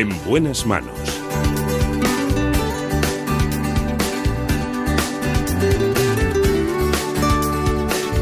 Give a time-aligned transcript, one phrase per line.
[0.00, 0.94] En buenas manos.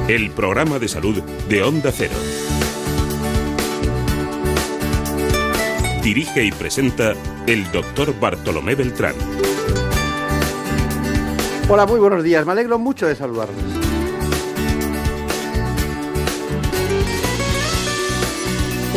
[0.09, 2.16] El programa de salud de Onda Cero.
[6.02, 7.15] Dirige y presenta
[7.47, 9.15] el doctor Bartolomé Beltrán.
[11.69, 12.45] Hola, muy buenos días.
[12.45, 13.57] Me alegro mucho de saludarles.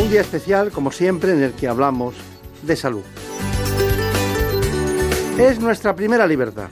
[0.00, 2.31] Un día especial, como siempre, en el que hablamos
[2.62, 3.02] de salud.
[5.38, 6.68] Es nuestra primera libertad.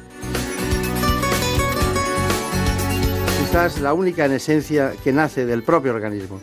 [3.40, 6.40] Quizás la única en esencia que nace del propio organismo.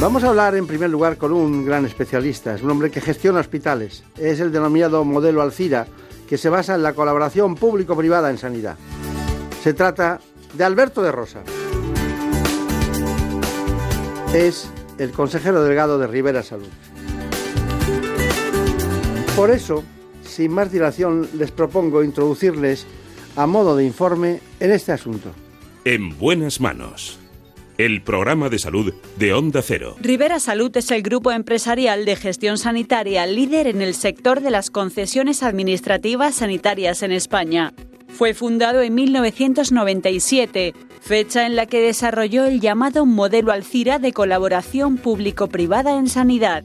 [0.00, 3.40] Vamos a hablar en primer lugar con un gran especialista, es un hombre que gestiona
[3.40, 5.86] hospitales, es el denominado modelo Alcira,
[6.28, 8.76] que se basa en la colaboración público-privada en sanidad.
[9.62, 10.20] Se trata
[10.52, 11.40] de Alberto de Rosa.
[14.34, 16.68] Es el consejero delegado de Rivera Salud.
[19.36, 19.82] Por eso,
[20.22, 22.86] sin más dilación, les propongo introducirles
[23.36, 25.30] a modo de informe en este asunto.
[25.84, 27.18] En buenas manos.
[27.76, 29.96] El programa de salud de Onda Cero.
[30.00, 34.70] Rivera Salud es el grupo empresarial de gestión sanitaria líder en el sector de las
[34.70, 37.74] concesiones administrativas sanitarias en España.
[38.06, 40.72] Fue fundado en 1997,
[41.04, 46.64] fecha en la que desarrolló el llamado modelo Alcira de colaboración público-privada en sanidad.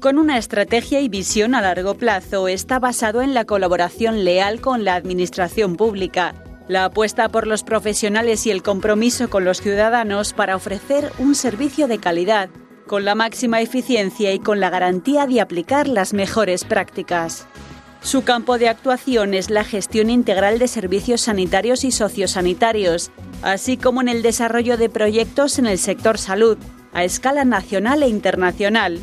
[0.00, 4.84] Con una estrategia y visión a largo plazo, está basado en la colaboración leal con
[4.84, 6.34] la administración pública,
[6.66, 11.86] la apuesta por los profesionales y el compromiso con los ciudadanos para ofrecer un servicio
[11.86, 12.50] de calidad,
[12.88, 17.46] con la máxima eficiencia y con la garantía de aplicar las mejores prácticas.
[18.00, 23.10] Su campo de actuación es la gestión integral de servicios sanitarios y sociosanitarios,
[23.42, 26.58] así como en el desarrollo de proyectos en el sector salud,
[26.92, 28.98] a escala nacional e internacional.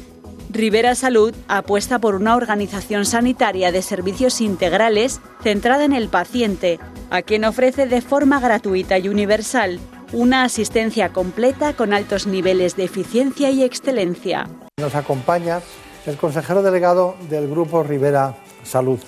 [0.50, 6.79] Rivera Salud apuesta por una organización sanitaria de servicios integrales centrada en el paciente,
[7.09, 9.79] a quien ofrece de forma gratuita y universal
[10.13, 14.47] una asistencia completa con altos niveles de eficiencia y excelencia.
[14.79, 15.62] Nos acompaña
[16.06, 19.00] el consejero delegado del grupo Rivera Salud.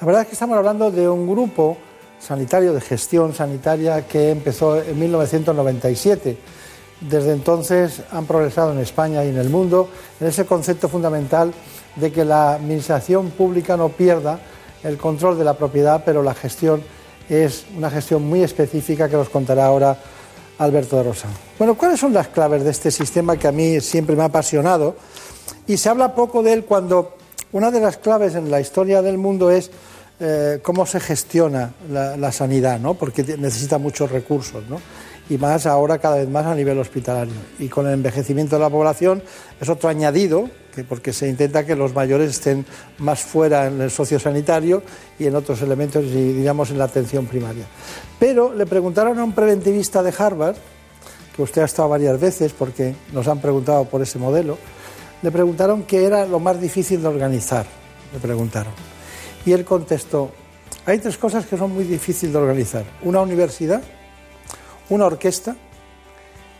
[0.00, 1.76] La verdad es que estamos hablando de un grupo
[2.18, 6.36] sanitario de gestión sanitaria que empezó en 1997.
[7.00, 9.88] Desde entonces han progresado en España y en el mundo
[10.20, 11.52] en ese concepto fundamental
[11.96, 14.40] de que la administración pública no pierda
[14.82, 16.82] el control de la propiedad, pero la gestión
[17.28, 19.96] es una gestión muy específica que nos contará ahora
[20.58, 21.28] Alberto de Rosa.
[21.58, 24.96] Bueno, ¿cuáles son las claves de este sistema que a mí siempre me ha apasionado?
[25.66, 27.16] Y se habla poco de él cuando
[27.52, 29.70] una de las claves en la historia del mundo es
[30.20, 32.94] eh, cómo se gestiona la, sanidad, ¿no?
[32.94, 34.80] porque necesita muchos recursos, ¿no?
[35.30, 37.34] y más ahora cada vez más a nivel hospitalario.
[37.58, 39.22] Y con el envejecimiento de la población
[39.60, 42.64] es otro añadido, que porque se intenta que los mayores estén
[42.98, 44.82] más fuera en el sociosanitario
[45.18, 47.66] y en otros elementos, digamos, en la atención primaria.
[48.18, 50.56] Pero le preguntaron a un preventivista de Harvard,
[51.36, 54.58] que usted ha estado varias veces porque nos han preguntado por ese modelo,
[55.22, 57.66] le preguntaron qué era lo más difícil de organizar,
[58.12, 58.97] le preguntaron.
[59.44, 60.30] Y él contestó,
[60.86, 62.84] hay tres cosas que son muy difíciles de organizar.
[63.02, 63.82] Una universidad,
[64.88, 65.56] una orquesta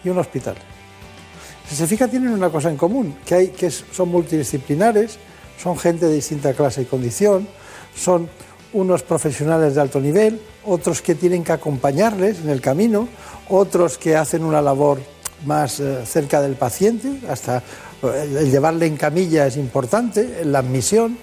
[0.05, 0.57] y un hospital.
[1.69, 5.19] Si se fija, tienen una cosa en común, que, hay, que son multidisciplinares,
[5.63, 7.47] son gente de distinta clase y condición,
[7.95, 8.29] son
[8.73, 13.09] unos profesionales de alto nivel, otros que tienen que acompañarles en el camino,
[13.49, 14.99] otros que hacen una labor
[15.47, 17.63] más eh, cerca del paciente, hasta
[18.03, 21.19] el llevarle en camilla es importante, la admisión.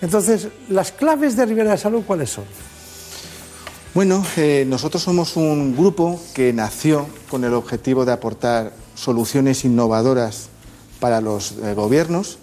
[0.00, 2.44] Entonces, ¿las claves de Rivera de Salud cuáles son?
[3.92, 10.48] Bueno, eh, nosotros somos un grupo que nació con el objetivo de aportar soluciones innovadoras
[11.00, 12.38] para los eh, gobiernos,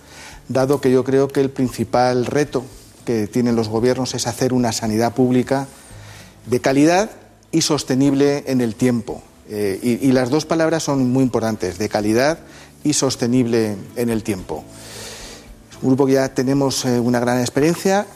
[0.49, 2.63] dado que yo creo que el principal reto
[3.05, 5.67] que tienen los gobiernos es hacer una sanidad pública
[6.47, 7.11] de calidad
[7.51, 9.23] y sostenible en el tiempo.
[9.49, 12.39] Eh, y, las dos palabras son muy importantes, de calidad
[12.83, 14.65] y sostenible en el tiempo.
[15.81, 18.07] Un grupo que ya tenemos eh, una gran experiencia,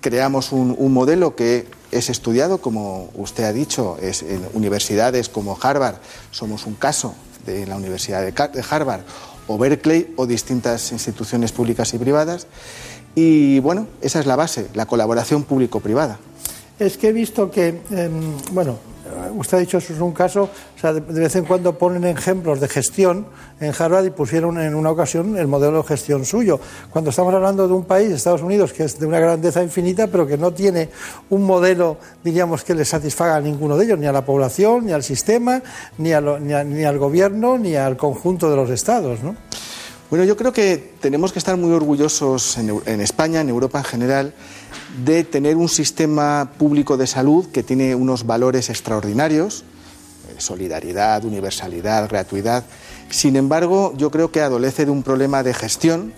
[0.00, 5.96] creamos un, modelo que es estudiado, como usted ha dicho, en universidades como Harvard,
[6.30, 7.14] somos un caso
[7.46, 9.00] de la Universidad de Harvard
[9.48, 12.46] o Berkeley o distintas instituciones públicas y privadas.
[13.14, 16.20] Y bueno, esa es la base, la colaboración público-privada.
[16.78, 18.78] Es que he visto que, em, bueno,
[19.34, 22.60] usted ha dicho eso es un caso, o sea, de vez en cuando ponen ejemplos
[22.60, 23.26] de gestión
[23.60, 26.60] en Harvard y pusieron en una ocasión el modelo de gestión suyo.
[26.90, 30.26] Cuando estamos hablando de un país, Estados Unidos, que es de una grandeza infinita, pero
[30.26, 30.88] que no tiene
[31.30, 34.92] un modelo, diríamos, que le satisfaga a ninguno de ellos, ni a la población, ni
[34.92, 35.62] al sistema,
[35.98, 39.36] ni, ni, al gobierno, ni al conjunto de los estados, ¿no?
[40.10, 44.34] Bueno, yo creo que tenemos que estar muy orgullosos en, España, en Europa en general,
[45.04, 49.64] de tener un sistema público de salud que tiene unos valores extraordinarios,
[50.30, 52.64] eh, solidaridad, universalidad, gratuidad.
[53.10, 56.14] Sin embargo, yo creo que adolece de un problema de gestión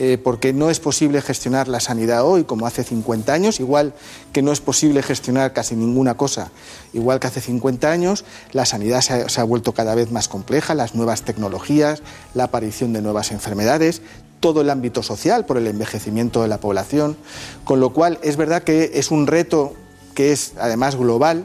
[0.00, 3.94] eh, porque no es posible gestionar la sanidad hoy como hace 50 años, igual
[4.32, 6.52] que no es posible gestionar casi ninguna cosa,
[6.92, 10.28] igual que hace 50 años, la sanidad se ha, se ha vuelto cada vez más
[10.28, 12.04] compleja, las nuevas tecnologías,
[12.34, 14.00] la aparición de nuevas enfermedades,
[14.38, 17.16] todo el ámbito social por el envejecimiento de la población,
[17.64, 19.72] con lo cual es verdad que es un reto
[20.14, 21.44] que es además global,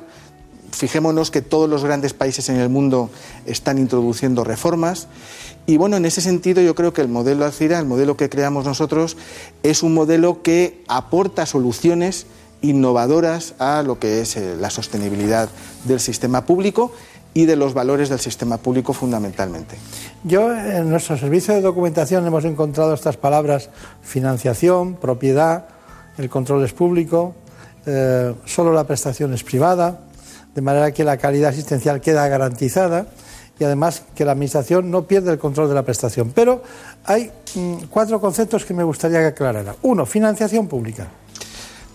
[0.71, 3.09] fijémonos que todos los grandes países en el mundo
[3.47, 5.07] están introduciendo reformas
[5.65, 8.65] y bueno, en ese sentido yo creo que el modelo Alcira, el modelo que creamos
[8.65, 9.15] nosotros,
[9.63, 12.25] es un modelo que aporta soluciones
[12.61, 15.49] innovadoras a lo que es eh, la sostenibilidad
[15.85, 16.91] del sistema público
[17.33, 19.75] y de los valores del sistema público fundamentalmente.
[20.23, 23.69] Yo en nuestro servicio de documentación hemos encontrado estas palabras
[24.01, 25.65] financiación, propiedad,
[26.17, 27.35] el control es público,
[27.85, 29.99] eh, solo la prestación es privada,
[30.53, 33.07] de manera que la calidad asistencial queda garantizada
[33.59, 36.31] y además que la Administración no pierde el control de la prestación.
[36.33, 36.63] Pero
[37.05, 39.75] hay mm, cuatro conceptos que me gustaría que aclarara.
[39.83, 41.07] Uno, financiación pública.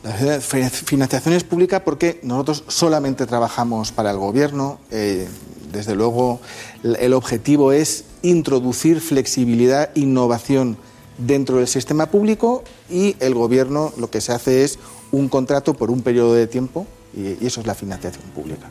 [0.04, 4.78] La financiación es pública porque nosotros solamente trabajamos para el Gobierno.
[4.90, 5.26] Eh,
[5.72, 6.40] desde luego,
[6.82, 10.78] el objetivo es introducir flexibilidad, innovación
[11.18, 14.78] dentro del sistema público y el Gobierno lo que se hace es
[15.10, 18.68] un contrato por un periodo de tiempo y, eso es la financiación pública.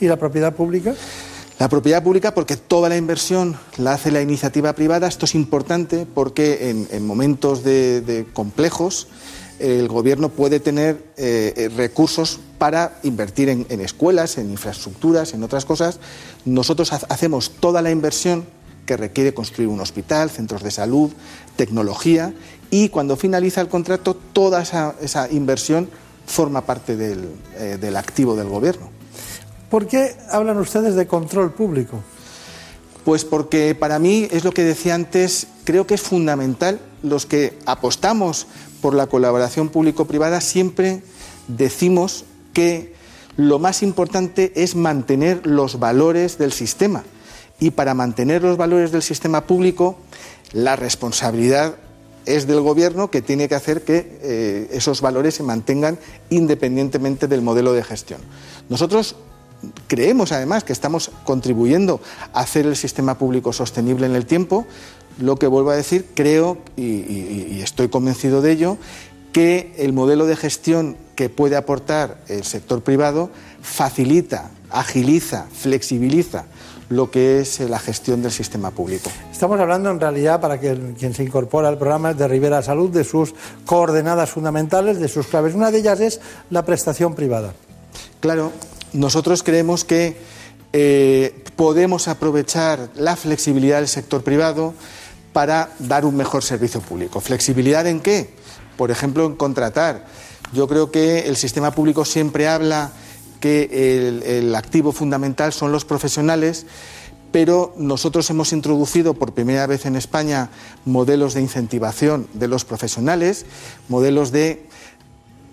[0.00, 0.94] ¿Y la propiedad pública?
[1.60, 5.06] La propiedad pública porque toda la inversión la hace la iniciativa privada.
[5.06, 9.08] Esto es importante porque en, momentos de, complejos
[9.58, 16.00] el gobierno puede tener eh, recursos para invertir en, escuelas, en infraestructuras, en otras cosas.
[16.46, 18.46] Nosotros hacemos toda la inversión
[18.86, 21.10] que requiere construir un hospital, centros de salud,
[21.56, 22.32] tecnología
[22.70, 25.90] y cuando finaliza el contrato toda esa, inversión
[26.24, 27.28] forma parte del,
[27.58, 28.99] eh, del activo del gobierno.
[29.70, 32.02] ¿Por qué hablan ustedes de control público?
[33.04, 37.56] Pues porque para mí es lo que decía antes, creo que es fundamental los que
[37.66, 38.48] apostamos
[38.82, 41.02] por la colaboración público-privada siempre
[41.46, 42.94] decimos que
[43.36, 47.04] lo más importante es mantener los valores del sistema
[47.60, 49.98] y para mantener los valores del sistema público
[50.52, 51.76] la responsabilidad
[52.26, 57.40] es del gobierno que tiene que hacer que eh, esos valores se mantengan independientemente del
[57.40, 58.20] modelo de gestión.
[58.68, 59.16] Nosotros
[59.86, 62.00] creemos además que estamos contribuyendo
[62.32, 64.66] a hacer el sistema público sostenible en el tiempo.
[65.18, 68.78] Lo que vuelvo a decir, creo y, estoy convencido de ello,
[69.32, 73.30] que el modelo de gestión que puede aportar el sector privado
[73.62, 76.46] facilita, agiliza, flexibiliza
[76.88, 79.10] lo que es la gestión del sistema público.
[79.30, 83.04] Estamos hablando en realidad, para que quien se incorpora al programa de Rivera Salud, de
[83.04, 83.32] sus
[83.64, 85.54] coordenadas fundamentales, de sus claves.
[85.54, 86.20] Una de ellas es
[86.50, 87.54] la prestación privada.
[88.18, 88.50] Claro,
[88.92, 90.16] nosotros creemos que
[90.72, 94.74] eh, podemos aprovechar la flexibilidad del sector privado
[95.32, 97.20] para dar un mejor servicio público.
[97.20, 98.30] ¿Flexibilidad en qué?
[98.76, 100.06] Por ejemplo, en contratar.
[100.52, 102.92] Yo creo que el sistema público siempre habla
[103.40, 106.66] que el, activo fundamental son los profesionales,
[107.32, 110.50] pero nosotros hemos introducido por primera vez en España
[110.84, 113.46] modelos de incentivación de los profesionales,
[113.88, 114.66] modelos de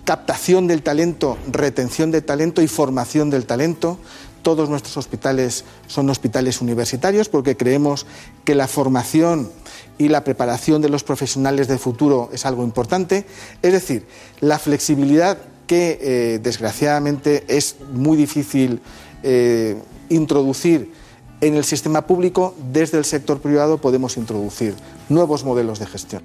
[0.07, 3.99] captación del talento, retención de talento y formación del talento.
[4.41, 8.05] Todos nuestros hospitales son hospitales universitarios porque creemos
[8.45, 9.51] que la formación
[9.97, 13.25] y la preparación de los profesionales de futuro es algo importante.
[13.61, 14.07] Es decir,
[14.39, 18.79] la flexibilidad que eh, desgraciadamente es muy difícil
[19.23, 19.75] eh,
[20.07, 20.93] introducir
[21.41, 24.73] en el sistema público, desde el sector privado podemos introducir
[25.09, 26.23] nuevos modelos de gestión.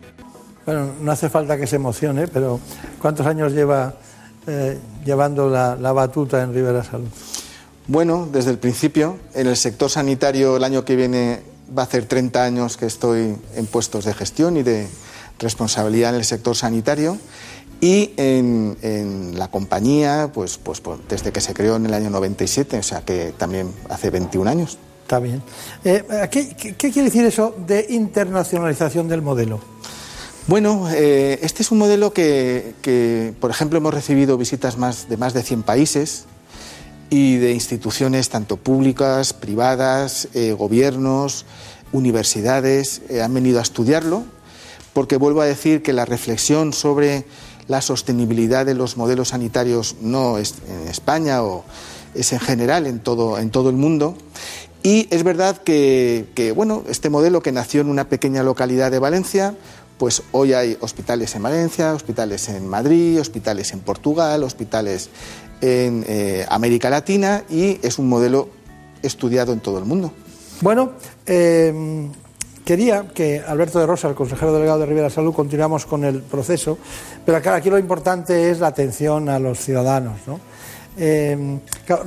[0.64, 2.60] Bueno, no hace falta que se emocione, pero
[3.00, 3.94] ¿cuántos años lleva
[4.46, 7.08] eh, llevando la, batuta en Rivera Salud?
[7.88, 9.18] Bueno, desde el principio.
[9.34, 11.42] En el sector sanitario el año que viene
[11.76, 14.86] va a hacer 30 años que estoy en puestos de gestión y de
[15.40, 17.18] responsabilidad en el sector sanitario.
[17.80, 22.78] Y en, la compañía, pues, pues, pues, desde que se creó en el año 97,
[22.78, 24.78] o sea que también hace 21 años.
[25.02, 25.42] Está bien.
[25.84, 29.60] Eh, ¿qué, ¿Qué quiere decir eso de internacionalización del modelo?
[30.48, 35.34] Bueno, eh, este es un modelo que, por ejemplo, hemos recibido visitas más, de más
[35.34, 36.24] de 100 países
[37.10, 41.44] y de instituciones tanto públicas, privadas, eh, gobiernos,
[41.92, 44.24] universidades, eh, han venido a estudiarlo,
[44.92, 47.24] porque vuelvo a decir que la reflexión sobre
[47.68, 51.64] la sostenibilidad de los modelos sanitarios no es en España o
[52.16, 54.16] es en general en todo, todo el mundo.
[54.82, 58.98] Y es verdad que, que, bueno, este modelo que nació en una pequeña localidad de
[58.98, 59.54] Valencia,
[60.02, 65.10] pues hoy hay hospitales en Valencia, hospitales en Madrid, hospitales en Portugal, hospitales
[65.60, 68.48] en eh, América Latina y es un modelo
[69.00, 70.12] estudiado en todo el mundo.
[70.60, 70.94] Bueno,
[71.24, 72.08] eh,
[72.64, 76.78] quería que Alberto de Rosa, el consejero delegado de Rivera Salud, continuamos con el proceso,
[77.24, 80.18] pero acá, aquí lo importante es la atención a los ciudadanos.
[80.26, 80.40] ¿no?
[80.96, 81.60] Eh,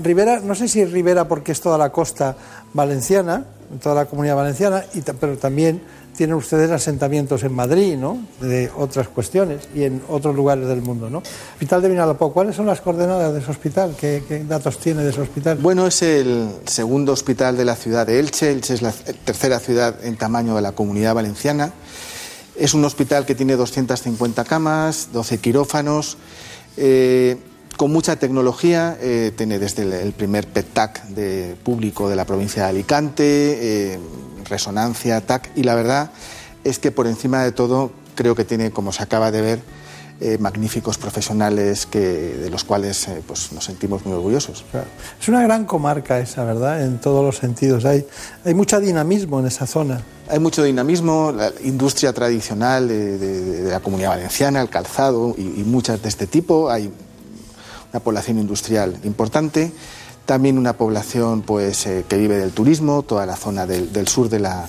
[0.03, 2.35] Rivera, no sé si Rivera porque es toda la costa
[2.73, 3.45] valenciana,
[3.81, 4.83] toda la comunidad valenciana,
[5.17, 5.81] pero también
[6.15, 8.17] tienen ustedes asentamientos en Madrid, ¿no?
[8.41, 11.21] De otras cuestiones y en otros lugares del mundo, ¿no?
[11.53, 13.95] Hospital de Vinalopó, ¿cuáles son las coordenadas de ese hospital?
[13.99, 15.57] ¿Qué, ¿Qué, datos tiene de ese hospital?
[15.57, 18.51] Bueno, es el segundo hospital de la ciudad de Elche.
[18.51, 21.71] Elche es la tercera ciudad en tamaño de la comunidad valenciana.
[22.55, 26.17] Es un hospital que tiene 250 camas, 12 quirófanos.
[26.77, 27.37] Eh,
[27.77, 32.69] con mucha tecnología, eh, tiene desde el, primer PET-TAC de público de la provincia de
[32.69, 33.99] Alicante, eh,
[34.45, 36.11] resonancia, TAC, y la verdad
[36.63, 39.59] es que por encima de todo creo que tiene, como se acaba de ver,
[40.21, 44.63] eh, magníficos profesionales que, de los cuales eh, pues nos sentimos muy orgullosos.
[44.71, 44.87] Claro.
[45.19, 46.81] Es una gran comarca esa, ¿verdad?
[46.85, 47.83] En todos los sentidos.
[47.83, 48.07] Hay,
[48.45, 50.01] hay mucho dinamismo en esa zona.
[50.29, 55.41] Hay mucho dinamismo, la industria tradicional de, de, de la comunidad valenciana, el calzado y,
[55.41, 56.69] y muchas de este tipo.
[56.69, 56.89] Hay
[57.91, 59.73] una población industrial importante,
[60.25, 64.39] también una población pues, eh, que vive del turismo, toda la zona del, sur de
[64.39, 64.67] la,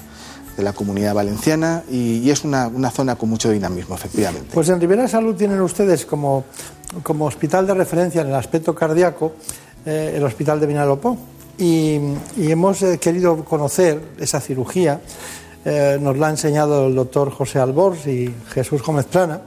[0.56, 4.50] de la, comunidad valenciana y, es una, una, zona con mucho dinamismo, efectivamente.
[4.52, 6.44] Pues en Rivera Salud tienen ustedes como,
[7.02, 9.32] como hospital de referencia en el aspecto cardíaco
[9.84, 11.16] eh, el Hospital de Vinalopó
[11.58, 11.98] y,
[12.36, 15.00] hemos eh, querido conocer esa cirugía.
[16.00, 19.40] Nos la ha enseñado el doctor José Albors y Jesús Gómez Plana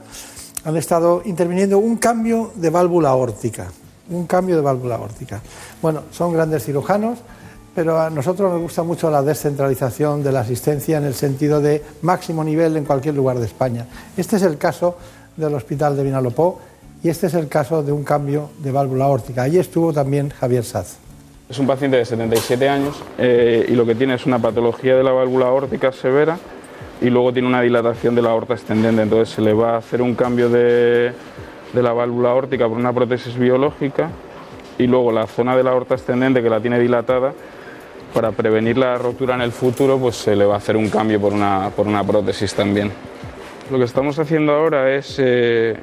[0.65, 3.71] han estado interviniendo un cambio de válvula órtica,
[4.09, 5.41] un cambio de válvula órtica.
[5.81, 7.19] Bueno, son grandes cirujanos,
[7.75, 11.83] pero a nosotros nos gusta mucho la descentralización de la asistencia en el sentido de
[12.01, 13.85] máximo nivel en cualquier lugar de España.
[14.17, 14.97] Este es el caso
[15.37, 16.59] del Hospital de Vinalopó
[17.03, 19.43] y este es el caso de un cambio de válvula órtica.
[19.43, 20.97] Allí estuvo también Javier Saz.
[21.49, 25.03] Es un paciente de 77 años eh, y lo que tiene es una patología de
[25.03, 26.37] la válvula órtica severa
[27.01, 29.01] y luego tiene una dilatación de la aorta ascendente.
[29.01, 31.13] Entonces se le va a hacer un cambio de,
[31.73, 34.09] de la válvula órtica por una prótesis biológica
[34.77, 37.33] y luego la zona de la aorta ascendente que la tiene dilatada,
[38.13, 41.19] para prevenir la rotura en el futuro, pues se le va a hacer un cambio
[41.19, 42.91] por una, por una prótesis también.
[43.69, 45.75] Lo que estamos haciendo ahora es eh,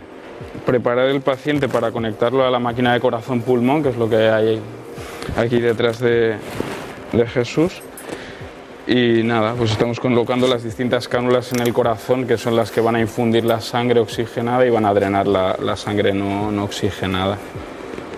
[0.65, 4.61] preparar el paciente para conectarlo a la máquina de corazón-pulmón, que es lo que hay
[5.37, 6.37] aquí detrás de,
[7.13, 7.81] de Jesús.
[8.87, 12.81] Y nada, pues estamos colocando las distintas cánulas en el corazón, que son las que
[12.81, 16.65] van a infundir la sangre oxigenada y van a drenar la, la sangre no, no,
[16.65, 17.37] oxigenada.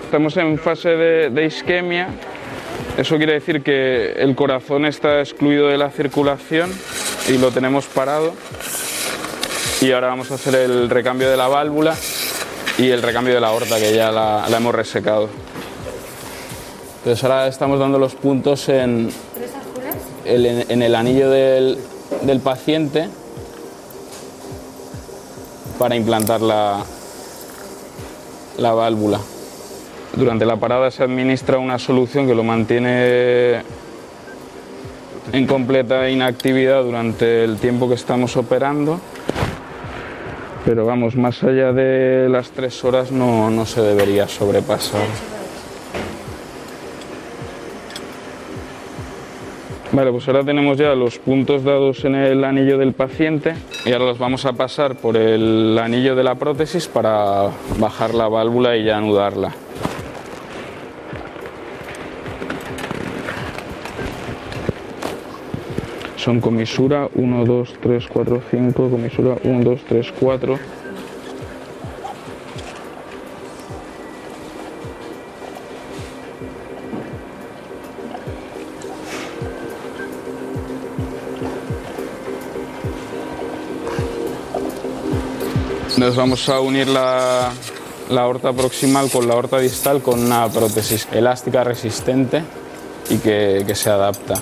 [0.04, 2.08] Estamos en fase de, de, isquemia,
[2.98, 6.70] eso quiere decir que el corazón está excluido de la circulación
[7.30, 8.34] y lo tenemos parado.
[9.80, 11.94] Y ahora vamos a hacer el recambio de la válvula
[12.76, 15.30] y el recambio de la aorta, que ya la, la hemos resecado.
[16.98, 19.10] Entonces ahora estamos dando los puntos en,
[20.28, 21.78] en el anillo del,
[22.22, 23.08] del, paciente
[25.78, 26.84] para implantar la,
[28.58, 29.20] la válvula.
[30.14, 33.62] Durante la parada se administra una solución que lo mantiene
[35.32, 39.00] en completa inactividad durante el tiempo que estamos operando,
[40.64, 45.37] pero vamos, más allá de las tres horas no, no se debería sobrepasar.
[49.98, 54.04] Vale, pues ahora tenemos ya los puntos dados en el anillo del paciente y ahora
[54.04, 57.50] los vamos a pasar por el anillo de la prótesis para
[57.80, 59.52] bajar la válvula y ya anudarla.
[66.14, 70.58] Son comisura 1, 2, 3, 4, 5, comisura 1, 2, 3, 4.
[86.08, 87.52] Entonces vamos a unir la,
[88.08, 92.42] la aorta proximal con la aorta distal con una prótesis elástica resistente
[93.10, 94.36] y que, que se adapta.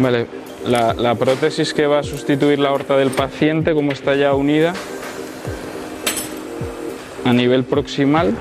[0.00, 0.26] Vale,
[0.66, 4.74] la, prótesis que va a sustituir la aorta del paciente, como está ya unida
[7.24, 8.34] a nivel proximal,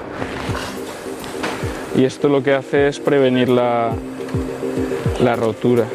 [1.95, 3.91] y esto lo que hace es prevenir la,
[5.19, 5.85] la rotura.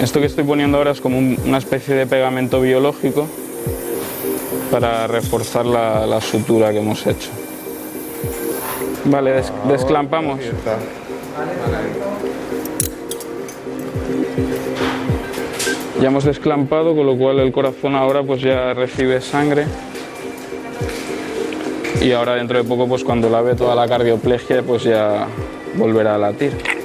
[0.00, 3.26] Esto que estoy poniendo ahora es como un, una especie de pegamento biológico
[4.70, 7.28] para reforzar la, sutura que hemos hecho.
[9.04, 10.40] Vale, desclampamos.
[16.00, 19.66] Ya hemos desclampado, con lo cual el corazón ahora pues ya recibe sangre.
[22.00, 25.26] Y ahora dentro de poco, pues cuando lave toda la cardioplegia, pues ya
[25.74, 26.79] volverá a latir.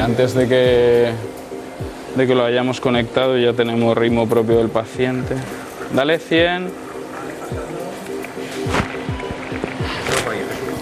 [0.00, 1.12] Antes de que,
[2.16, 5.34] de que lo hayamos conectado ya tenemos ritmo propio del paciente.
[5.92, 6.70] Dale 100.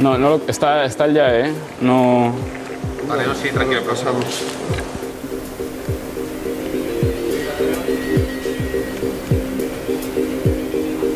[0.01, 1.53] No, no, está, está el ya, ¿eh?
[1.81, 2.35] No...
[3.09, 4.25] Vale, no, sí, tranquilo, pasamos.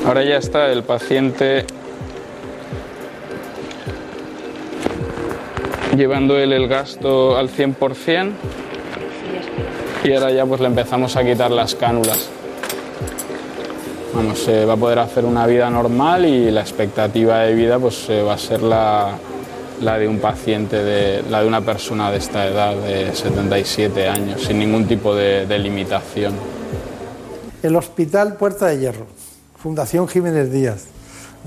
[0.06, 1.66] Ahora ya está el paciente
[6.00, 8.32] llevando él el gasto al 100%
[10.02, 12.30] y ahora ya pues le empezamos a quitar las cánulas.
[14.14, 18.08] Vamos, se va a poder hacer una vida normal y la expectativa de vida pues
[18.10, 19.18] va a ser la,
[19.78, 24.58] de un paciente, de, la de una persona de esta edad, de 77 años, sin
[24.58, 26.32] ningún tipo de, de limitación.
[27.62, 29.06] El Hospital Puerta de Hierro,
[29.58, 30.86] Fundación Jiménez Díaz,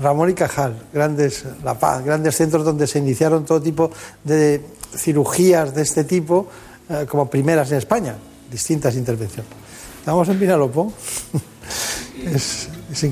[0.00, 3.90] Ramón y Cajal, grandes, La Paz, grandes centros donde se iniciaron todo tipo
[4.24, 4.60] de
[4.96, 6.48] cirugías de este tipo
[6.88, 8.16] eh, como primeras en España,
[8.50, 9.50] distintas intervenciones.
[10.00, 10.92] Estamos en Pinalopó.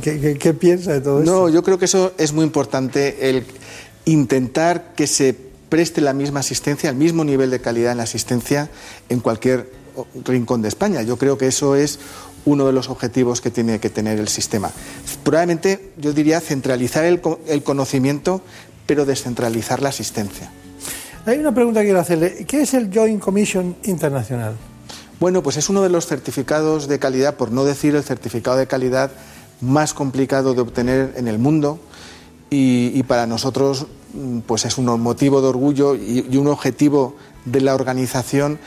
[0.02, 1.32] ¿qué, piensa de todo esto?
[1.32, 3.44] No, yo creo que eso es muy importante, el
[4.04, 5.34] intentar que se
[5.68, 8.70] preste la misma asistencia, el mismo nivel de calidad en la asistencia
[9.08, 9.70] en cualquier
[10.24, 11.02] rincón de España.
[11.02, 11.98] Yo creo que eso es
[12.44, 14.70] uno de los objetivos que tiene que tener el sistema.
[15.22, 18.42] Probablemente, yo diría, centralizar el, el conocimiento,
[18.86, 20.50] pero descentralizar la asistencia.
[21.24, 22.44] Hay una pregunta que quiero hacerle.
[22.46, 24.56] ¿Qué es el Joint Commission Internacional?
[25.20, 28.66] Bueno, pues es uno de los certificados de calidad, por no decir el certificado de
[28.66, 29.12] calidad
[29.60, 31.78] más complicado de obtener en el mundo
[32.50, 37.74] y, para nosotros mm, pues es un motivo de orgullo y, un objetivo de la
[37.74, 38.58] organización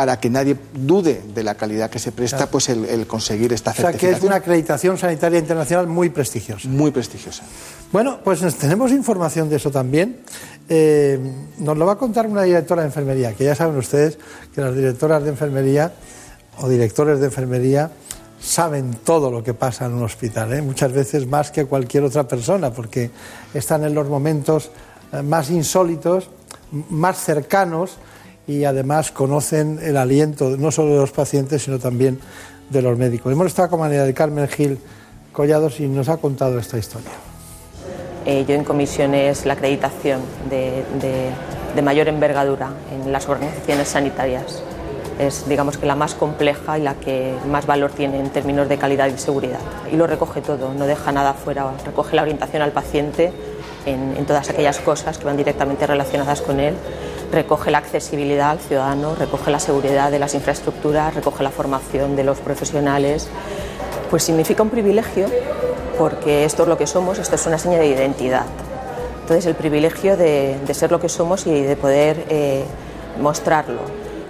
[0.00, 3.96] para que nadie dude de la calidad que se presta, pues el, conseguir esta certificación.
[3.96, 6.66] O sea, que es una acreditación sanitaria internacional muy prestigiosa.
[6.68, 7.42] Muy prestigiosa.
[7.92, 10.20] Bueno, pues tenemos información de eso también.
[10.70, 11.20] Eh,
[11.58, 14.16] nos lo va a contar una directora de enfermería, que ya saben ustedes
[14.54, 15.92] que las directoras de enfermería
[16.62, 17.90] o directores de enfermería
[18.40, 20.62] saben todo lo que pasa en un hospital, ¿eh?
[20.62, 23.10] muchas veces más que cualquier otra persona, porque
[23.52, 24.70] están en los momentos
[25.12, 26.30] eh, más insólitos,
[26.88, 27.98] más cercanos
[28.50, 32.18] y además conocen el aliento no solo de los pacientes, sino también
[32.68, 33.32] de los médicos.
[33.32, 34.78] Hemos estado con María del Carmen Gil
[35.32, 37.12] Collados y nos ha contado esta historia.
[38.26, 40.82] Eh, yo en comisiones la acreditación de,
[41.80, 44.62] mayor envergadura en las organizaciones sanitarias.
[45.20, 48.78] Es, digamos que la más compleja y la que más valor tiene en términos de
[48.78, 49.60] calidad y seguridad.
[49.92, 53.32] Y lo recoge todo, no deja nada fuera, recoge la orientación al paciente
[53.86, 56.74] en, en todas aquellas cosas que van directamente relacionadas con él,
[57.32, 62.24] recoge la accesibilidad al ciudadano, recoge la seguridad de las infraestructuras, recoge la formación de
[62.24, 63.28] los profesionales.
[64.10, 65.26] Pues significa un privilegio
[65.98, 68.46] porque esto es lo que somos, esto es una seña de identidad.
[69.22, 72.64] Entonces el privilegio de, ser lo que somos y de poder eh,
[73.20, 73.80] mostrarlo.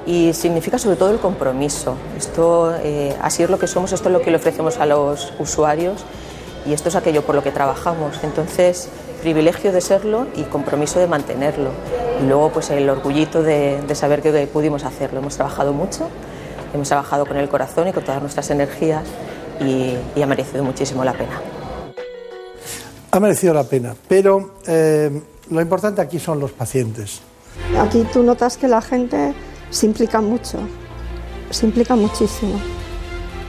[0.07, 1.97] Y significa sobre todo el compromiso.
[2.19, 5.33] Esto, eh, así es lo que somos, esto es lo que le ofrecemos a los
[5.39, 6.05] usuarios
[6.67, 8.19] y esto es aquello por lo que trabajamos.
[8.23, 8.89] Entonces,
[9.21, 11.71] privilegio de serlo y compromiso de mantenerlo.
[12.23, 15.21] Y luego, pues el orgullito de, saber que pudimos hacerlo.
[15.21, 16.09] Hemos trabajado mucho,
[16.75, 19.05] hemos trabajado con el corazón y con todas nuestras energías
[19.61, 21.41] y ha merecido muchísimo la pena.
[23.13, 25.11] Ha merecido la pena, pero eh,
[25.51, 27.21] lo importante aquí son los pacientes.
[27.77, 29.35] Aquí tú notas que la gente
[29.71, 30.59] se implica mucho,
[31.51, 32.61] se implica muchísimo.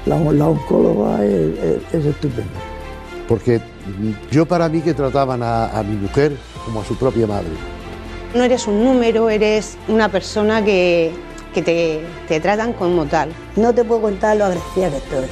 [0.07, 2.59] La, oncóloga es, estupenda,
[3.31, 3.61] porque
[4.29, 7.47] yo para mí que trataban a, mi mujer como a su propia madre.
[8.35, 11.13] No eres un número, eres una persona que,
[11.53, 13.29] te, te, tratan como tal.
[13.55, 15.25] No te puedo contar lo agradecida que estoy.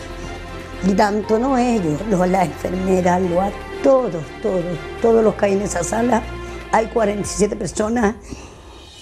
[0.90, 3.52] Y tanto no ellos, las enfermeras, los
[3.84, 4.64] todos, todos,
[5.02, 6.24] todos los que hay en esa sala,
[6.72, 8.16] hay 47 personas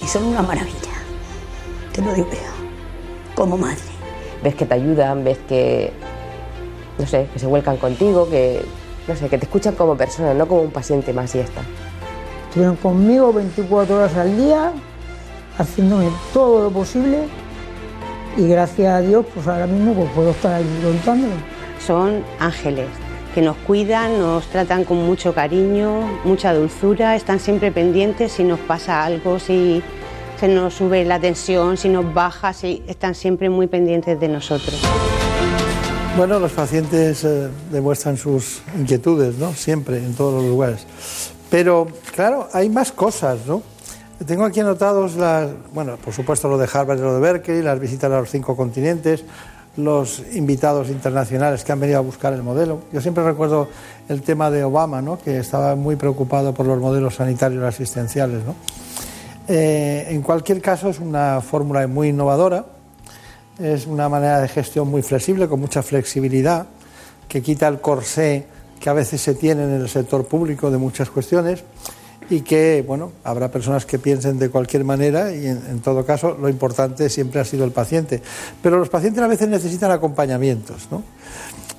[0.01, 0.97] y son una maravilla.
[1.93, 3.77] Te lo digo yo, como madre.
[4.41, 5.93] Ves que te ayudan, ves que,
[6.97, 8.65] no sé, que se vuelcan contigo, que,
[9.08, 11.62] no sé, que te escuchan como persona, no como un paciente más y ya está.
[12.48, 14.72] Estuvieron conmigo 24 horas al día,
[15.58, 17.26] haciéndome todo lo posible
[18.38, 21.34] y gracias a Dios, pues ahora mismo pues puedo estar ahí contándolo.
[21.86, 22.88] Son ángeles,
[23.34, 28.60] que nos cuidan, nos tratan con mucho cariño, mucha dulzura, están siempre pendientes si nos
[28.60, 29.82] pasa algo, si
[30.39, 34.82] se nos sube la tensión, si nos baja, si están siempre muy pendientes de nosotros.
[36.17, 39.53] Bueno, los pacientes eh, demuestran sus inquietudes, ¿no?
[39.53, 40.88] Siempre, en todos los lugares.
[41.51, 43.62] Pero, claro, hay más cosas, ¿no?
[44.25, 47.80] Tengo aquí anotados las, bueno, por supuesto lo de Harvard y lo de Berkeley, las
[47.80, 49.25] visitas a los cinco continentes,
[49.75, 52.80] los invitados internacionales que han venido a buscar el modelo.
[52.91, 53.69] Yo siempre recuerdo
[54.10, 55.19] el tema de Obama, ¿no?
[55.19, 58.43] que estaba muy preocupado por los modelos sanitarios asistenciales.
[58.43, 58.56] ¿no?
[59.47, 62.65] Eh, en cualquier caso, es una fórmula muy innovadora,
[63.60, 66.67] es una manera de gestión muy flexible, con mucha flexibilidad,
[67.28, 68.46] que quita el corsé
[68.80, 71.63] que a veces se tiene en el sector público de muchas cuestiones
[72.30, 76.50] y que, bueno, habrá personas que piensen de cualquier manera y en, todo caso lo
[76.50, 78.22] importante siempre ha sido el paciente.
[78.62, 81.04] Pero los pacientes a veces necesitan acompañamientos, ¿no?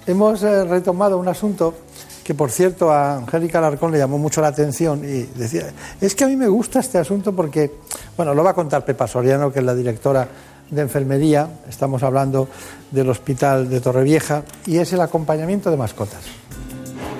[0.06, 1.74] Hemos eh, retomado un asunto
[2.24, 6.24] que, por cierto, a Angélica Alarcón le llamó mucho la atención y decía, es que
[6.24, 7.72] a mí me gusta este asunto porque,
[8.16, 10.28] bueno, lo va a contar Pepa Soriano, que es la directora
[10.70, 12.48] de enfermería, estamos hablando
[12.90, 16.20] del Hospital de Torrevieja, y es el acompañamiento de mascotas.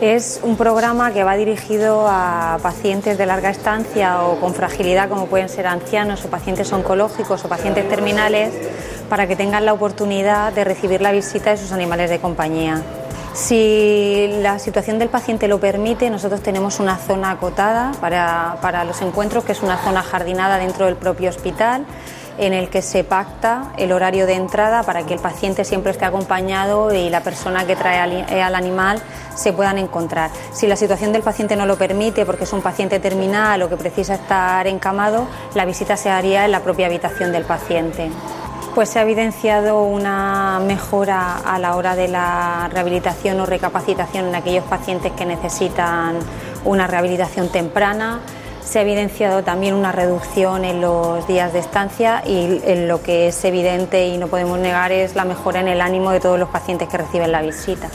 [0.01, 5.27] Es un programa que va dirigido a pacientes de larga estancia o con fragilidad, como
[5.27, 8.53] pueden ser ancianos o pacientes oncológicos o pacientes terminales,
[9.09, 12.81] para que tengan la oportunidad de recibir la visita de sus animales de compañía.
[13.35, 19.03] Si la situación del paciente lo permite, nosotros tenemos una zona acotada para, para los
[19.03, 21.85] encuentros, que es una zona jardinada dentro del propio hospital
[22.39, 26.05] en el que se pacta el horario de entrada para que el paciente siempre esté
[26.05, 29.03] acompañado y la persona que trae al, eh, animal
[29.35, 30.31] se puedan encontrar.
[30.53, 33.77] Si la situación del paciente no lo permite porque es un paciente terminal o que
[33.77, 38.11] precisa estar encamado, la visita se haría en la propia habitación del paciente.
[38.75, 44.35] Pues se ha evidenciado una mejora a la hora de la rehabilitación o recapacitación en
[44.37, 46.19] aquellos pacientes que necesitan
[46.65, 48.21] una rehabilitación temprana,
[48.69, 53.29] se ha evidenciado también una reducción en los días de estancia y en lo que
[53.29, 56.51] es evidente y no podemos negar es la mejora en el ánimo de todos los
[56.51, 57.89] pacientes que reciben la visita.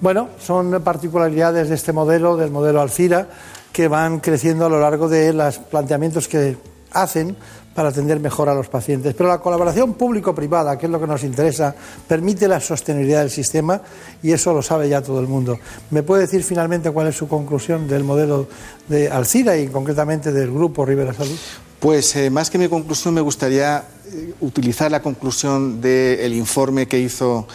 [0.00, 3.26] Bueno, son particularidades de este modelo, del modelo Alcira,
[3.72, 6.56] que van creciendo a lo largo de los planteamientos que
[6.92, 7.36] hacen
[7.76, 9.14] para atender mejor a los pacientes.
[9.14, 11.74] Pero la colaboración público-privada, que es lo que nos interesa,
[12.08, 13.82] permite la sostenibilidad del sistema
[14.22, 15.58] y eso lo sabe ya todo el mundo.
[15.90, 18.48] ¿Me puede decir finalmente cuál es su conclusión del modelo
[18.88, 21.36] de Alcira y concretamente del grupo Rivera Salud?
[21.78, 26.98] Pues eh, más que mi conclusión me gustaría eh, utilizar la conclusión del informe que
[26.98, 27.46] hizo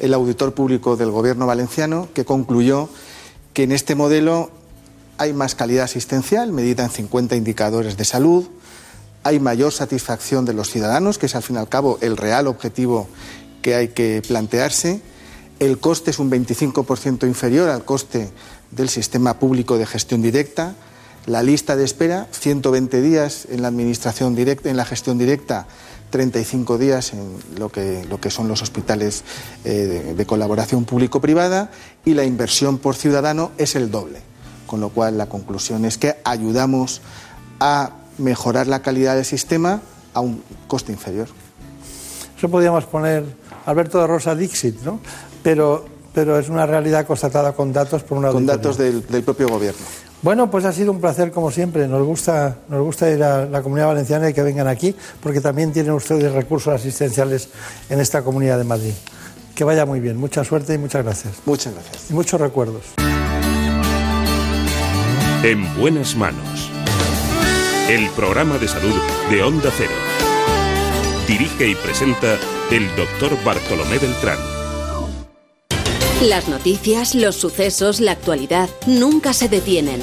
[0.00, 2.88] el auditor público del Gobierno valenciano, que concluyó
[3.52, 4.50] que en este modelo
[5.18, 8.48] hay más calidad asistencial, medida en 50 indicadores de salud,
[9.28, 12.46] hay mayor satisfacción de los ciudadanos, que es al fin y al cabo el real
[12.46, 13.08] objetivo
[13.60, 15.02] que hay que plantearse.
[15.58, 18.30] El coste es un 25% inferior al coste
[18.70, 20.74] del sistema público de gestión directa.
[21.26, 25.66] La lista de espera, 120 días en la administración directa, en la gestión directa,
[26.08, 29.24] 35 días en lo que, lo que son los hospitales
[29.66, 31.70] eh, de colaboración público-privada
[32.06, 34.20] y la inversión por ciudadano es el doble.
[34.66, 37.02] Con lo cual, la conclusión es que ayudamos
[37.60, 39.80] a mejorar la calidad del sistema
[40.14, 41.28] a un coste inferior.
[42.36, 43.24] Eso podríamos poner
[43.66, 45.00] Alberto de Rosa Dixit, ¿no?
[45.42, 49.80] Pero, pero es una realidad constatada con datos por una Con datos del, propio gobierno.
[50.22, 51.86] Bueno, pues ha sido un placer como siempre.
[51.86, 55.72] Nos gusta, nos gusta ir a la comunidad valenciana y que vengan aquí, porque también
[55.72, 57.48] tienen ustedes recursos asistenciales
[57.88, 58.94] en esta comunidad de Madrid.
[59.54, 60.16] Que vaya muy bien.
[60.16, 61.34] Mucha suerte y muchas gracias.
[61.44, 62.10] Muchas gracias.
[62.10, 62.82] Y muchos recuerdos.
[65.42, 66.70] En buenas manos
[67.88, 68.94] el programa de salud
[69.30, 69.94] de Onda Cero.
[71.26, 72.38] Dirige y presenta
[72.70, 74.38] el doctor Bartolomé Beltrán.
[76.20, 80.02] Las noticias, los sucesos, la actualidad nunca se detienen.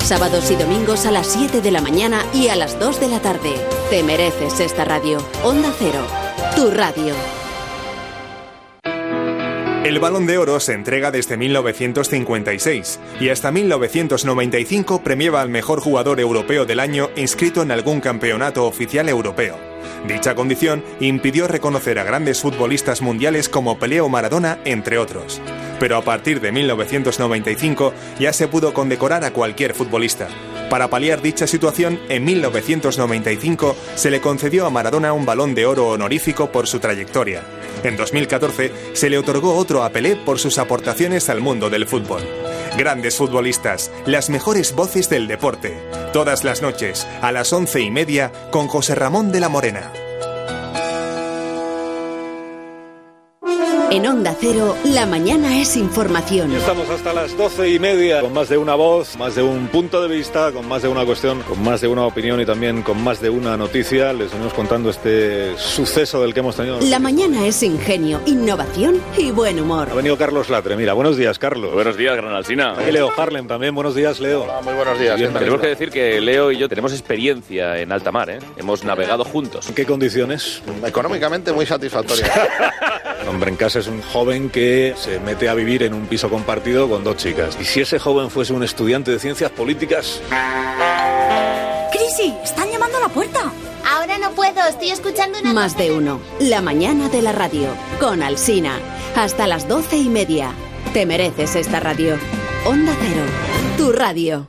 [0.03, 3.21] sábados y domingos a las 7 de la mañana y a las 2 de la
[3.21, 3.53] tarde.
[3.89, 5.19] Te mereces esta radio.
[5.43, 6.05] Onda Cero,
[6.55, 7.40] tu radio.
[9.83, 16.19] El Balón de Oro se entrega desde 1956 y hasta 1995 premiaba al mejor jugador
[16.19, 19.57] europeo del año inscrito en algún campeonato oficial europeo.
[20.07, 25.41] Dicha condición impidió reconocer a grandes futbolistas mundiales como Pelé o Maradona, entre otros
[25.81, 30.27] pero a partir de 1995 ya se pudo condecorar a cualquier futbolista.
[30.69, 35.87] Para paliar dicha situación, en 1995 se le concedió a Maradona un balón de oro
[35.87, 37.41] honorífico por su trayectoria.
[37.83, 42.21] En 2014 se le otorgó otro a Pelé por sus aportaciones al mundo del fútbol.
[42.77, 45.77] Grandes futbolistas, las mejores voces del deporte.
[46.13, 49.91] Todas las noches, a las once y media, con José Ramón de la Morena.
[53.91, 56.53] En Onda Cero, la mañana es información.
[56.53, 60.01] Estamos hasta las doce y media con más de una voz, más de un punto
[60.01, 63.03] de vista, con más de una cuestión, con más de una opinión y también con
[63.03, 64.13] más de una noticia.
[64.13, 66.79] Les venimos contando este suceso del que hemos tenido.
[66.79, 69.89] La mañana es ingenio, innovación y buen humor.
[69.91, 70.77] Ha venido Carlos Latre.
[70.77, 71.73] Mira, buenos días, Carlos.
[71.73, 72.75] Buenos días, Gran Alsina.
[72.87, 73.75] Y Leo Harlem también.
[73.75, 74.43] Buenos días, Leo.
[74.43, 75.17] Hola, muy buenos días.
[75.17, 78.39] Tenemos que decir que Leo y yo tenemos experiencia en alta mar, ¿eh?
[78.55, 79.67] Hemos navegado juntos.
[79.67, 80.61] ¿En qué condiciones?
[80.85, 82.31] Económicamente muy satisfactoria.
[83.27, 86.87] Hombre, en casa es un joven que se mete a vivir en un piso compartido
[86.87, 87.57] con dos chicas.
[87.59, 90.21] ¿Y si ese joven fuese un estudiante de ciencias políticas?
[91.91, 92.33] ¡Crisi!
[92.43, 93.51] ¡Están llamando a la puerta!
[93.89, 95.53] Ahora no puedo, estoy escuchando una...
[95.53, 96.21] Más de uno.
[96.39, 97.75] La mañana de la radio.
[97.99, 98.77] Con Alsina.
[99.15, 100.51] Hasta las doce y media.
[100.93, 102.17] Te mereces esta radio.
[102.65, 103.23] Onda Cero.
[103.77, 104.47] Tu radio.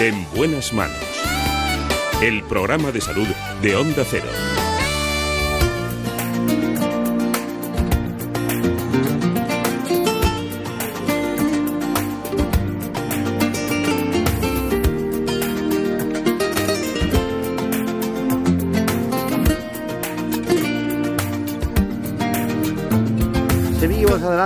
[0.00, 0.96] En buenas manos.
[2.20, 3.28] El programa de salud
[3.62, 4.49] de Onda Cero.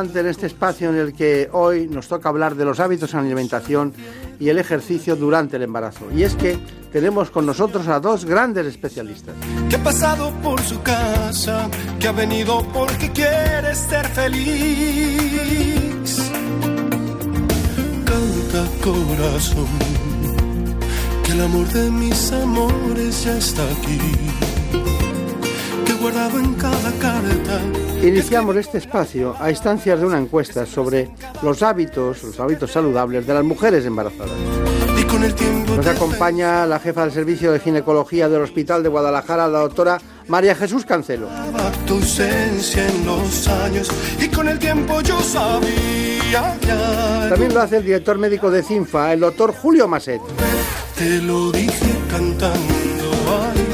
[0.04, 3.20] Adelante en este espacio en el que hoy nos toca hablar de los hábitos en
[3.20, 3.94] alimentación
[4.38, 6.04] y el ejercicio durante el embarazo.
[6.14, 6.58] Y es que
[6.92, 9.34] tenemos con nosotros a dos grandes especialistas.
[9.70, 15.50] que ha pasado por su casa, que ha venido porque quiere ser feliz.
[18.04, 19.66] Canta corazón,
[21.24, 23.98] que el amor de mis amores ya está aquí,
[25.86, 27.93] que he guardado en cada carta.
[28.04, 31.08] Iniciamos este espacio a instancias de una encuesta sobre
[31.42, 34.30] los hábitos, los hábitos saludables de las mujeres embarazadas.
[35.74, 40.54] Nos acompaña la jefa del servicio de ginecología del Hospital de Guadalajara, la doctora María
[40.54, 41.28] Jesús Cancelo.
[47.30, 50.20] También lo hace el director médico de CINFA, el doctor Julio Maset.
[50.98, 52.50] Te lo dije cantando
[53.40, 53.73] ahí.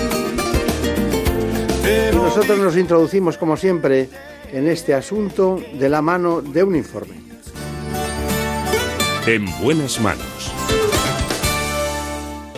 [1.91, 4.09] Y nosotros nos introducimos, como siempre,
[4.53, 7.15] en este asunto de la mano de un informe.
[9.27, 10.53] En buenas manos.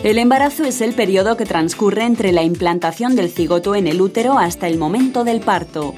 [0.03, 4.37] El embarazo es el periodo que transcurre entre la implantación del cigoto en el útero
[4.37, 5.95] hasta el momento del parto.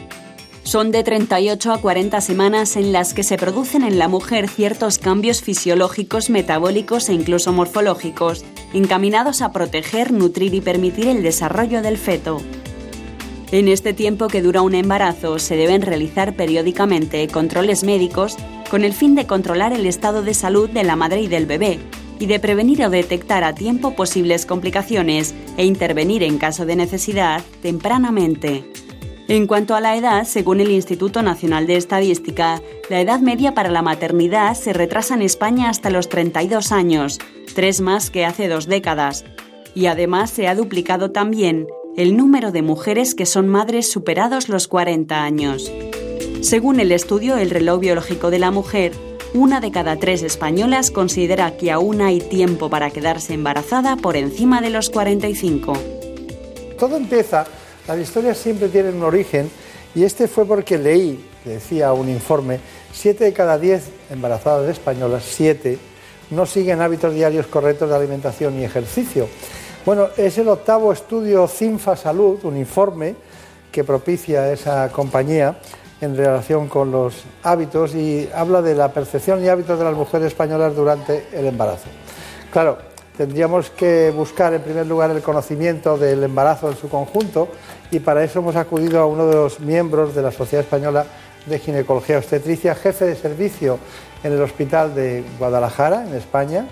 [0.63, 4.97] Son de 38 a 40 semanas en las que se producen en la mujer ciertos
[4.97, 11.97] cambios fisiológicos, metabólicos e incluso morfológicos, encaminados a proteger, nutrir y permitir el desarrollo del
[11.97, 12.41] feto.
[13.51, 18.37] En este tiempo que dura un embarazo se deben realizar periódicamente controles médicos
[18.71, 21.79] con el fin de controlar el estado de salud de la madre y del bebé
[22.19, 27.43] y de prevenir o detectar a tiempo posibles complicaciones e intervenir en caso de necesidad
[27.61, 28.65] tempranamente.
[29.27, 33.69] En cuanto a la edad, según el Instituto Nacional de Estadística, la edad media para
[33.69, 37.19] la maternidad se retrasa en España hasta los 32 años,
[37.55, 39.25] tres más que hace dos décadas.
[39.73, 44.67] Y además se ha duplicado también el número de mujeres que son madres superados los
[44.67, 45.71] 40 años.
[46.41, 48.91] Según el estudio El reloj biológico de la mujer,
[49.33, 54.61] una de cada tres españolas considera que aún hay tiempo para quedarse embarazada por encima
[54.61, 55.73] de los 45.
[56.77, 57.45] Todo empieza,
[57.87, 59.49] las historias siempre tienen un origen
[59.93, 62.59] y este fue porque leí, decía un informe,
[62.91, 65.79] siete de cada diez embarazadas españolas, siete,
[66.29, 69.29] no siguen hábitos diarios correctos de alimentación y ejercicio.
[69.85, 73.15] Bueno, es el octavo estudio CINFA Salud, un informe
[73.71, 75.59] que propicia esa compañía
[76.01, 80.29] en relación con los hábitos y habla de la percepción y hábitos de las mujeres
[80.29, 81.85] españolas durante el embarazo.
[82.51, 82.79] Claro,
[83.15, 87.49] tendríamos que buscar en primer lugar el conocimiento del embarazo en su conjunto
[87.91, 91.05] y para eso hemos acudido a uno de los miembros de la Sociedad Española
[91.45, 93.77] de Ginecología Obstetricia, jefe de servicio
[94.23, 96.65] en el Hospital de Guadalajara, en España,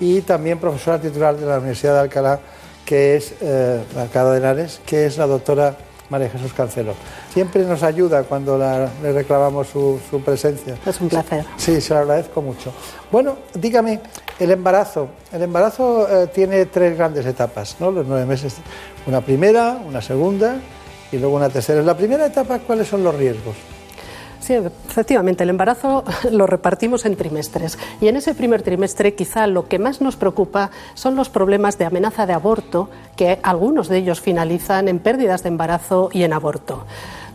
[0.00, 2.40] y también profesora titular de la Universidad de Alcalá,
[2.84, 5.76] que es eh, Alcalá de Henares, que es la doctora
[6.10, 6.94] María Jesús Cancelo.
[7.32, 10.76] Siempre nos ayuda cuando la- le reclamamos su, su presencia.
[10.84, 11.44] Es un placer.
[11.56, 12.72] Sí, se lo agradezco mucho.
[13.10, 14.00] Bueno, dígame,
[14.38, 15.08] el embarazo.
[15.32, 17.90] El embarazo eh, tiene tres grandes etapas, ¿no?
[17.90, 18.56] Los nueve meses.
[19.06, 20.56] Una primera, una segunda
[21.10, 21.80] y luego una tercera.
[21.80, 23.54] En la primera etapa, ¿cuáles son los riesgos?
[24.44, 27.78] Sí, efectivamente, el embarazo lo repartimos en trimestres.
[28.02, 31.86] Y en ese primer trimestre quizá lo que más nos preocupa son los problemas de
[31.86, 36.84] amenaza de aborto, que algunos de ellos finalizan en pérdidas de embarazo y en aborto.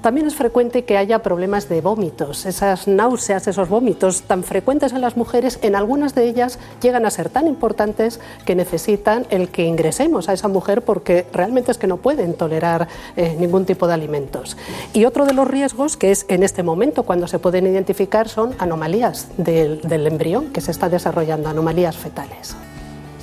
[0.01, 2.45] También es frecuente que haya problemas de vómitos.
[2.45, 7.11] Esas náuseas, esos vómitos tan frecuentes en las mujeres, en algunas de ellas llegan a
[7.11, 11.87] ser tan importantes que necesitan el que ingresemos a esa mujer porque realmente es que
[11.87, 14.55] no pueden tolerar eh, ningún tipo de alimentos.
[14.93, 18.55] Y otro de los riesgos, que es en este momento cuando se pueden identificar, son
[18.57, 22.55] anomalías del, embrión que se está desarrollando, anomalías fetales.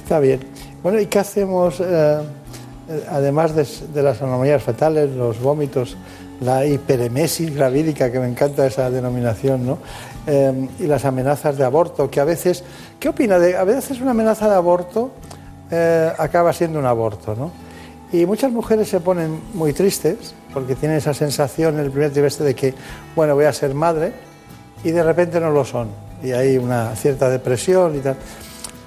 [0.02, 0.40] Está bien.
[0.82, 5.96] Bueno, ¿y qué hacemos, eh, eh, además de las anomalías fetales, los vómitos?
[6.40, 9.78] La hiperemesis gravídica, que me encanta esa denominación, ¿no?
[10.26, 12.64] Eh, y las amenazas de aborto, que a veces,
[13.00, 13.38] ¿qué opina?
[13.38, 15.10] De, a veces una amenaza de aborto
[15.70, 17.50] eh, acaba siendo un aborto, ¿no?
[18.12, 22.46] Y muchas mujeres se ponen muy tristes porque tienen esa sensación en el primer trimestre
[22.46, 22.74] de que,
[23.16, 24.12] bueno, voy a ser madre
[24.84, 25.88] y de repente no lo son.
[26.22, 28.16] Y hay una cierta depresión y tal.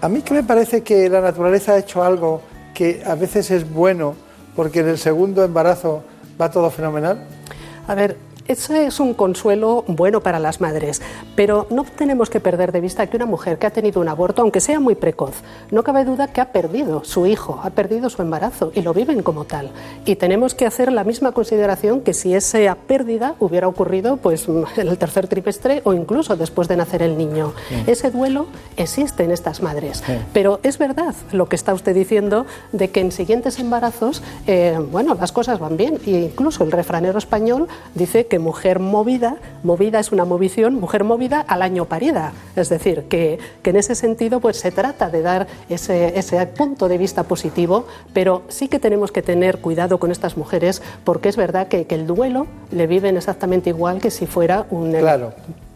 [0.01, 2.41] A mí que me parece que la naturaleza ha hecho algo
[2.73, 4.15] que a veces es bueno
[4.55, 6.03] porque en el segundo embarazo
[6.39, 7.19] va todo fenomenal.
[7.89, 8.15] A ver,
[8.49, 11.03] ese es un consuelo bueno para las madres,
[11.35, 14.41] pero no tenemos que perder de vista que una mujer que ha tenido un aborto,
[14.41, 15.35] aunque sea muy precoz,
[15.69, 19.21] no cabe duda que ha perdido su hijo, ha perdido su embarazo y lo viven
[19.21, 19.69] como tal.
[20.03, 24.87] Y tenemos que hacer la misma consideración que si esa pérdida hubiera ocurrido pues, en
[24.87, 27.53] el tercer trimestre o incluso después de nacer el niño.
[27.85, 32.89] Ese duelo existe en estas madres, pero es verdad lo que está usted diciendo de
[32.89, 35.99] que en siguientes embarazos, eh, bueno, las cosas van bien.
[36.07, 41.41] E incluso el refranero español dice que mujer movida, movida es una movición, mujer movida
[41.41, 42.33] al año parida.
[42.55, 46.97] Es decir, que, en ese sentido pues se trata de dar ese, ese, punto de
[46.97, 51.67] vista positivo, pero sí que tenemos que tener cuidado con estas mujeres porque es verdad
[51.67, 55.33] que, que el duelo le viven exactamente igual que si fuera un, claro.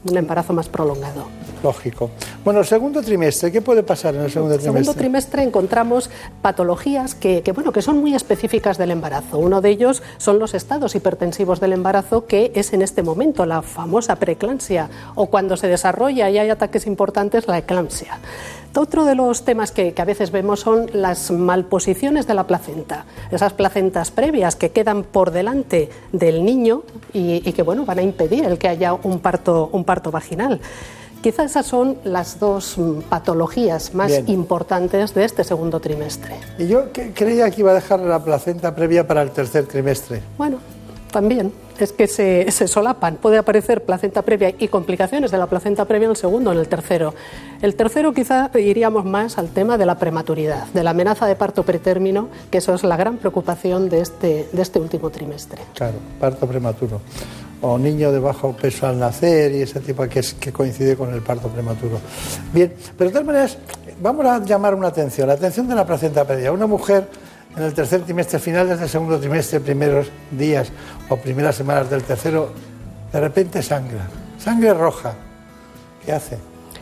[0.09, 1.27] Un embarazo más prolongado.
[1.63, 2.09] Lógico.
[2.43, 4.71] Bueno, segundo trimestre, ¿qué puede pasar en el segundo trimestre?
[4.71, 6.09] En el segundo trimestre encontramos
[6.41, 9.37] patologías que, bueno, que son muy específicas del embarazo.
[9.37, 13.61] Uno de ellos son los estados hipertensivos del embarazo, que es en este momento la
[13.61, 18.19] famosa preeclampsia, o cuando se desarrolla y hay ataques importantes, la eclampsia.
[18.75, 23.53] Otro de los temas que, a veces vemos son las malposiciones de la placenta, esas
[23.53, 26.81] placentas previas que quedan por delante del niño
[27.13, 30.59] y, y que bueno, van a impedir el que haya un parto, un parto vaginal.
[31.21, 36.35] Quizás esas son las dos mm, patologías más importantes de este segundo trimestre.
[36.57, 40.21] Y yo creía que iba a dejar la placenta previa para el tercer trimestre.
[40.37, 40.59] Bueno,
[41.13, 43.15] también es que se, se, solapan.
[43.15, 46.67] Puede aparecer placenta previa y complicaciones de la placenta previa en el segundo, en el
[46.67, 47.13] tercero.
[47.61, 51.63] El tercero quizá iríamos más al tema de la prematuridad, de la amenaza de parto
[51.63, 55.61] pretérmino, que eso es la gran preocupación de este, de este último trimestre.
[55.73, 56.99] Claro, parto prematuro
[57.61, 61.21] o niño de bajo peso al nacer y ese tipo que, que coincide con el
[61.21, 61.97] parto prematuro.
[62.51, 63.57] Bien, pero de todas maneras,
[64.01, 66.51] vamos a llamar una atención, la atención de la placenta previa.
[66.51, 67.07] Una mujer
[67.55, 70.71] en el tercer trimestre, finales del segundo trimestre, primeros días
[71.09, 72.51] o primeras semanas del tercero,
[73.11, 74.07] de repente sangra,
[74.39, 75.13] sangre roja.
[76.05, 76.37] ¿Qué hace?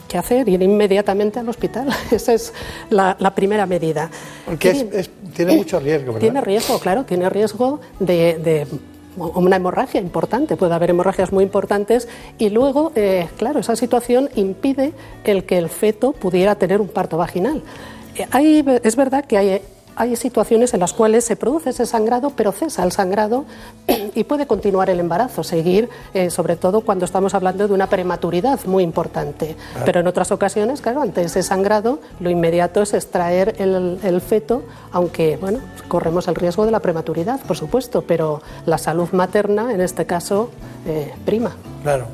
[0.08, 0.50] ¿Qué hacer?
[0.50, 1.90] Ir inmediatamente al hospital.
[2.12, 2.54] Esa es
[2.90, 4.10] la, primera medida.
[4.46, 6.20] Porque tiene mucho riesgo, ¿verdad?
[6.20, 8.68] Tiene riesgo, claro, tiene riesgo de
[9.18, 12.08] una hemorragia importante, puede haber hemorragias muy importantes
[12.38, 17.18] y luego, eh, claro, esa situación impide el que el feto pudiera tener un parto
[17.18, 17.62] vaginal.
[18.16, 19.62] Eh, es verdad que hay
[19.96, 23.46] hay situaciones en las cuales se produce ese sangrado, pero cesa el sangrado
[24.16, 28.60] y puede continuar el embarazo, seguir, eh, sobre todo cuando estamos hablando de una prematuridad
[28.66, 29.56] muy importante.
[29.86, 35.38] Pero en otras ocasiones, claro, ante ese sangrado, lo inmediato es extraer el, feto, aunque,
[35.38, 40.06] bueno, corremos el riesgo de la prematuridad, por supuesto, pero la salud materna, en este
[40.06, 40.50] caso,
[40.86, 41.56] eh, prima.
[41.84, 42.08] Claro.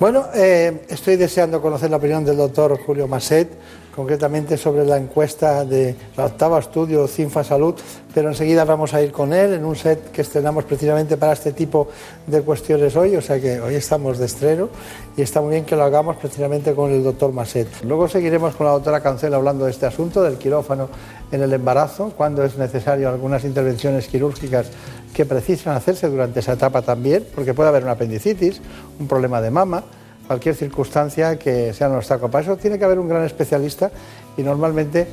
[0.00, 3.48] Bueno, eh, estoy deseando conocer la opinión del doctor Julio Masset
[3.94, 7.74] concretamente sobre la encuesta de la octava estudio CINFA Salud,
[8.12, 11.52] pero enseguida vamos a ir con él en un set que estrenamos precisamente para este
[11.52, 11.88] tipo
[12.26, 14.68] de cuestiones hoy, o sea que hoy estamos de estreno
[15.16, 17.68] y está muy bien que lo hagamos precisamente con el doctor Maset.
[17.84, 20.88] Luego seguiremos con la doctora Cancel hablando de este asunto, del quirófano
[21.30, 24.66] en el embarazo, cuando es necesario algunas intervenciones quirúrgicas
[25.14, 28.60] que precisan hacerse durante esa etapa también, porque puede haber una apendicitis,
[28.98, 29.84] un problema de mama
[30.26, 32.30] cualquier circunstancia que sea un obstáculo.
[32.30, 33.90] Para eso tiene que haber un gran especialista
[34.36, 35.06] y normalmente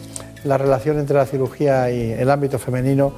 [0.43, 3.13] la relación entre la cirugía y el ámbito femenino,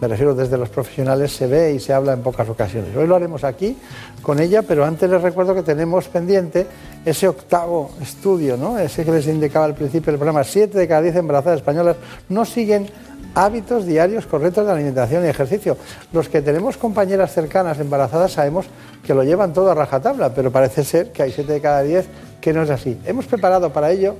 [0.00, 2.94] me refiero desde los profesionales, se ve y se habla en pocas ocasiones.
[2.94, 3.76] Hoy lo haremos aquí
[4.20, 6.66] con ella, pero antes les recuerdo que tenemos pendiente
[7.04, 8.78] ese octavo estudio, ¿no?
[8.78, 10.44] ese que les indicaba al principio del programa.
[10.44, 11.96] Siete de cada diez embarazadas españolas
[12.28, 12.88] no siguen
[13.36, 15.76] hábitos diarios correctos de alimentación y ejercicio.
[16.12, 18.66] Los que tenemos compañeras cercanas embarazadas sabemos
[19.04, 22.06] que lo llevan todo a rajatabla, pero parece ser que hay siete de cada diez
[22.40, 22.98] que no es así.
[23.04, 24.16] Hemos preparado para ello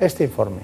[0.00, 0.62] este informe.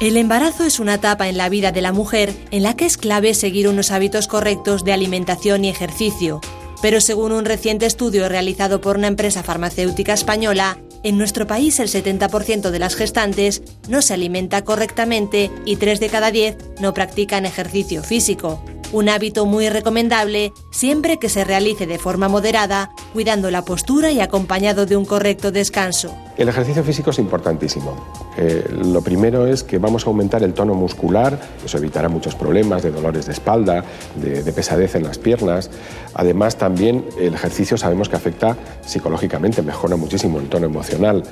[0.00, 2.96] El embarazo es una etapa en la vida de la mujer en la que es
[2.96, 6.40] clave seguir unos hábitos correctos de alimentación y ejercicio.
[6.82, 11.88] Pero según un reciente estudio realizado por una empresa farmacéutica española, en nuestro país el
[11.88, 17.46] 70% de las gestantes no se alimenta correctamente y 3 de cada 10 no practican
[17.46, 18.62] ejercicio físico.
[18.92, 24.20] Un hábito muy recomendable siempre que se realice de forma moderada, cuidando la postura y
[24.20, 26.14] acompañado de un correcto descanso.
[26.38, 27.96] El ejercicio físico es importantísimo.
[28.36, 32.84] Eh, lo primero es que vamos a aumentar el tono muscular, eso evitará muchos problemas
[32.84, 33.82] de dolores de espalda,
[34.14, 35.68] de, de pesadez en las piernas.
[36.14, 41.24] Además, también el ejercicio sabemos que afecta psicológicamente, mejora muchísimo el tono emocional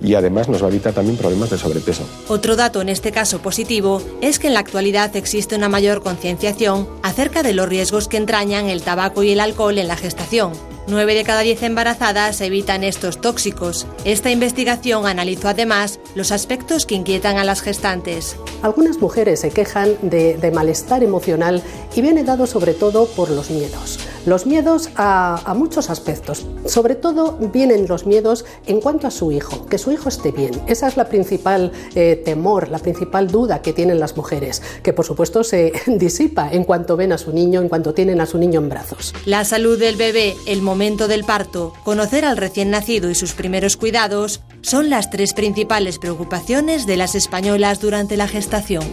[0.00, 2.04] y además nos va a evitar también problemas de sobrepeso.
[2.28, 6.88] Otro dato en este caso positivo es que en la actualidad existe una mayor concienciación
[7.02, 10.52] acerca de los riesgos que entrañan el tabaco y el alcohol en la gestación.
[10.86, 13.86] 9 de cada 10 embarazadas evitan estos tóxicos.
[14.04, 18.36] Esta investigación analizó además los aspectos que inquietan a las gestantes.
[18.62, 21.62] Algunas mujeres se quejan de, de malestar emocional
[21.94, 23.98] y viene dado sobre todo por los miedos.
[24.26, 26.46] Los miedos a, a, muchos aspectos.
[26.64, 30.52] Sobre todo vienen los miedos en cuanto a su hijo, que su hijo esté bien.
[30.66, 35.04] Esa es la principal eh, temor, la principal duda que tienen las mujeres, que por
[35.04, 38.60] supuesto se disipa en cuanto ven a su niño, en cuanto tienen a su niño
[38.60, 39.14] en brazos.
[39.26, 43.76] La salud del bebé, el momento del parto, conocer al recién nacido y sus primeros
[43.76, 48.84] cuidados son las tres principales preocupaciones de las españolas durante la gestación.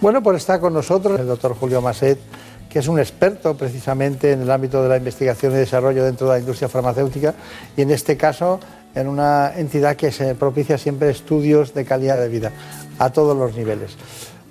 [0.00, 2.20] Bueno, pues está con nosotros el doctor Julio Maset
[2.68, 6.34] que es un experto precisamente en el ámbito de la investigación y desarrollo dentro de
[6.34, 7.34] la industria farmacéutica
[7.76, 8.60] y en este caso
[8.94, 12.52] en una entidad que se propicia siempre estudios de calidad de vida
[12.98, 13.96] a todos los niveles.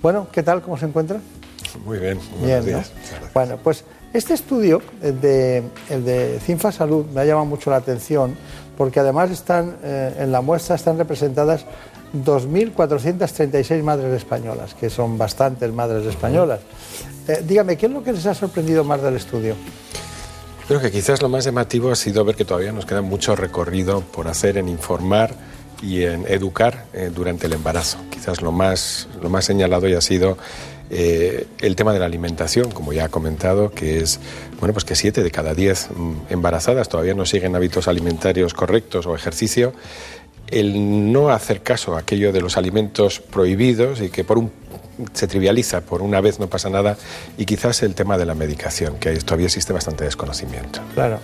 [0.02, 0.62] Bueno, ¿qué tal?
[0.62, 1.20] ¿Cómo se encuentra?
[1.84, 2.92] Muy bien, buenos bien, días.
[3.20, 3.28] ¿no?
[3.34, 7.76] Bueno, pues este estudio, el de, el de Cinfa Salud, me ha llamado mucho la
[7.76, 8.36] atención
[8.76, 11.66] porque además están eh, en la muestra están representadas
[12.14, 16.60] 2.436 madres españolas, que son bastantes madres españolas.
[17.28, 19.54] Eh, dígame, ¿qué es lo que les ha sorprendido más del estudio?
[20.66, 24.00] Creo que quizás lo más llamativo ha sido ver que todavía nos queda mucho recorrido
[24.00, 25.34] por hacer en informar
[25.82, 27.98] y en educar eh, durante el embarazo.
[28.10, 30.38] Quizás lo más, lo más señalado ya ha sido
[30.90, 34.20] eh, el tema de la alimentación, como ya ha comentado, que es
[34.58, 39.06] bueno, pues que siete de cada diez mm, embarazadas todavía no siguen hábitos alimentarios correctos
[39.06, 39.74] o ejercicio.
[40.50, 44.50] El no hacer caso a aquello de los alimentos prohibidos y que por un
[45.12, 46.96] se trivializa, por una vez no pasa nada,
[47.36, 50.80] y quizás el tema de la medicación, que todavía existe bastante desconocimiento.
[50.94, 51.20] Claro.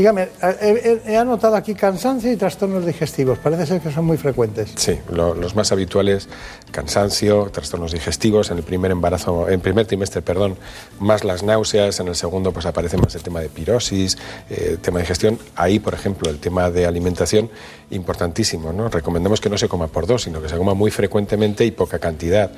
[0.00, 3.38] Dígame, he, he, anotado aquí cansancio y trastornos digestivos.
[3.38, 4.72] Parece ser que son muy frecuentes.
[4.74, 6.26] Sí, lo, los más habituales,
[6.70, 10.56] cansancio, trastornos digestivos, en el primer embarazo, en primer trimestre, perdón,
[11.00, 14.16] más las náuseas, en el segundo pues aparece más el tema de pirosis,
[14.48, 15.38] eh, tema de digestión.
[15.54, 17.50] Ahí, por ejemplo, el tema de alimentación,
[17.90, 18.88] importantísimo, ¿no?
[18.88, 21.98] Recomendamos que no se coma por dos, sino que se coma muy frecuentemente y poca
[21.98, 22.50] cantidad.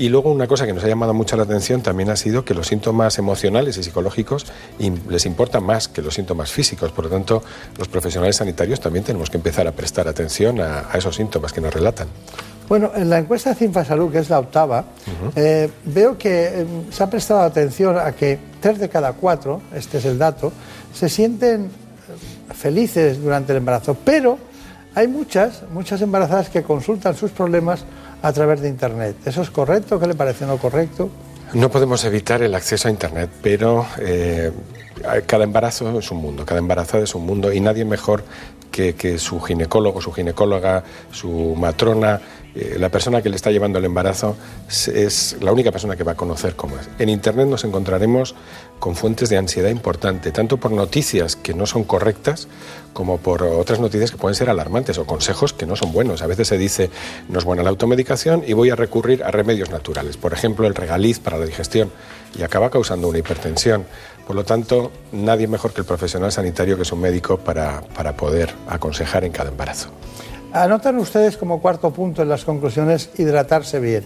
[0.00, 2.54] Y luego una cosa que nos ha llamado mucho la atención también ha sido que
[2.54, 4.46] los síntomas emocionales y psicológicos
[4.78, 6.90] les importan más que los síntomas físicos.
[6.90, 7.42] Por lo tanto,
[7.76, 11.60] los profesionales sanitarios también tenemos que empezar a prestar atención a, a esos síntomas que
[11.60, 12.08] nos relatan.
[12.66, 15.32] Bueno, en la encuesta de Cinfasalud, que es la octava, uh -huh.
[15.36, 19.98] eh, veo que eh, se ha prestado atención a que tres de cada cuatro, este
[19.98, 20.50] es el dato,
[20.94, 21.70] se sienten
[22.54, 24.38] felices durante el embarazo, pero
[24.94, 27.84] hay muchas, muchas embarazadas que consultan sus problemas
[28.22, 29.16] a través de Internet.
[29.24, 29.98] ¿Eso es correcto?
[29.98, 31.10] ¿Qué le parece no correcto?
[31.52, 34.52] No podemos evitar el acceso a Internet, pero eh,
[35.26, 38.22] cada embarazo es un mundo, cada embarazada es un mundo y nadie mejor
[38.70, 42.20] que, que su ginecólogo, su ginecóloga, su matrona,
[42.54, 44.36] eh, la persona que le está llevando el embarazo
[44.68, 46.88] es la única persona que va a conocer cómo es.
[46.98, 48.34] En Internet nos encontraremos
[48.78, 52.48] con fuentes de ansiedad importante, tanto por noticias que no son correctas
[52.92, 56.22] como por otras noticias que pueden ser alarmantes o consejos que no son buenos.
[56.22, 56.90] A veces se dice,
[57.28, 60.74] no es buena la automedicación y voy a recurrir a remedios naturales, por ejemplo, el
[60.74, 61.90] regaliz para la digestión,
[62.36, 63.84] y acaba causando una hipertensión.
[64.26, 68.16] Por lo tanto, nadie mejor que el profesional sanitario que es un médico para, para
[68.16, 69.90] poder aconsejar en cada embarazo.
[70.52, 74.04] Anotan ustedes como cuarto punto en las conclusiones hidratarse bien.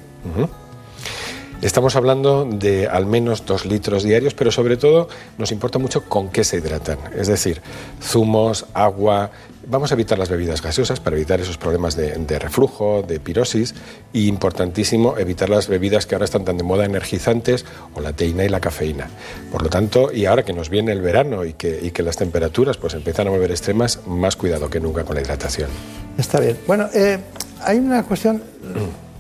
[1.65, 5.09] Estamos hablando de al menos dos litros diarios, pero sobre todo
[5.39, 6.99] nos importa mucho con qué se hidratan.
[7.17, 7.62] Es decir,
[8.03, 9.31] zumos, agua.
[9.67, 13.75] Vamos a evitar las bebidas gaseosas para evitar esos problemas de, reflujo, de pirosis.
[14.12, 18.45] Y importantísimo, evitar las bebidas que ahora están tan de moda, energizantes, o la teína
[18.45, 19.09] y la cafeína.
[19.51, 22.19] Por lo tanto, y ahora que nos viene el verano y que, y que las
[22.19, 25.71] temperaturas pues empiezan a volver extremas, más cuidado que nunca con la hidratación.
[26.19, 26.59] Está bien.
[26.67, 27.21] Bueno, eh,
[27.62, 28.43] hay una cuestión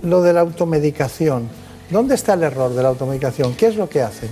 [0.02, 1.63] lo de la automedicación.
[1.90, 3.54] ¿Dónde está el error de la automedicación?
[3.54, 4.30] ¿Qué es lo que hacen?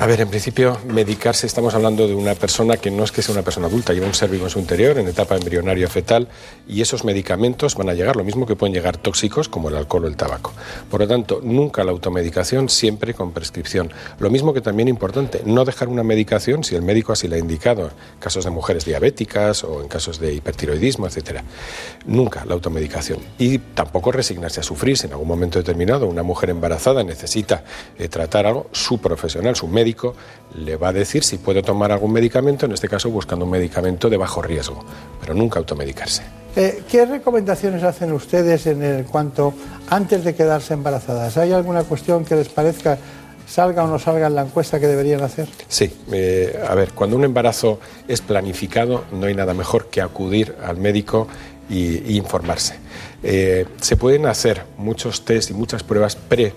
[0.00, 3.34] A ver, en principio, medicarse, estamos hablando de una persona que no es que sea
[3.34, 6.26] una persona adulta, lleva un ser vivo en su interior, en etapa embrionaria fetal,
[6.66, 10.06] y esos medicamentos van a llegar, lo mismo que pueden llegar tóxicos como el alcohol
[10.06, 10.54] o el tabaco.
[10.90, 13.92] Por lo tanto, nunca la automedicación, siempre con prescripción.
[14.18, 17.38] Lo mismo que también importante, no dejar una medicación si el médico así la ha
[17.38, 21.44] indicado, en casos de mujeres diabéticas o en casos de hipertiroidismo, etcétera.
[22.06, 23.18] Nunca la automedicación.
[23.36, 24.96] Y tampoco resignarse a sufrir.
[24.96, 27.64] Si en algún momento determinado una mujer embarazada necesita
[27.98, 29.89] eh, tratar algo, su profesional, su médico,
[30.54, 34.08] le va a decir si puede tomar algún medicamento, en este caso buscando un medicamento
[34.08, 34.84] de bajo riesgo,
[35.20, 36.22] pero nunca automedicarse.
[36.56, 39.54] Eh, ¿Qué recomendaciones hacen ustedes en el cuanto
[39.88, 41.36] antes de quedarse embarazadas?
[41.36, 42.98] ¿Hay alguna cuestión que les parezca
[43.46, 45.48] salga o no salga en la encuesta que deberían hacer?
[45.68, 50.54] Sí, eh, a ver, cuando un embarazo es planificado, no hay nada mejor que acudir
[50.64, 51.26] al médico
[51.68, 52.74] y, informarse.
[53.22, 56.52] Eh, se pueden hacer muchos test y muchas pruebas pre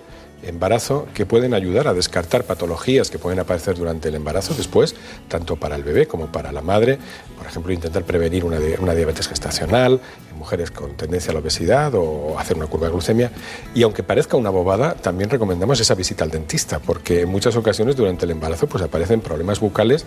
[0.46, 4.96] embarazo que pueden ayudar a descartar patologías que pueden aparecer durante el embarazo después,
[5.28, 6.98] tanto para el bebé como para la madre.
[7.38, 10.00] Por ejemplo, intentar prevenir una, diabetes gestacional
[10.32, 13.32] en mujeres con tendencia a la obesidad o hacer una curva de glucemia.
[13.74, 17.96] Y aunque parezca una bobada, también recomendamos esa visita al dentista, porque en muchas ocasiones
[17.96, 20.06] durante el embarazo pues, aparecen problemas bucales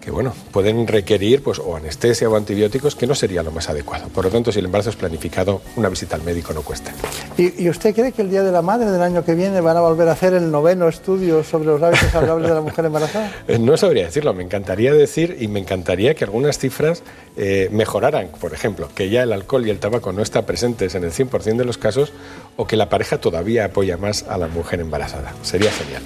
[0.00, 4.08] que bueno, pueden requerir pues, o anestesia o antibióticos, que no sería lo más adecuado.
[4.08, 6.92] Por lo tanto, si el embarazo es planificado, una visita al médico no cuesta.
[7.36, 9.80] ¿Y, usted cree que el Día de la Madre del año que viene van a
[9.80, 13.30] volver a hacer el noveno estudio sobre los hábitos saludables de la mujer embarazada?
[13.48, 17.02] Eh, no sabría decirlo, me encantaría decir y me encantaría que algunas cifras
[17.36, 21.04] eh, mejoraran, por ejemplo, que ya el alcohol y el tabaco no están presentes en
[21.04, 22.12] el 100% de los casos
[22.56, 25.34] o que la pareja todavía apoya más a la mujer embarazada.
[25.42, 26.02] Sería genial.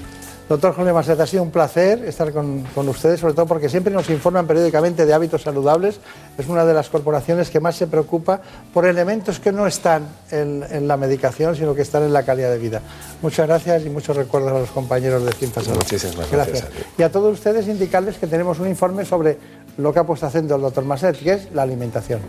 [0.48, 4.10] Doctor Julio Maceta, ha sido un placer estar con, ustedes, sobre todo porque siempre nos
[4.10, 6.00] informan periódicamente de hábitos saludables.
[6.36, 8.42] Es una de las corporaciones que más se preocupa
[8.74, 12.58] por elementos que no están en, la medicación, sino que están en la calidad de
[12.58, 12.82] vida.
[13.22, 15.78] Muchas gracias y muchos recuerdos a los compañeros de Cinta Salud.
[15.78, 16.66] Muchísimas gracias.
[16.98, 19.38] y a todos ustedes indicarles que tenemos un informe sobre
[19.78, 22.20] lo que ha puesto haciendo el doctor Macet, que es la alimentación.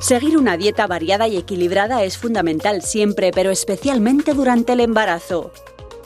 [0.00, 5.52] Seguir una dieta variada y equilibrada es fundamental siempre, pero especialmente durante el embarazo.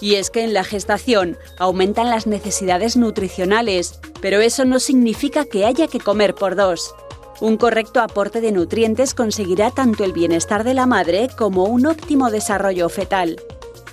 [0.05, 5.65] Y es que en la gestación aumentan las necesidades nutricionales, pero eso no significa que
[5.65, 6.95] haya que comer por dos.
[7.41, 12.31] Un correcto aporte de nutrientes conseguirá tanto el bienestar de la madre como un óptimo
[12.31, 13.41] desarrollo fetal.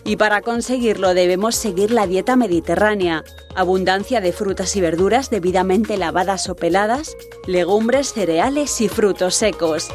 [0.04, 3.24] Y para conseguirlo debemos seguir la dieta mediterránea,
[3.56, 7.16] abundancia de frutas y verduras debidamente lavadas o peladas,
[7.48, 9.88] legumbres, cereales y frutos secos.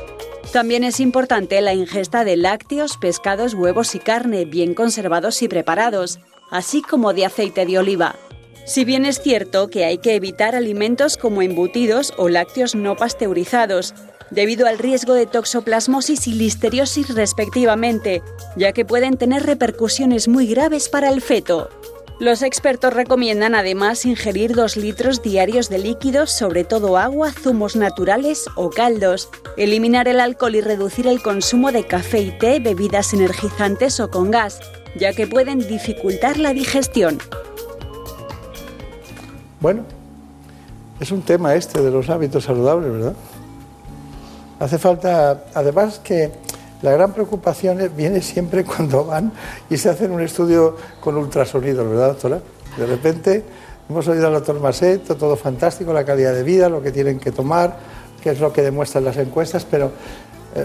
[0.52, 6.18] También es importante la ingesta de lácteos, pescados, huevos y carne bien conservados y preparados,
[6.50, 8.16] así como de aceite de oliva.
[8.64, 13.94] Si bien es cierto que hay que evitar alimentos como embutidos o lácteos no pasteurizados,
[14.30, 18.22] debido al riesgo de toxoplasmosis y listeriosis respectivamente,
[18.56, 21.70] ya que pueden tener repercusiones muy graves para el feto.
[22.18, 28.46] Los expertos recomiendan además ingerir 2 litros diarios de líquidos, sobre todo agua, zumos naturales
[28.54, 34.00] o caldos, eliminar el alcohol y reducir el consumo de café y té, bebidas energizantes
[34.00, 34.60] o con gas,
[34.98, 37.18] ya que pueden dificultar la digestión.
[39.60, 39.82] Bueno,
[40.98, 43.14] es un tema este de los hábitos saludables, ¿verdad?
[44.58, 46.32] Hace falta, además que
[46.82, 49.32] la gran preocupación viene siempre cuando van
[49.70, 52.40] y se hacen un estudio con ultrasonidos, ¿verdad, doctora?
[52.76, 53.44] De repente
[53.88, 57.32] hemos oído al doctor Maset, todo fantástico, la calidad de vida, lo que tienen que
[57.32, 57.78] tomar,
[58.22, 59.92] qué es lo que demuestran las encuestas, pero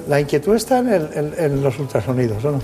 [0.08, 2.60] la inquietud está en, los ultrasonidos, ¿o no?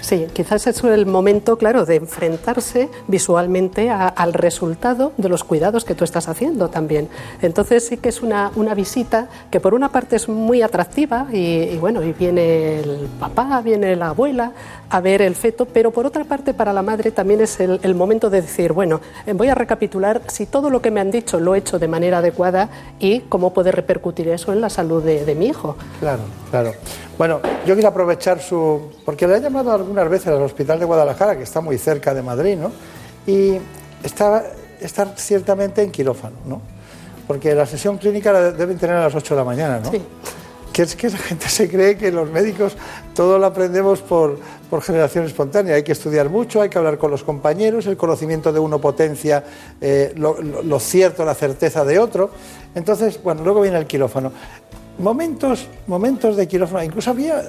[0.00, 5.94] Sí, quizás es el momento, claro, de enfrentarse visualmente al resultado de los cuidados que
[5.94, 7.08] tú estás haciendo también.
[7.42, 12.02] Entonces sí que es una, visita que por una parte es muy atractiva y, bueno,
[12.02, 14.52] y viene el papá, viene la abuela
[14.90, 18.28] a ver el feto, pero por otra parte para la madre también es el, momento
[18.28, 21.54] de decir, bueno, eh, voy a recapitular si todo lo que me han dicho lo
[21.54, 22.68] he hecho de manera adecuada
[22.98, 25.76] y cómo puede repercutir eso en la salud de mi hijo.
[26.00, 26.72] Claro, claro.
[27.20, 28.92] Bueno, yo quiero aprovechar su...
[29.04, 32.22] porque le he llamado algunas veces al Hospital de Guadalajara, que está muy cerca de
[32.22, 32.72] Madrid, ¿no?
[33.26, 33.58] Y
[34.02, 34.42] está,
[34.80, 36.62] está ciertamente en quirófano, ¿no?
[37.26, 39.90] Porque la sesión clínica la deben tener a las 8 de la mañana, ¿no?
[39.90, 40.00] Sí.
[40.72, 42.76] Que es que la gente se cree que los médicos
[43.14, 45.74] todo lo aprendemos por, por generación espontánea.
[45.74, 49.44] Hay que estudiar mucho, hay que hablar con los compañeros, el conocimiento de uno potencia
[49.80, 52.30] eh, lo, cierto, la certeza de otro.
[52.74, 54.32] Entonces, bueno, luego viene el quirófano
[54.98, 56.84] momentos, momentos de quirófano.
[56.84, 57.42] Incluso había,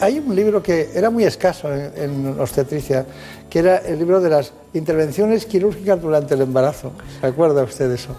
[0.00, 3.04] hay un libro que era muy escaso en, en, obstetricia,
[3.50, 6.92] que era el libro de las intervenciones quirúrgicas durante el embarazo.
[7.20, 8.14] ¿Se acuerda usted de eso?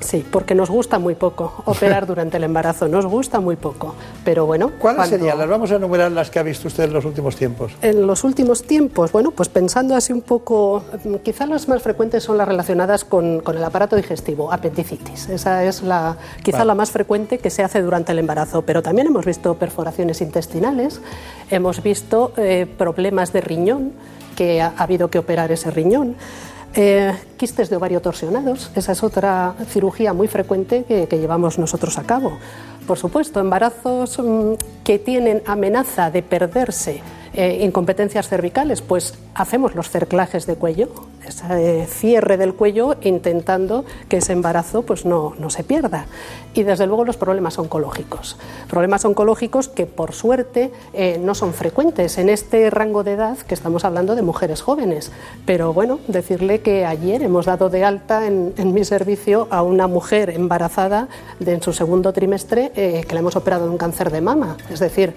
[0.00, 3.94] Sí, porque nos gusta muy poco operar durante el embarazo, nos gusta muy poco.
[4.24, 4.70] Pero bueno.
[4.78, 5.38] ¿Cuáles cuando- serían?
[5.38, 7.72] Las vamos a enumerar las que ha visto usted en los últimos tiempos.
[7.80, 10.82] En los últimos tiempos, bueno, pues pensando así un poco,
[11.24, 15.28] quizá las más frecuentes son las relacionadas con, con el aparato digestivo, apendicitis.
[15.30, 16.68] Esa es la, quizá Vale.
[16.68, 18.62] la más frecuente que se hace durante el embarazo.
[18.62, 21.00] Pero también hemos visto perforaciones intestinales,
[21.50, 23.92] hemos visto eh, problemas de riñón,
[24.36, 26.16] que ha, ha habido que operar ese riñón.
[26.78, 32.04] Eh, quistes de ovario torsionados, esa es otra cirugía muy frecuente que, llevamos nosotros a
[32.04, 32.36] cabo.
[32.86, 34.52] Por supuesto, embarazos mm,
[34.84, 37.00] que tienen amenaza de perderse
[37.36, 40.88] eh, incompetencias cervicales, pues hacemos los cerclajes de cuello,
[41.26, 46.06] ese eh, cierre del cuello intentando que ese embarazo pues no, no se pierda.
[46.54, 48.38] Y desde luego los problemas oncológicos.
[48.70, 53.52] Problemas oncológicos que por suerte eh, no son frecuentes en este rango de edad que
[53.52, 55.12] estamos hablando de mujeres jóvenes.
[55.44, 60.30] Pero bueno, decirle que ayer hemos dado de alta en, mi servicio a una mujer
[60.30, 61.08] embarazada
[61.44, 64.56] en su segundo trimestre que le hemos operado de un cáncer de mama.
[64.70, 65.14] Es decir,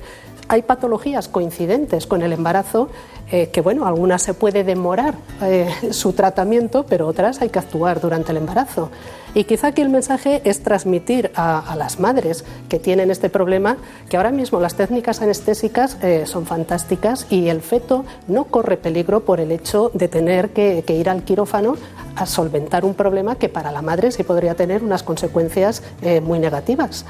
[0.49, 2.89] hay patologías coincidentes con el embarazo
[3.31, 8.01] eh, que, bueno, algunas se puede demorar eh, su tratamiento, pero otras hay que actuar
[8.01, 8.89] durante el embarazo.
[9.35, 13.77] Y quizá aquí el mensaje es transmitir a, las madres que tienen este problema
[14.09, 19.19] que ahora mismo las técnicas anestésicas eh, son fantásticas y el feto no corre peligro
[19.19, 21.75] por el hecho de tener que, que ir al quirófano
[22.15, 25.83] a solventar un problema que para la madre sí podría tener unas consecuencias
[26.23, 27.05] muy negativas.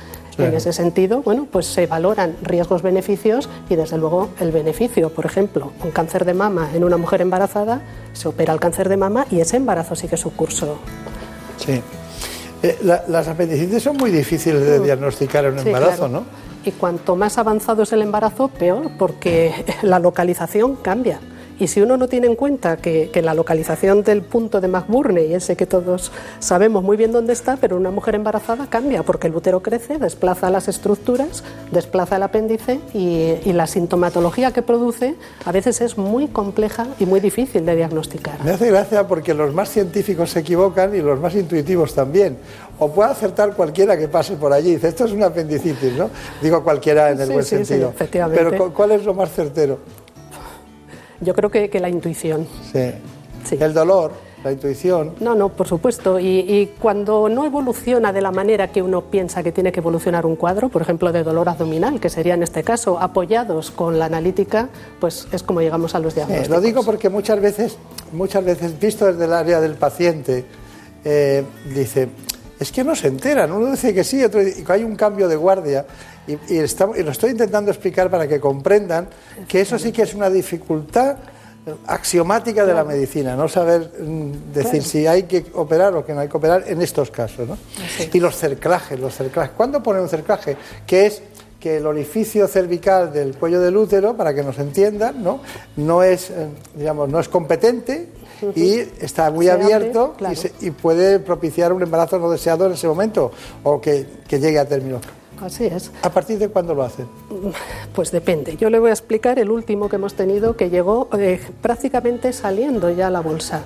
[0.47, 5.71] En ese sentido, bueno, pues se valoran riesgos-beneficios y desde luego el beneficio, por ejemplo,
[5.83, 7.81] un cáncer de mama en una mujer embarazada,
[8.13, 10.77] se opera el cáncer de mama y ese embarazo sigue su curso.
[11.57, 11.81] Sí.
[12.63, 16.09] Eh, la- las apendicitis son muy difíciles de diagnosticar en un Sí, embarazo, claro.
[16.13, 16.23] ¿no?
[16.65, 21.19] Y cuanto más avanzado es el embarazo, peor, porque la localización cambia.
[21.59, 25.33] Y si uno no tiene en cuenta que, que la localización del punto de McBurney,
[25.33, 29.35] ese que todos sabemos muy bien dónde está, pero una mujer embarazada cambia, porque el
[29.35, 35.51] útero crece, desplaza las estructuras, desplaza el apéndice y, y la sintomatología que produce a
[35.51, 38.43] veces es muy compleja y muy difícil de diagnosticar.
[38.45, 42.37] Me hace gracia porque los más científicos se equivocan y los más intuitivos también.
[42.79, 44.75] O puede acertar cualquiera que pase por allí.
[44.75, 46.09] Dice, esto es una apendicitis, ¿no?
[46.41, 47.89] Digo cualquiera en el Sí, buen sí, sí, sentido.
[47.89, 48.41] efectivamente.
[48.49, 49.79] Pero ¿cu- ¿cuál es lo más certero?
[51.21, 52.47] Yo creo que, que la intuición.
[52.71, 53.57] Sí.
[53.59, 54.11] El dolor,
[54.43, 55.15] la intuición.
[55.19, 56.19] No, no, por supuesto.
[56.19, 60.25] Y, y cuando no evoluciona de la manera que uno piensa que tiene que evolucionar
[60.25, 64.05] un cuadro, por ejemplo, de dolor abdominal, que sería en este caso, apoyados con la
[64.05, 66.49] analítica, pues es como llegamos a los diagnósticos.
[66.49, 67.77] lo digo porque muchas veces,
[68.11, 70.45] muchas veces, visto desde el área del paciente,
[71.03, 71.43] eh,
[71.73, 72.09] dice,
[72.59, 73.51] es que no se enteran.
[73.51, 75.85] Uno dice que sí, otro dice, y hay un cambio de guardia.
[76.29, 79.07] Y, y estamos- y lo estoy intentando explicar para que comprendan
[79.47, 81.17] que eso sí que es una dificultad
[81.65, 84.85] eh, axiomática de la medicina, no saber mm, decir Claro.
[84.85, 87.47] si hay que operar o que no hay que operar en estos casos.
[87.47, 87.57] ¿no?
[88.13, 89.51] Y los cerclajes, los cerclajes.
[89.57, 90.55] ¿Cuándo ponen un cerclaje?
[90.85, 91.21] Que es
[91.59, 95.41] que el orificio cervical del cuello del útero, para que nos entiendan, no,
[95.75, 98.07] no es, eh, digamos, no es competente
[98.55, 100.31] y está muy Se abre, abierto claro.
[100.33, 103.31] y, se- y puede propiciar un embarazo no deseado en ese momento
[103.63, 105.01] o que, que llegue a término.
[105.41, 105.91] Así es.
[106.01, 107.07] ¿A partir de cuándo lo hacen?
[107.93, 108.57] Pues depende.
[108.57, 112.89] Yo le voy a explicar el último que hemos tenido que llegó eh, prácticamente saliendo
[112.89, 113.63] ya a la bolsa.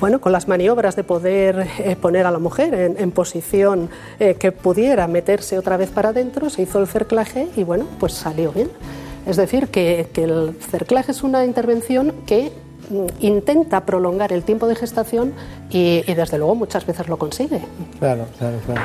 [0.00, 4.34] Bueno, con las maniobras de poder eh, poner a la mujer en, en posición eh,
[4.34, 8.52] que pudiera meterse otra vez para adentro, se hizo el cerclaje y bueno, pues salió
[8.52, 8.70] bien.
[9.26, 12.52] Es decir, que, que el cerclaje es una intervención que
[12.90, 15.32] mm, intenta prolongar el tiempo de gestación
[15.70, 17.60] y, y desde luego muchas veces lo consigue.
[17.98, 18.82] Claro, claro, claro.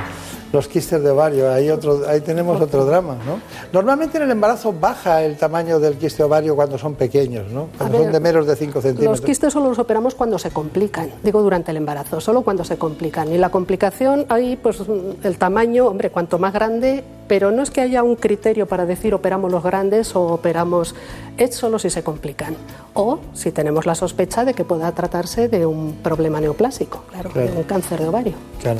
[0.52, 3.40] Los quistes de ovario, ahí, otro, ahí tenemos otro drama, ¿no?
[3.72, 7.68] Normalmente en el embarazo baja el tamaño del quiste ovario cuando son pequeños, ¿no?
[7.78, 9.20] Cuando ver, son de menos de 5 centímetros.
[9.20, 12.78] Los quistes solo los operamos cuando se complican, digo durante el embarazo, solo cuando se
[12.78, 13.32] complican.
[13.32, 14.82] Y la complicación ahí, pues
[15.24, 19.14] el tamaño, hombre, cuanto más grande, pero no es que haya un criterio para decir
[19.14, 20.96] operamos los grandes o operamos,
[21.38, 22.56] es solo si se complican.
[22.96, 27.52] O si tenemos la sospecha de que pueda tratarse de un problema neoplásico, claro, Claro.
[27.52, 28.34] de un cáncer de ovario.
[28.60, 28.80] Claro.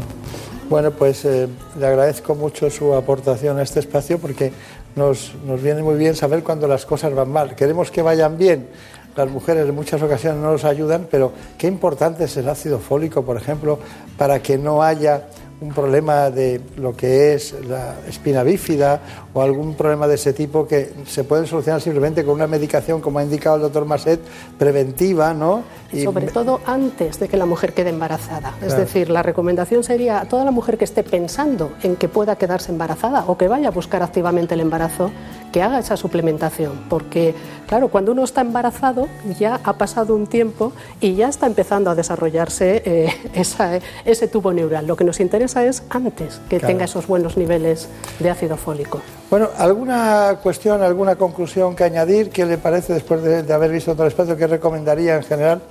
[0.70, 1.48] Bueno, pues eh,
[1.80, 4.54] le agradezco mucho su aportación a este espacio porque
[4.96, 7.56] nos, nos viene muy bien saber cuando las cosas van mal.
[7.56, 8.68] Queremos que vayan bien.
[9.16, 13.26] Las mujeres en muchas ocasiones no nos ayudan, pero qué importante es el ácido fólico,
[13.26, 13.80] por ejemplo,
[14.16, 15.24] para que no haya
[15.62, 19.02] un problema de lo que es la espina bífida
[19.34, 23.20] o algún problema de ese tipo que se pueden solucionar simplemente con una medicación, como
[23.20, 24.22] ha indicado el doctor Masset,
[24.58, 25.64] preventiva, ¿no?
[25.92, 28.54] Y Sobre todo antes de que la mujer quede embarazada.
[28.62, 32.38] Es decir, la recomendación sería a toda la mujer que esté pensando en que pueda
[32.38, 35.12] quedarse embarazada o que vaya a buscar activamente el embarazo,
[35.52, 37.34] que haga esa suplementación, porque
[37.68, 39.08] claro, cuando uno está embarazado
[39.40, 43.14] ya ha pasado un tiempo y ya está empezando a desarrollarse eh,
[44.06, 44.86] ese tubo neural.
[44.86, 47.88] Lo que nos interesa es antes que tenga esos buenos niveles
[48.20, 49.02] de ácido fólico.
[49.30, 52.30] Bueno, ¿alguna cuestión, alguna conclusión que añadir?
[52.30, 54.36] ¿Qué le parece después de, de haber visto todo el espacio?
[54.38, 55.62] ¿Qué recomendaría en general?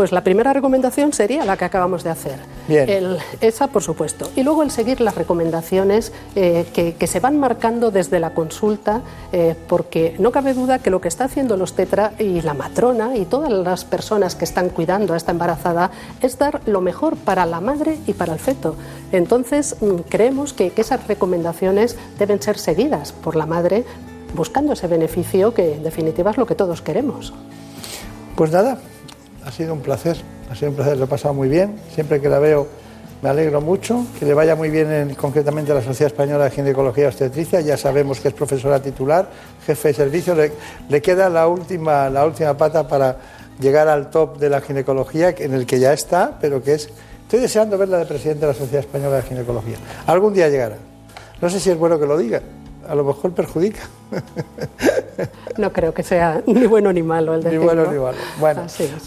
[0.00, 2.38] Pues la primera recomendación sería la que acabamos de hacer.
[2.66, 3.18] Bien.
[3.42, 4.30] esa, por supuesto.
[4.34, 9.54] Y luego el seguir las recomendaciones eh, que, se van marcando desde la consulta, eh,
[9.68, 13.26] porque no cabe duda que lo que está haciendo los tetra y la matrona y
[13.26, 15.90] todas las personas que están cuidando a esta embarazada
[16.22, 18.76] es dar lo mejor para la madre y para el feto.
[19.12, 23.84] Entonces, mm, creemos que, que esas recomendaciones deben ser seguidas por la madre
[24.34, 27.34] buscando ese beneficio que en definitiva es lo que todos queremos.
[28.34, 28.78] Pues nada,
[29.44, 30.16] ha sido un placer,
[30.50, 31.80] ha sido un placer, lo he pasado muy bien.
[31.94, 32.68] Siempre que la veo
[33.22, 36.50] me alegro mucho, que le vaya muy bien en, concretamente a la Sociedad Española de
[36.50, 37.60] Ginecología y Obstetricia.
[37.60, 39.28] Ya sabemos que es profesora titular,
[39.66, 40.34] jefe de servicio.
[40.88, 43.16] Le, queda la última, la última pata para
[43.60, 46.88] llegar al top de la ginecología, en el que ya está, pero que es.
[47.22, 49.76] Estoy deseando verla de presidente de la Sociedad Española de Ginecología.
[50.06, 50.76] Algún día llegará.
[51.40, 52.40] No sé si es bueno que lo diga,
[52.90, 53.80] a lo mejor perjudica.
[55.56, 57.60] No creo que sea ni bueno ni malo el decirlo.
[57.60, 58.18] Ni bueno ni malo.
[58.38, 58.62] Bueno,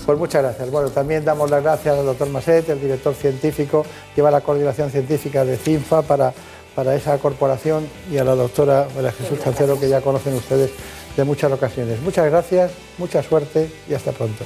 [0.05, 0.71] pues muchas gracias.
[0.71, 5.43] Bueno, también damos las gracias al doctor Maset, el director científico, lleva la coordinación científica
[5.43, 6.33] de CINFA para,
[6.75, 10.71] para esa corporación y a la doctora María Jesús Cancero, que ya conocen ustedes
[11.17, 11.99] de muchas ocasiones.
[12.01, 14.45] Muchas gracias, mucha suerte y hasta pronto.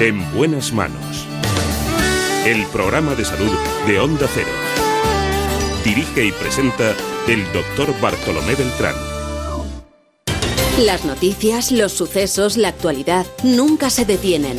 [0.00, 1.28] En buenas manos.
[2.44, 3.52] El programa de salud
[3.86, 4.71] de Onda Cero.
[5.84, 6.94] Dirige y presenta
[7.26, 8.94] el doctor Bartolomé Beltrán.
[10.78, 14.58] Las noticias, los sucesos, la actualidad nunca se detienen.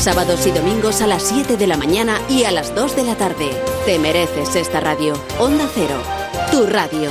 [0.00, 3.16] sábados y domingos a las 7 de la mañana y a las 2 de la
[3.16, 3.50] tarde.
[3.86, 5.14] Te mereces esta radio.
[5.38, 6.02] Onda Cero,
[6.50, 7.10] tu radio.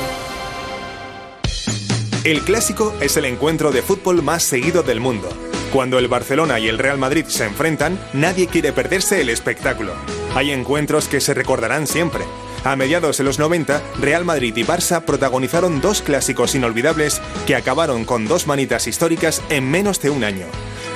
[2.24, 5.30] El clásico es el encuentro de fútbol más seguido del mundo.
[5.74, 9.94] Cuando el Barcelona y el Real Madrid se enfrentan, nadie quiere perderse el espectáculo.
[10.36, 12.24] Hay encuentros que se recordarán siempre.
[12.64, 18.06] A mediados de los 90, Real Madrid y Barça protagonizaron dos clásicos inolvidables que acabaron
[18.06, 20.46] con dos manitas históricas en menos de un año.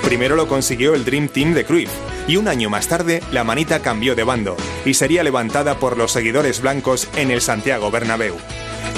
[0.02, 1.90] Primero lo consiguió el Dream Team de Cruyff,
[2.26, 6.12] y un año más tarde la manita cambió de bando y sería levantada por los
[6.12, 8.36] seguidores blancos en el Santiago Bernabéu.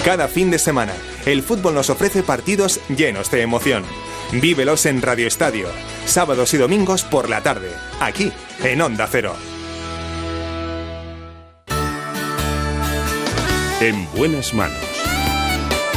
[0.05, 0.95] Cada fin de semana,
[1.27, 3.85] el fútbol nos ofrece partidos llenos de emoción.
[4.33, 5.69] Vívelos en Radio Estadio,
[6.07, 7.71] sábados y domingos por la tarde,
[8.01, 8.33] aquí,
[8.63, 9.35] en Onda Cero.
[13.81, 14.79] En buenas manos.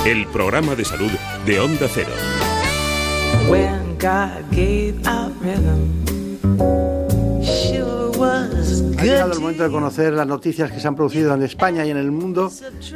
[0.06, 1.12] El programa de salud
[1.46, 2.14] de Onda Cero.
[8.98, 11.92] Ha llegado el momento de conocer las noticias que se han producido en España y
[11.92, 12.52] en el mundo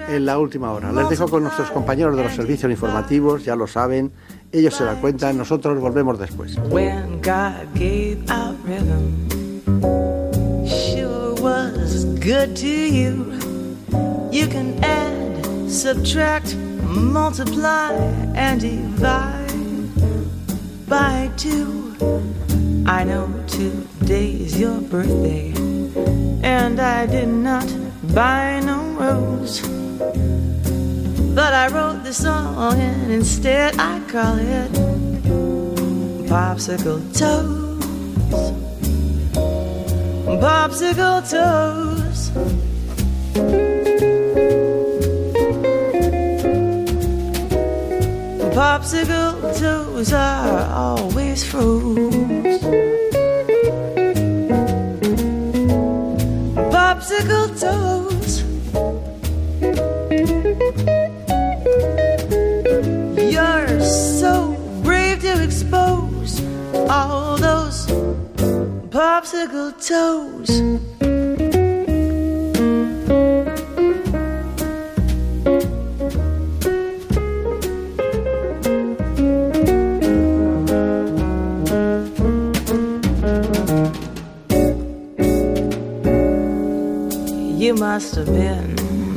[0.10, 0.92] en la última hora.
[0.92, 4.12] Les dejo con nuestros compañeros de los servicios informativos, ya lo saben,
[4.52, 6.58] ellos se la cuentan, nosotros volvemos después.
[20.88, 21.96] By two.
[22.86, 25.52] I know today's your birthday,
[26.42, 27.68] and I did not
[28.14, 29.62] buy no rose.
[31.36, 34.72] But I wrote the song, and instead I call it
[36.30, 37.84] Popsicle Toes.
[40.42, 42.32] Popsicle Toes.
[48.78, 52.62] Popsicle toes are always froze.
[56.70, 58.44] Popsicle toes.
[63.34, 66.40] You're so brave to expose
[66.88, 67.88] all those
[68.92, 70.87] popsicle toes.
[87.98, 88.76] Must have been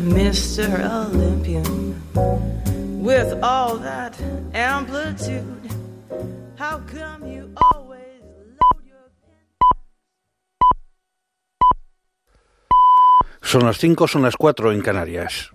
[0.08, 0.64] Mr.
[1.04, 2.00] Olympian
[3.02, 4.18] with all that
[4.54, 5.68] amplitude.
[6.56, 8.22] How come you always
[8.58, 9.10] load your
[13.42, 15.50] Son las 5, son las 4 en Canarias.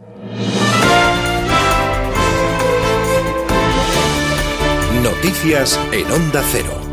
[5.02, 6.85] Noticias en Onda Cero.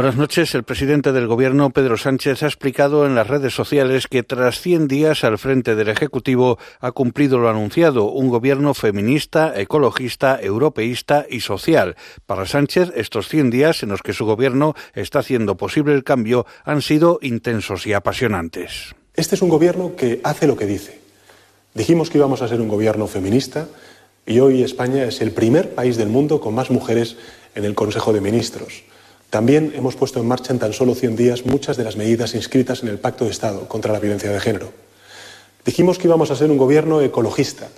[0.00, 0.54] Buenas noches.
[0.54, 4.88] El presidente del Gobierno, Pedro Sánchez, ha explicado en las redes sociales que tras 100
[4.88, 11.40] días al frente del Ejecutivo ha cumplido lo anunciado, un gobierno feminista, ecologista, europeísta y
[11.40, 11.96] social.
[12.24, 16.46] Para Sánchez, estos 100 días en los que su gobierno está haciendo posible el cambio
[16.64, 18.94] han sido intensos y apasionantes.
[19.14, 20.98] Este es un gobierno que hace lo que dice.
[21.74, 23.68] Dijimos que íbamos a ser un gobierno feminista
[24.24, 27.18] y hoy España es el primer país del mundo con más mujeres
[27.54, 28.84] en el Consejo de Ministros.
[29.30, 32.82] También hemos puesto en marcha en tan solo 100 días muchas de las medidas inscritas
[32.82, 34.72] en el Pacto de Estado contra la violencia de género.
[35.64, 37.68] Dijimos que íbamos a ser un gobierno ecologista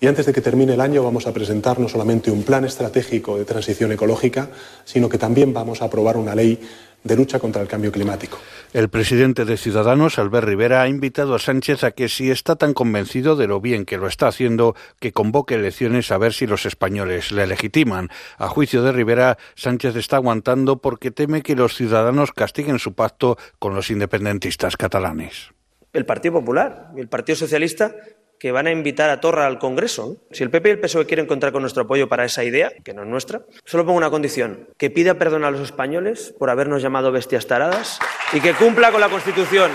[0.00, 3.38] y antes de que termine el año vamos a presentar no solamente un plan estratégico
[3.38, 4.50] de transición ecológica,
[4.84, 6.58] sino que también vamos a aprobar una ley
[7.04, 8.38] de lucha contra el cambio climático.
[8.72, 12.74] El presidente de Ciudadanos, Albert Rivera, ha invitado a Sánchez a que si está tan
[12.74, 16.66] convencido de lo bien que lo está haciendo, que convoque elecciones a ver si los
[16.66, 18.10] españoles le legitiman.
[18.36, 23.38] A juicio de Rivera, Sánchez está aguantando porque teme que los ciudadanos castiguen su pacto
[23.58, 25.52] con los independentistas catalanes.
[25.92, 27.94] El Partido Popular y el Partido Socialista
[28.38, 30.16] que van a invitar a Torra al Congreso.
[30.30, 32.94] Si el PP y el PSOE quieren contar con nuestro apoyo para esa idea, que
[32.94, 36.82] no es nuestra, solo pongo una condición, que pida perdón a los españoles por habernos
[36.82, 37.98] llamado bestias taradas
[38.32, 39.70] y que cumpla con la Constitución.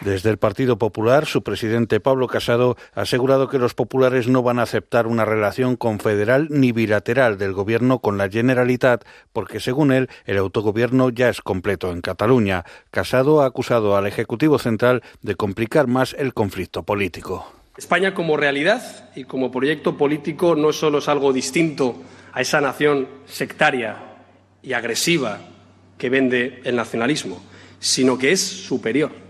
[0.00, 4.60] Desde el Partido Popular, su presidente Pablo Casado ha asegurado que los populares no van
[4.60, 10.08] a aceptar una relación confederal ni bilateral del gobierno con la Generalitat, porque según él,
[10.24, 12.64] el autogobierno ya es completo en Cataluña.
[12.92, 17.57] Casado ha acusado al Ejecutivo Central de complicar más el conflicto político.
[17.78, 22.02] España como realidad y como proyecto político no solo es algo distinto
[22.32, 23.96] a esa nación sectaria
[24.62, 25.38] y agresiva
[25.96, 27.40] que vende el nacionalismo,
[27.80, 29.28] sino que es superior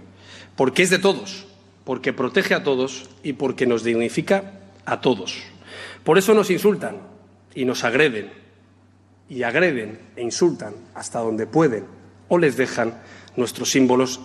[0.59, 1.47] porque es de todos,
[1.85, 5.39] porque protege a todos y porque nos dignifica a todos.
[6.03, 6.99] Por eso nos insultan
[7.55, 8.33] y nos agreden,
[9.29, 11.87] y agreden e insultan hasta donde pueden
[12.27, 13.01] o les dejan
[13.37, 14.21] nuestros símbolos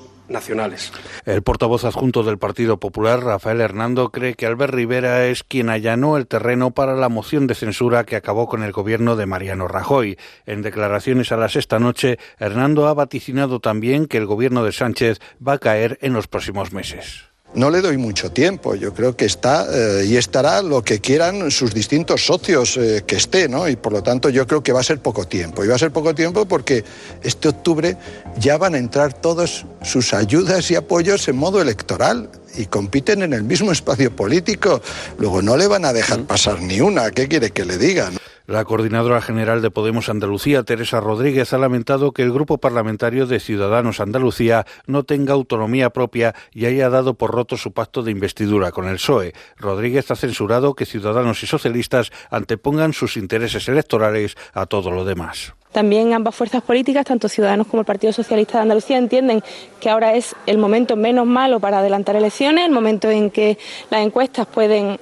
[1.25, 6.17] El portavoz adjunto del Partido Popular, Rafael Hernando, cree que Albert Rivera es quien allanó
[6.17, 10.17] el terreno para la moción de censura que acabó con el gobierno de Mariano Rajoy.
[10.45, 15.19] En declaraciones a las esta noche, Hernando ha vaticinado también que el gobierno de Sánchez
[15.45, 17.32] va a caer en los próximos meses.
[17.55, 21.51] No le doy mucho tiempo, yo creo que está eh, y estará lo que quieran
[21.51, 23.69] sus distintos socios eh, que esté, ¿no?
[23.69, 25.63] Y por lo tanto yo creo que va a ser poco tiempo.
[25.63, 26.83] Y va a ser poco tiempo porque
[27.21, 27.95] este octubre
[28.39, 33.33] ya van a entrar todas sus ayudas y apoyos en modo electoral y compiten en
[33.33, 34.81] el mismo espacio político.
[35.19, 38.17] Luego no le van a dejar pasar ni una, ¿qué quiere que le digan?
[38.45, 43.39] La coordinadora general de Podemos Andalucía, Teresa Rodríguez, ha lamentado que el grupo parlamentario de
[43.39, 48.73] Ciudadanos Andalucía no tenga autonomía propia y haya dado por roto su pacto de investidura
[48.73, 49.33] con el PSOE.
[49.55, 55.53] Rodríguez ha censurado que Ciudadanos y socialistas antepongan sus intereses electorales a todo lo demás.
[55.71, 59.41] También ambas fuerzas políticas, tanto Ciudadanos como el Partido Socialista de Andalucía, entienden
[59.79, 63.57] que ahora es el momento menos malo para adelantar elecciones, el momento en que
[63.89, 64.99] las encuestas pueden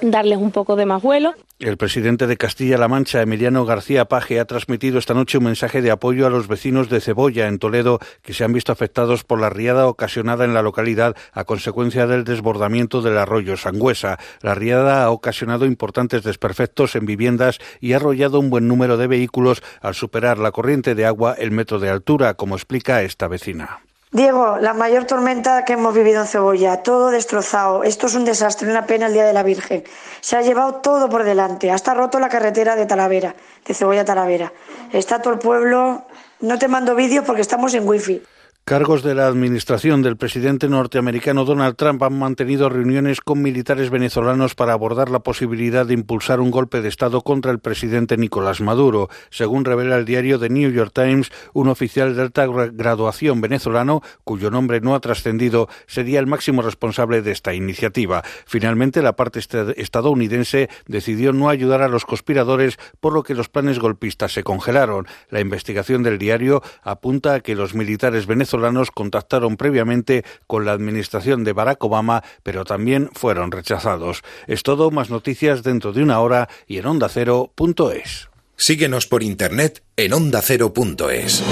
[0.00, 1.34] darles un poco de más vuelo.
[1.60, 5.90] El presidente de Castilla-La Mancha, Emiliano García Paje, ha transmitido esta noche un mensaje de
[5.90, 9.50] apoyo a los vecinos de Cebolla, en Toledo, que se han visto afectados por la
[9.50, 14.20] riada ocasionada en la localidad a consecuencia del desbordamiento del arroyo Sangüesa.
[14.40, 19.08] La riada ha ocasionado importantes desperfectos en viviendas y ha arrollado un buen número de
[19.08, 23.80] vehículos al superar la corriente de agua el metro de altura, como explica esta vecina.
[24.10, 27.82] Diego, la mayor tormenta que hemos vivido en Cebolla, todo destrozado.
[27.82, 29.84] Esto es un desastre, una pena el Día de la Virgen.
[30.22, 33.34] Se ha llevado todo por delante, hasta roto la carretera de Talavera,
[33.66, 34.50] de Cebolla a Talavera.
[34.94, 36.06] Está todo el pueblo.
[36.40, 38.22] No te mando vídeos porque estamos en wifi.
[38.68, 44.54] Cargos de la administración del presidente norteamericano Donald Trump han mantenido reuniones con militares venezolanos
[44.54, 49.08] para abordar la posibilidad de impulsar un golpe de Estado contra el presidente Nicolás Maduro.
[49.30, 54.50] Según revela el diario The New York Times, un oficial de alta graduación venezolano, cuyo
[54.50, 58.22] nombre no ha trascendido, sería el máximo responsable de esta iniciativa.
[58.44, 59.40] Finalmente, la parte
[59.78, 65.06] estadounidense decidió no ayudar a los conspiradores, por lo que los planes golpistas se congelaron.
[65.30, 68.57] La investigación del diario apunta a que los militares venezolanos
[68.90, 74.22] contactaron previamente con la administración de Barack Obama, pero también fueron rechazados.
[74.46, 78.28] Es todo, más noticias dentro de una hora y en ondacero.es.
[78.56, 81.44] Síguenos por internet en ondacero.es.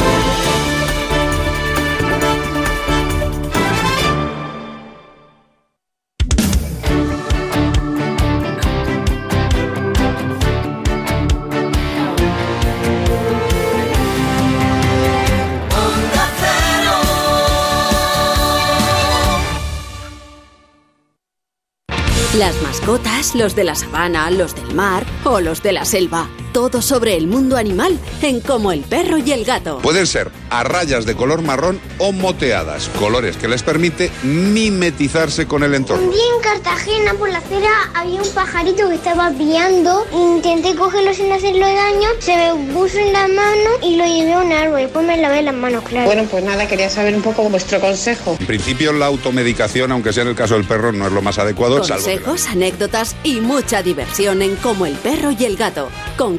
[22.76, 26.28] mascotas, los de la sabana, los del mar o los de la selva.
[26.56, 29.80] Todo sobre el mundo animal en Como el perro y el gato.
[29.82, 35.62] Pueden ser a rayas de color marrón o moteadas, colores que les permite mimetizarse con
[35.64, 36.04] el entorno.
[36.06, 40.06] Un día en Cartagena por la acera había un pajarito que estaba piando.
[40.14, 44.38] Intenté cogerlo sin hacerle daño, se me puso en la mano y lo llevé a
[44.40, 44.80] un árbol.
[44.80, 46.06] Después me lavé las manos, claro.
[46.06, 48.34] Bueno, pues nada, quería saber un poco vuestro consejo.
[48.40, 51.38] En principio la automedicación, aunque sea en el caso del perro, no es lo más
[51.38, 51.84] adecuado.
[51.84, 55.90] salvo que- Consejos, anécdotas y mucha diversión en Como el perro y el gato.
[56.16, 56.38] Con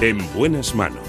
[0.00, 1.02] En buenas manos.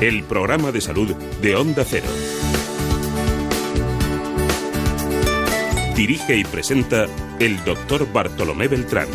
[0.00, 2.06] El programa de salud de Onda Cero.
[5.94, 7.04] Dirige y presenta
[7.38, 9.08] el doctor Bartolomé Beltrán.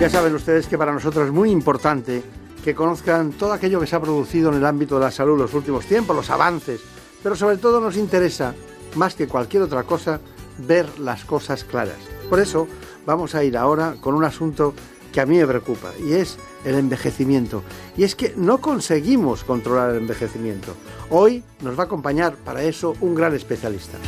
[0.00, 2.20] Ya saben ustedes que para nosotros es muy importante
[2.64, 5.42] que conozcan todo aquello que se ha producido en el ámbito de la salud en
[5.42, 6.80] los últimos tiempos, los avances,
[7.22, 8.56] pero sobre todo nos interesa,
[8.96, 10.20] más que cualquier otra cosa,
[10.58, 11.98] ver las cosas claras.
[12.28, 12.68] Por eso
[13.06, 14.74] vamos a ir ahora con un asunto
[15.12, 17.62] que a mí me preocupa y es el envejecimiento.
[17.96, 20.74] Y es que no conseguimos controlar el envejecimiento.
[21.10, 23.98] Hoy nos va a acompañar para eso un gran especialista.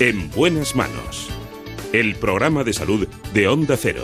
[0.00, 1.30] En buenas manos.
[1.92, 4.02] El programa de salud de Onda Cero.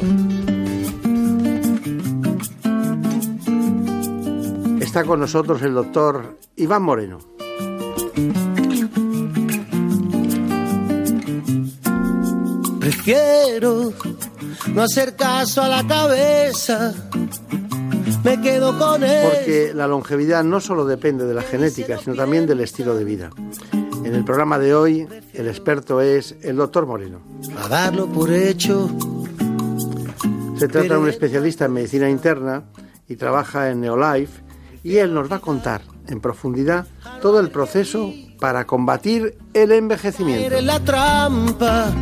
[4.80, 7.18] Está con nosotros el doctor Iván Moreno.
[12.88, 13.92] Prefiero
[14.72, 16.94] no hacer caso a la cabeza.
[18.24, 19.28] Me quedo con él.
[19.30, 23.28] Porque la longevidad no solo depende de la genética, sino también del estilo de vida.
[24.04, 27.20] En el programa de hoy, el experto es el doctor Moreno.
[27.62, 28.88] A darlo por hecho.
[30.56, 32.64] Se trata de un especialista en medicina interna
[33.06, 34.40] y trabaja en Neolife
[34.82, 36.86] y él nos va a contar en profundidad
[37.20, 40.58] todo el proceso para combatir el envejecimiento.
[40.62, 41.92] La trampa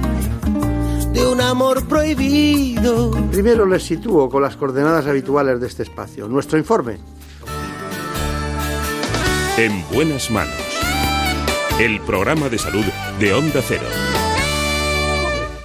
[1.16, 3.10] de un amor prohibido.
[3.30, 6.28] Primero les sitúo con las coordenadas habituales de este espacio.
[6.28, 6.98] Nuestro informe.
[9.56, 10.54] En buenas manos.
[11.80, 12.84] El programa de salud
[13.18, 13.86] de Onda Cero.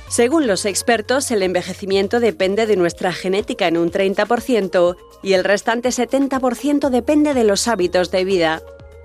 [0.07, 5.89] Según los expertos, el envejecimiento depende de nuestra genética en un 30% y el restante
[5.89, 8.61] 70% depende de los hábitos de vida.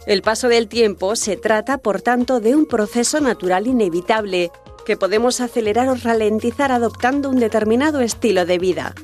[0.07, 4.53] El paso del tiempo se trata, por tanto, de un proceso natural inevitable
[4.87, 8.95] que podemos acelerar o ralentizar adoptando un determinado estilo de vida.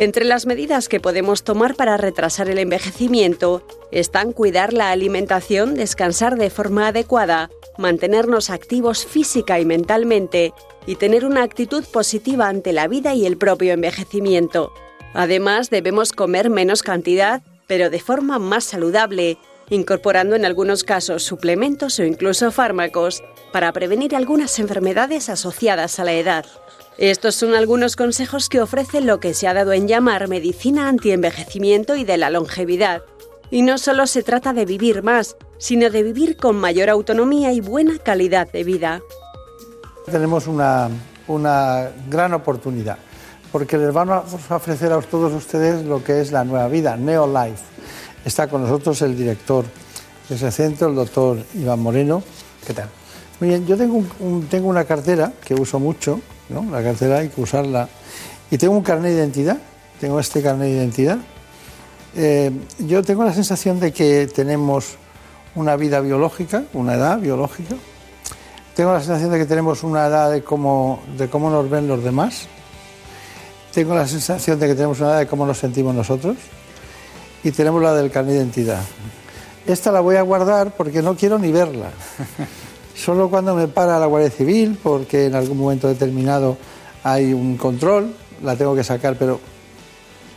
[0.00, 6.36] Entre las medidas que podemos tomar para retrasar el envejecimiento están cuidar la alimentación, descansar
[6.36, 10.52] de forma adecuada, mantenernos activos física y mentalmente
[10.86, 14.72] y tener una actitud positiva ante la vida y el propio envejecimiento.
[15.14, 19.36] Además, debemos comer menos cantidad, pero de forma más saludable,
[19.70, 26.12] incorporando en algunos casos suplementos o incluso fármacos para prevenir algunas enfermedades asociadas a la
[26.12, 26.46] edad.
[26.96, 31.96] Estos son algunos consejos que ofrece lo que se ha dado en llamar medicina antienvejecimiento
[31.96, 33.02] y de la longevidad.
[33.50, 37.60] Y no solo se trata de vivir más, sino de vivir con mayor autonomía y
[37.60, 39.00] buena calidad de vida.
[40.10, 40.90] Tenemos una,
[41.28, 42.98] una gran oportunidad
[43.52, 47.77] porque les vamos a ofrecer a todos ustedes lo que es la nueva vida, Neolife.
[48.24, 49.64] Está con nosotros el director
[50.28, 52.22] de ese centro, el doctor Iván Moreno.
[52.66, 52.88] ¿Qué tal?
[53.40, 56.64] Muy bien, yo tengo, un- un- tengo una cartera que uso mucho, ¿no?
[56.70, 57.88] La cartera hay que usarla.
[58.50, 59.58] Y tengo un carnet de identidad,
[60.00, 61.18] tengo este carnet de identidad.
[62.16, 62.50] Eh,
[62.80, 64.96] yo tengo la sensación de que tenemos
[65.54, 67.74] una vida biológica, una edad biológica.
[68.74, 72.02] Tengo la sensación de que tenemos una edad de cómo, de cómo nos ven los
[72.02, 72.46] demás.
[73.72, 76.36] Tengo la sensación de que tenemos una edad de cómo nos sentimos nosotros.
[77.44, 78.82] Y tenemos la del carnet de identidad.
[79.66, 81.90] Esta la voy a guardar porque no quiero ni verla.
[82.94, 86.56] Solo cuando me para la Guardia Civil, porque en algún momento determinado
[87.04, 88.12] hay un control,
[88.42, 89.40] la tengo que sacar, pero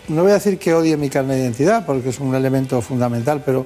[0.10, 3.41] no voy a decir que odie mi carnet de identidad, porque es un elemento fundamental,
[3.45, 3.66] pero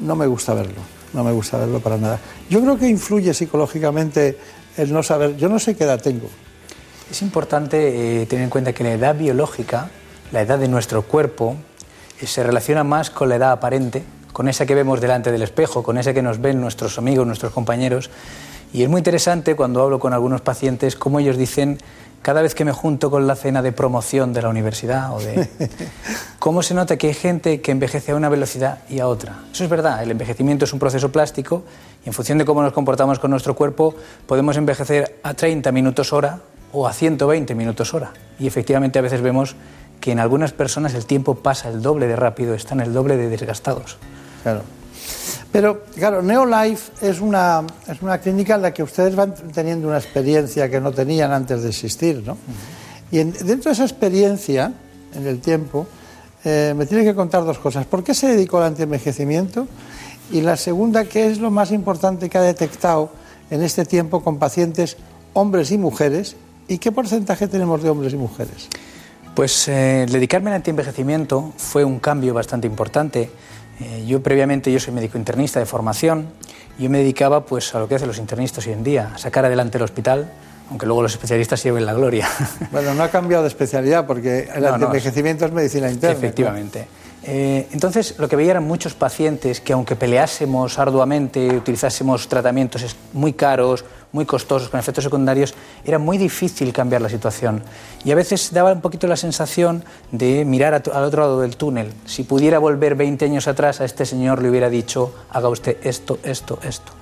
[0.00, 0.80] no me gusta verlo,
[1.12, 2.20] no me gusta verlo para nada.
[2.50, 4.38] Yo creo que influye psicológicamente
[4.76, 6.28] el no saber, yo no sé qué edad tengo,
[7.10, 9.90] Es importante eh, tener en cuenta que la edad biológica,
[10.32, 11.56] la edad de nuestro cuerpo,
[12.24, 15.98] se relaciona más con la edad aparente, con esa que vemos delante del espejo, con
[15.98, 18.10] esa que nos ven nuestros amigos, nuestros compañeros.
[18.72, 21.78] Y es muy interesante cuando hablo con algunos pacientes cómo ellos dicen
[22.26, 25.48] cada vez que me junto con la cena de promoción de la universidad o de
[26.40, 29.44] cómo se nota que hay gente que envejece a una velocidad y a otra.
[29.52, 31.62] Eso es verdad, el envejecimiento es un proceso plástico
[32.04, 33.94] y en función de cómo nos comportamos con nuestro cuerpo
[34.26, 36.40] podemos envejecer a 30 minutos hora
[36.72, 38.12] o a 120 minutos hora.
[38.40, 39.54] Y efectivamente a veces vemos
[40.00, 43.28] que en algunas personas el tiempo pasa el doble de rápido, están el doble de
[43.28, 43.96] desgastados.
[44.42, 44.62] Claro.
[45.52, 49.98] Pero, claro, Neolife es una, es una clínica en la que ustedes van teniendo una
[49.98, 52.36] experiencia que no tenían antes de existir, ¿no?
[53.10, 54.72] Y en- dentro de esa experiencia,
[55.14, 55.86] en el tiempo,
[56.44, 57.86] eh, me tiene que contar dos cosas.
[57.86, 59.66] ¿Por qué se dedicó al antienvejecimiento?
[60.30, 63.10] Y la segunda, ¿qué es lo más importante que ha detectado
[63.50, 64.96] en este tiempo con pacientes
[65.32, 66.36] hombres y mujeres?
[66.68, 68.68] ¿Y qué porcentaje tenemos de hombres y mujeres?
[69.36, 73.28] Pues eh, dedicarme al antienvejecimiento fue un cambio bastante importante.
[73.80, 76.28] Eh, yo previamente yo soy médico internista de formación.
[76.78, 79.18] y Yo me dedicaba pues a lo que hacen los internistas hoy en día, a
[79.18, 80.32] sacar adelante el hospital,
[80.70, 82.26] aunque luego los especialistas lleven la gloria.
[82.72, 86.16] Bueno, no ha cambiado de especialidad porque el No, no, antienvejecimiento es medicina interna.
[86.16, 86.88] Efectivamente.
[87.28, 93.32] Eh, entonces, lo que veía eran muchos pacientes que, aunque peleásemos arduamente, utilizásemos tratamientos muy
[93.32, 95.52] caros, muy costosos, con efectos secundarios,
[95.84, 97.62] era muy difícil cambiar la situación.
[98.04, 101.92] Y a veces daba un poquito la sensación de mirar al otro lado del túnel.
[102.04, 106.20] Si pudiera volver 20 años atrás, a este señor le hubiera dicho, haga usted esto,
[106.22, 106.92] esto, esto.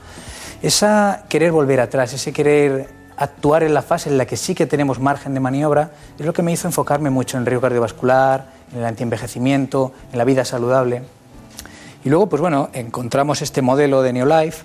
[0.63, 4.67] Esa querer volver atrás, ese querer actuar en la fase en la que sí que
[4.67, 8.47] tenemos margen de maniobra, es lo que me hizo enfocarme mucho en el riesgo cardiovascular,
[8.73, 11.03] en el antienvejecimiento, en la vida saludable.
[12.05, 14.65] Y luego, pues bueno, encontramos este modelo de Neolife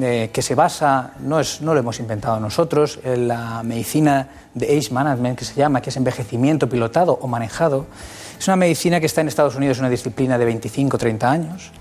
[0.00, 4.78] eh, que se basa, no, es, no lo hemos inventado nosotros, en la medicina de
[4.78, 7.86] age management, que se llama, que es envejecimiento pilotado o manejado.
[8.38, 11.72] Es una medicina que está en Estados Unidos, una disciplina de 25 30 años,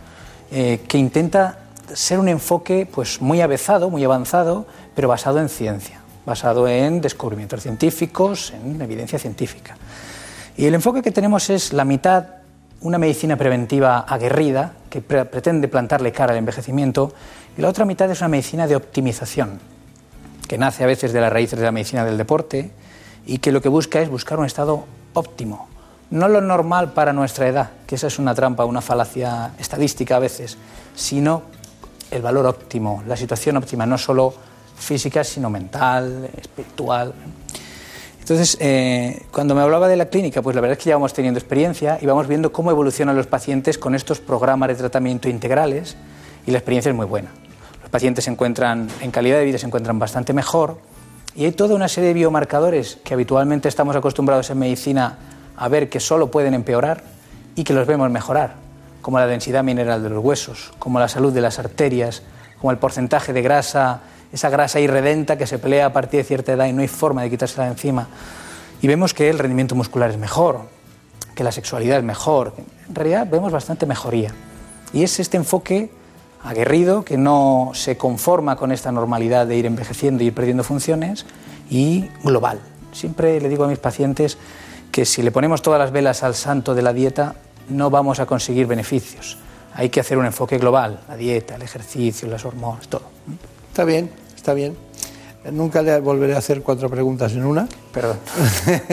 [0.51, 1.59] eh, que intenta
[1.93, 7.61] ser un enfoque pues, muy avezado, muy avanzado, pero basado en ciencia, basado en descubrimientos
[7.61, 9.77] científicos, en evidencia científica.
[10.57, 12.25] Y el enfoque que tenemos es la mitad
[12.81, 17.13] una medicina preventiva aguerrida que pre- pretende plantarle cara al envejecimiento
[17.57, 19.59] y la otra mitad es una medicina de optimización
[20.47, 22.71] que nace a veces de las raíces de la medicina del deporte
[23.25, 25.69] y que lo que busca es buscar un estado óptimo,
[26.09, 30.19] no lo normal para nuestra edad, que esa es una trampa, una falacia estadística a
[30.19, 30.57] veces,
[30.95, 31.43] sino
[32.09, 34.33] el valor óptimo, la situación óptima, no solo
[34.81, 37.13] física, sino mental, espiritual.
[38.19, 41.13] Entonces, eh, cuando me hablaba de la clínica, pues la verdad es que ya vamos
[41.13, 45.97] teniendo experiencia y vamos viendo cómo evolucionan los pacientes con estos programas de tratamiento integrales
[46.45, 47.29] y la experiencia es muy buena.
[47.81, 50.77] Los pacientes se encuentran, en calidad de vida se encuentran bastante mejor
[51.35, 55.17] y hay toda una serie de biomarcadores que habitualmente estamos acostumbrados en medicina
[55.57, 57.03] a ver que solo pueden empeorar
[57.55, 58.55] y que los vemos mejorar,
[59.01, 62.23] como la densidad mineral de los huesos, como la salud de las arterias,
[62.59, 64.01] como el porcentaje de grasa,
[64.31, 67.23] esa grasa irredenta que se pelea a partir de cierta edad y no hay forma
[67.23, 68.07] de quitársela de encima.
[68.81, 70.61] Y vemos que el rendimiento muscular es mejor,
[71.35, 72.53] que la sexualidad es mejor.
[72.87, 74.33] En realidad vemos bastante mejoría.
[74.93, 75.91] Y es este enfoque
[76.43, 81.25] aguerrido que no se conforma con esta normalidad de ir envejeciendo y ir perdiendo funciones
[81.69, 82.59] y global.
[82.91, 84.37] Siempre le digo a mis pacientes
[84.91, 87.35] que si le ponemos todas las velas al santo de la dieta
[87.69, 89.37] no vamos a conseguir beneficios.
[89.73, 93.03] Hay que hacer un enfoque global, la dieta, el ejercicio, las hormonas, todo.
[93.69, 94.11] Está bien,
[94.41, 94.75] está bien.
[95.51, 97.67] Nunca le volveré a hacer cuatro preguntas en una.
[97.93, 98.17] Perdón.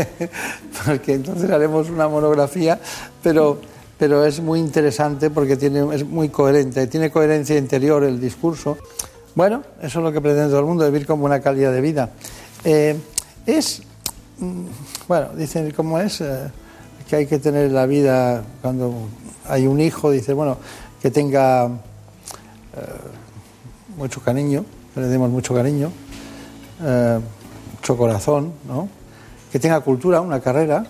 [0.87, 2.79] porque entonces haremos una monografía,
[3.23, 3.59] pero,
[3.99, 8.77] pero es muy interesante porque tiene, es muy coherente, tiene coherencia interior el discurso.
[9.35, 12.11] Bueno, eso es lo que pretende todo el mundo, vivir como una calidad de vida.
[12.63, 12.95] Eh,
[13.47, 13.81] es,
[14.39, 14.65] mm,
[15.09, 16.51] bueno, dicen cómo es, Eh,
[17.09, 19.09] que hay que tener la vida cuando
[19.47, 20.59] hay un hijo, dice, bueno,
[21.01, 21.71] que tenga eh,
[23.97, 24.67] mucho cariño,
[24.99, 25.91] le demos mucho cariño,
[26.83, 27.19] eh,
[27.77, 28.89] mucho corazón, ¿no?
[29.51, 30.85] que tenga cultura, una carrera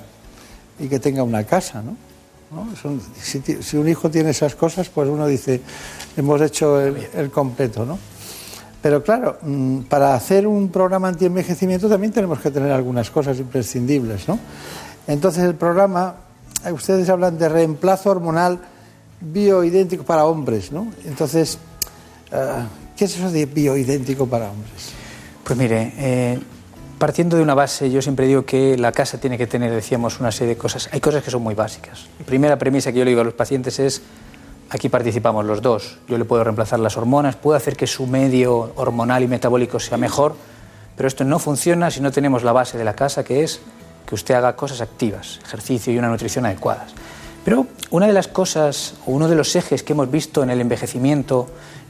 [0.78, 1.82] y que tenga una casa.
[1.82, 1.96] ¿no?
[3.20, 5.60] Si, un hijo tiene esas cosas, pues uno dice,
[6.16, 7.84] hemos hecho el, el completo.
[7.84, 7.98] ¿no?
[8.80, 14.28] Pero claro, mm, para hacer un programa anti-envejecimiento también tenemos que tener algunas cosas imprescindibles.
[14.28, 14.38] ¿no?
[15.06, 16.14] Entonces el programa,
[16.64, 18.60] eh, ustedes hablan de reemplazo hormonal
[19.20, 20.70] bioidéntico para hombres.
[20.70, 20.88] ¿no?
[21.04, 21.58] Entonces,
[22.30, 22.62] eh,
[22.98, 24.90] ¿qué es eso de bioidéntico para hombres?
[25.44, 26.38] Pues mire, eh,
[26.98, 30.32] partiendo de una base, yo siempre digo que la casa tiene que tener, decíamos, una
[30.32, 30.88] serie de cosas.
[30.92, 32.06] Hay cosas que son muy básicas.
[32.18, 34.02] La primera premisa que yo le digo a los pacientes es,
[34.68, 35.98] aquí participamos los dos.
[36.08, 39.96] Yo le puedo reemplazar las hormonas, puedo hacer que su medio hormonal y metabólico sea
[39.96, 40.34] mejor,
[40.96, 43.60] Pero esto no funciona si no tenemos la base de la casa, que es
[44.04, 46.92] que usted haga cosas activas, ejercicio y una nutrición adecuadas.
[47.44, 50.60] Pero una de las cosas, o uno de los ejes que hemos visto en el
[50.60, 51.48] envejecimiento,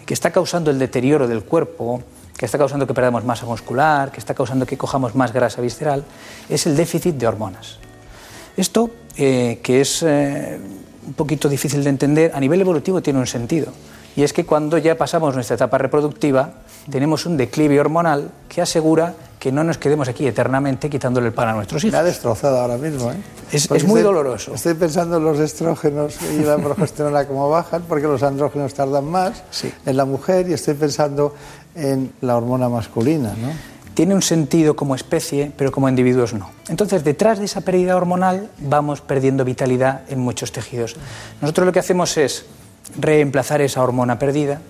[0.09, 2.02] que está causando el deterioro del cuerpo,
[2.35, 6.02] que está causando que perdamos masa muscular, que está causando que cojamos más grasa visceral,
[6.48, 7.76] es el déficit de hormonas.
[8.56, 10.59] Esto, eh, que es eh,
[11.06, 13.70] un poquito difícil de entender, a nivel evolutivo tiene un sentido.
[14.16, 16.55] Y es que cuando ya pasamos nuestra etapa reproductiva,
[16.90, 21.48] tenemos un declive hormonal que asegura que no nos quedemos aquí eternamente quitándole el pan
[21.48, 21.93] a nuestros hijos.
[21.93, 23.12] Me ha destrozado ahora mismo.
[23.12, 23.16] ¿eh?
[23.52, 24.55] Es, muy estoy- doloroso.
[24.55, 29.43] Estoy pensando en los estrógenos y la progesterona como bajan, porque los andrógenos tardan más
[29.86, 31.35] en la mujer, y estoy pensando
[31.74, 33.31] en la hormona masculina.
[33.40, 33.48] ¿no?
[33.94, 36.51] Tiene un sentido como especie, pero como individuos no.
[36.69, 40.97] Entonces, detrás de esa pérdida hormonal vamos perdiendo vitalidad en muchos tejidos.
[41.40, 42.44] Nosotros lo que hacemos es
[42.98, 44.60] reemplazar esa hormona perdida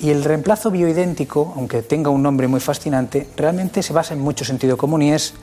[0.00, 4.44] y el reemplazo bioidéntico, aunque tenga un nombre muy fascinante, realmente se basa en mucho
[4.44, 5.34] sentido común y es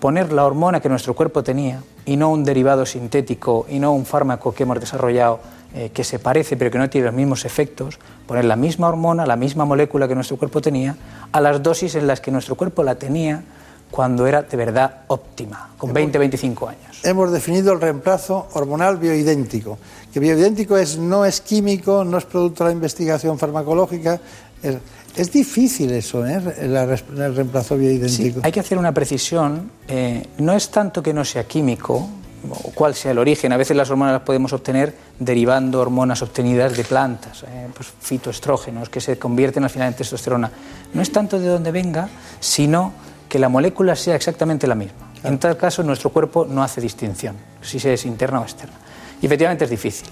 [0.00, 4.04] poner la hormona que nuestro cuerpo tenía y no un derivado sintético y no un
[4.04, 5.40] fármaco que hemos desarrollado
[5.74, 9.26] eh, que se parece pero que no tiene los mismos efectos, poner la misma hormona,
[9.26, 10.96] la misma molécula que nuestro cuerpo tenía,
[11.32, 13.42] a las dosis en las que nuestro cuerpo la tenía
[13.90, 17.00] cuando era de verdad óptima, con 20-25 años.
[17.02, 19.78] Hemos definido el reemplazo hormonal bioidéntico.
[20.12, 24.20] Que bioidéntico es, no es químico, no es producto de la investigación farmacológica.
[24.62, 24.76] Es,
[25.16, 26.42] es difícil eso, ¿eh?
[26.58, 28.40] El reemplazo bioidéntico.
[28.42, 29.70] Hay que hacer una precisión.
[29.86, 32.08] eh, no es tanto que no sea químico,
[32.50, 33.52] o cuál sea el origen.
[33.52, 38.88] A veces las hormonas las podemos obtener derivando hormonas obtenidas de plantas, eh, pues fitoestrógenos,
[38.88, 40.50] que se convierten al final en testosterona.
[40.92, 42.08] No es tanto de dónde venga,
[42.40, 42.92] sino
[43.34, 45.10] que la molécula sea exactamente la misma.
[45.24, 48.76] En tal caso, nuestro cuerpo no hace distinción, si se es interna o externa.
[49.20, 50.06] Y efectivamente es difícil.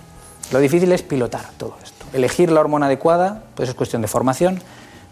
[0.51, 2.05] Lo difícil es pilotar todo esto.
[2.13, 4.61] Elegir la hormona adecuada, pues es cuestión de formación,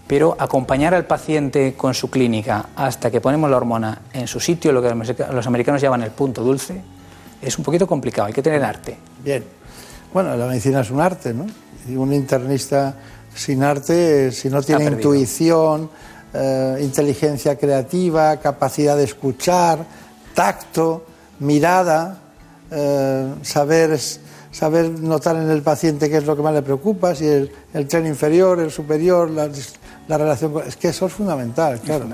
[0.09, 4.73] pero acompañar al paciente con su clínica hasta que ponemos la hormona en su sitio,
[4.73, 6.83] lo que los americanos llaman el punto dulce,
[7.41, 8.99] es un poquito complicado, hay que tener arte.
[9.23, 9.45] Bien.
[10.13, 11.47] Bueno, la medicina es un arte, ¿no?
[11.89, 12.93] Y un internista
[13.33, 15.89] sin arte, eh, si no tiene intuición,
[16.33, 19.85] eh, inteligencia creativa, capacidad de escuchar,
[20.35, 21.05] tacto,
[21.41, 22.19] mirada,
[22.71, 23.99] eh, saber,
[24.53, 27.89] saber notar en el paciente qué es lo que más le preocupa, si el, el
[27.89, 29.49] tren inferior, el superior, la,
[30.07, 30.67] la relación con...
[30.67, 32.07] Es que eso es fundamental, claro.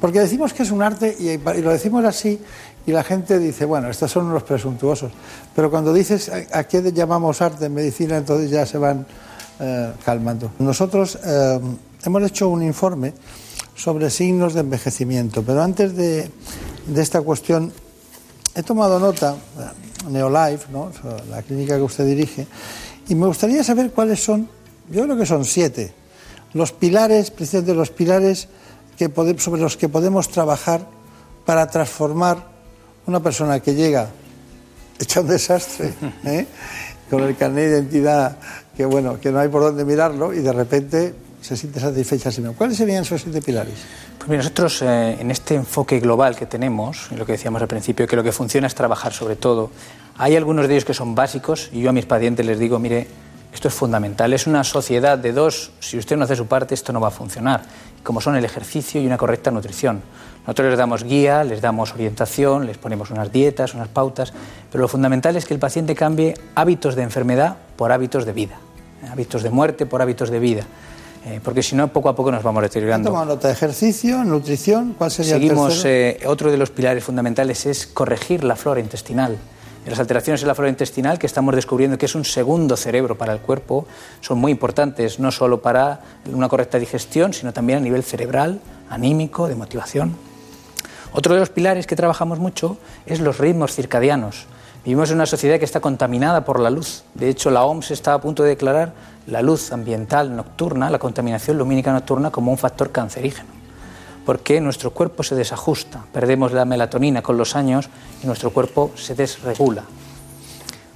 [0.00, 2.40] Porque decimos que es un arte y, y lo decimos así
[2.86, 5.10] y la gente dice, bueno, estos son unos presuntuosos.
[5.54, 9.04] Pero cuando dices a, a qué llamamos arte en medicina, entonces ya se van
[9.58, 10.52] eh, calmando.
[10.60, 11.18] Nosotros
[12.04, 13.12] hemos hecho un informe
[13.76, 16.30] sobre signos de envejecimiento, pero antes de,
[16.86, 17.72] de esta cuestión
[18.54, 20.90] he tomado nota, eh, Neolife, ¿no?
[21.30, 22.46] la clínica que usted dirige,
[23.08, 24.48] y me gustaría saber cuáles son,
[24.90, 25.92] yo creo que son siete,
[26.54, 28.48] los pilares, precisamente los pilares
[28.96, 30.86] que pode- sobre los que podemos trabajar
[31.44, 32.38] para transformar
[33.06, 34.08] una persona que llega
[34.98, 35.92] hecha un desastre,
[36.24, 36.46] ¿eh?
[37.10, 38.38] con el carnet de identidad
[38.76, 41.14] que bueno, que no hay por dónde mirarlo y de repente
[41.46, 42.32] se siente satisfecha.
[42.32, 42.56] sí misma.
[42.56, 43.74] ¿Cuáles serían esos siete pilares?
[44.18, 48.08] Pues mira, nosotros eh, en este enfoque global que tenemos, lo que decíamos al principio,
[48.08, 49.70] que lo que funciona es trabajar sobre todo,
[50.18, 53.06] hay algunos de ellos que son básicos y yo a mis pacientes les digo, mire,
[53.54, 56.92] esto es fundamental, es una sociedad de dos, si usted no hace su parte esto
[56.92, 57.62] no va a funcionar,
[58.02, 60.02] como son el ejercicio y una correcta nutrición.
[60.40, 64.32] Nosotros les damos guía, les damos orientación, les ponemos unas dietas, unas pautas,
[64.72, 68.58] pero lo fundamental es que el paciente cambie hábitos de enfermedad por hábitos de vida,
[69.04, 70.66] eh, hábitos de muerte por hábitos de vida,
[71.26, 73.10] eh, porque si no, poco a poco nos vamos deteriorando.
[73.10, 76.24] tomado nota de ejercicio, nutrición, ¿cuál sería el Seguimos, tercero?
[76.24, 79.36] eh, otro de los pilares fundamentales es corregir la flora intestinal.
[79.84, 83.32] Las alteraciones en la flora intestinal que estamos descubriendo que es un segundo cerebro para
[83.32, 83.86] el cuerpo
[84.20, 86.00] son muy importantes, no solo para
[86.32, 90.16] una correcta digestión, sino también a nivel cerebral, anímico, de motivación.
[91.12, 94.46] Otro de los pilares que trabajamos mucho es los ritmos circadianos.
[94.84, 97.02] Vivimos en una sociedad que está contaminada por la luz.
[97.14, 98.92] De hecho, la OMS está a punto de declarar
[99.26, 103.48] la luz ambiental nocturna, la contaminación lumínica nocturna, como un factor cancerígeno.
[104.24, 107.88] Porque nuestro cuerpo se desajusta, perdemos la melatonina con los años
[108.22, 109.82] y nuestro cuerpo se desregula.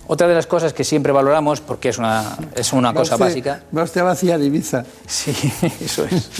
[0.09, 3.62] Otra de las cosas que siempre valoramos, porque es una, es una cosa usted- básica,
[3.77, 4.85] Va usted a vaciar Ibiza.
[5.07, 5.31] Sí,
[5.81, 6.31] eso es.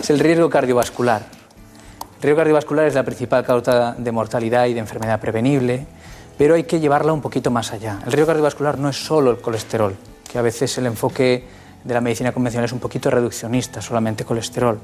[0.00, 1.22] Es el riesgo cardiovascular.
[2.18, 5.84] El riesgo cardiovascular es la principal causa de mortalidad y de enfermedad prevenible,
[6.36, 7.98] pero hay que llevarla un poquito más allá.
[8.06, 9.96] El riesgo cardiovascular no es solo el colesterol,
[10.30, 11.44] que a veces el enfoque
[11.84, 14.78] de la medicina convencional es un poquito reduccionista, solamente colesterol.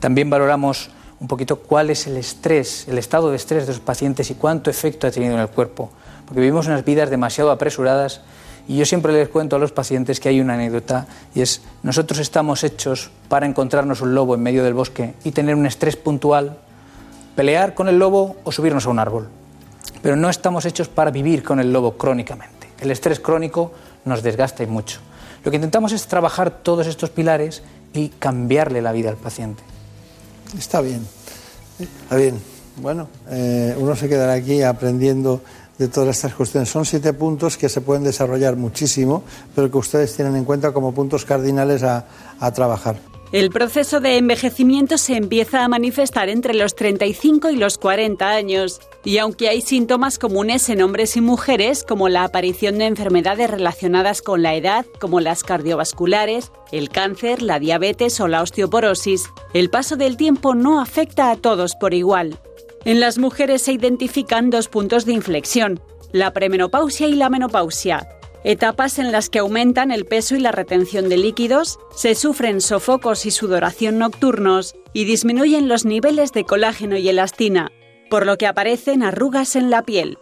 [0.00, 4.30] También valoramos un poquito cuál es el estrés, el estado de estrés de los pacientes
[4.30, 5.90] y cuánto efecto ha tenido en el cuerpo,
[6.24, 8.22] porque vivimos unas vidas demasiado apresuradas
[8.68, 12.20] Y yo siempre les cuento a los pacientes que hay una anécdota y es, nosotros
[12.20, 16.56] estamos hechos para encontrarnos un lobo en medio del bosque y tener un estrés puntual,
[17.34, 19.28] pelear con el lobo o subirnos a un árbol.
[20.02, 22.68] Pero no estamos hechos para vivir con el lobo crónicamente.
[22.80, 23.72] El estrés crónico
[24.04, 25.00] nos desgasta y mucho.
[25.44, 27.62] Lo que intentamos es trabajar todos estos pilares
[27.92, 29.62] y cambiarle la vida al paciente.
[30.56, 31.06] Está bien.
[31.78, 32.40] Está bien.
[32.76, 35.42] Bueno, eh, uno se quedará aquí aprendiendo
[35.78, 36.68] de todas estas cuestiones.
[36.68, 39.22] Son siete puntos que se pueden desarrollar muchísimo,
[39.54, 42.06] pero que ustedes tienen en cuenta como puntos cardinales a,
[42.38, 42.96] a trabajar.
[43.32, 48.80] El proceso de envejecimiento se empieza a manifestar entre los 35 y los 40 años,
[49.04, 54.20] y aunque hay síntomas comunes en hombres y mujeres, como la aparición de enfermedades relacionadas
[54.20, 59.94] con la edad, como las cardiovasculares, el cáncer, la diabetes o la osteoporosis, el paso
[59.94, 62.36] del tiempo no afecta a todos por igual.
[62.84, 65.80] En las mujeres se identifican dos puntos de inflexión,
[66.10, 68.08] la premenopausia y la menopausia,
[68.44, 73.26] etapas en las que aumentan el peso y la retención de líquidos, se sufren sofocos
[73.26, 77.70] y sudoración nocturnos y disminuyen los niveles de colágeno y elastina,
[78.08, 80.18] por lo que aparecen arrugas en la piel.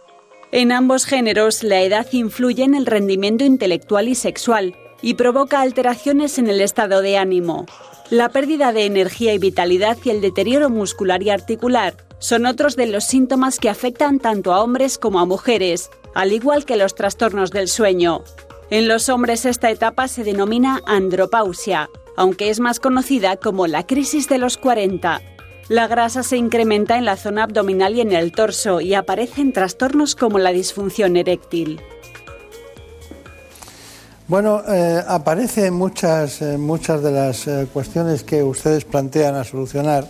[0.51, 6.39] En ambos géneros, la edad influye en el rendimiento intelectual y sexual y provoca alteraciones
[6.39, 7.65] en el estado de ánimo.
[8.09, 12.87] La pérdida de energía y vitalidad y el deterioro muscular y articular son otros de
[12.87, 17.51] los síntomas que afectan tanto a hombres como a mujeres, al igual que los trastornos
[17.51, 18.23] del sueño.
[18.69, 24.29] En los hombres esta etapa se denomina andropausia, aunque es más conocida como la crisis
[24.29, 25.21] de los 40.
[25.69, 30.15] La grasa se incrementa en la zona abdominal y en el torso y aparecen trastornos
[30.15, 31.79] como la disfunción eréctil.
[34.27, 40.05] Bueno, eh, aparecen muchas, eh, muchas de las eh, cuestiones que ustedes plantean a solucionar,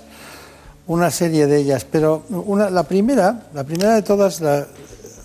[0.90, 4.66] una serie de ellas, pero una, la primera, la primera de todas, la,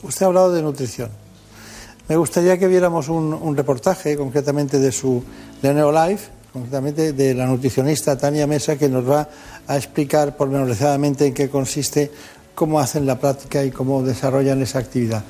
[0.02, 1.08] usted ha hablado de nutrición.
[2.06, 5.24] Me gustaría que viéramos un, reportaje, concretamente de su
[5.62, 9.26] de Neolife, concretamente de la nutricionista Tania Mesa, que nos va
[9.66, 12.10] a explicar pormenorizadamente en qué consiste,
[12.54, 15.24] cómo hacen la práctica y cómo desarrollan esa actividad.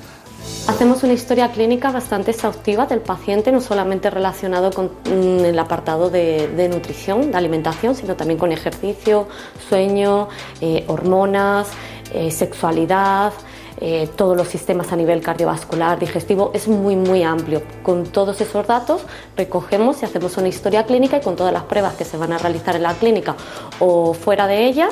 [0.67, 6.09] Hacemos una historia clínica bastante exhaustiva del paciente, no solamente relacionado con mm, el apartado
[6.09, 9.27] de, nutrición, de alimentación, sino también con ejercicio,
[9.69, 10.27] sueño,
[10.61, 11.67] eh, hormonas,
[12.13, 13.33] eh, sexualidad,
[13.77, 17.61] eh, todos los sistemas a nivel cardiovascular, digestivo, es muy, muy amplio.
[17.83, 19.01] Con todos esos datos
[19.35, 22.37] recogemos y hacemos una historia clínica y con todas las pruebas que se van a
[22.37, 23.35] realizar en la clínica
[23.79, 24.89] o fuera de ella,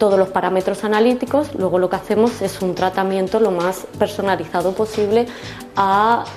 [0.00, 5.26] todos los parámetros analíticos, luego lo que hacemos es un tratamiento lo más personalizado posible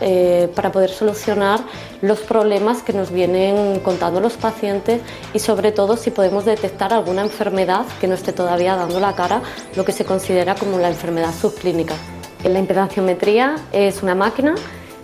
[0.01, 1.61] eh, para poder solucionar
[2.01, 4.99] los problemas que nos vienen contando los pacientes
[5.33, 9.41] y sobre todo si podemos detectar alguna enfermedad que no esté todavía dando la cara,
[9.77, 11.95] lo que se considera como la enfermedad subclínica.
[12.43, 14.55] La impedanciometría es una máquina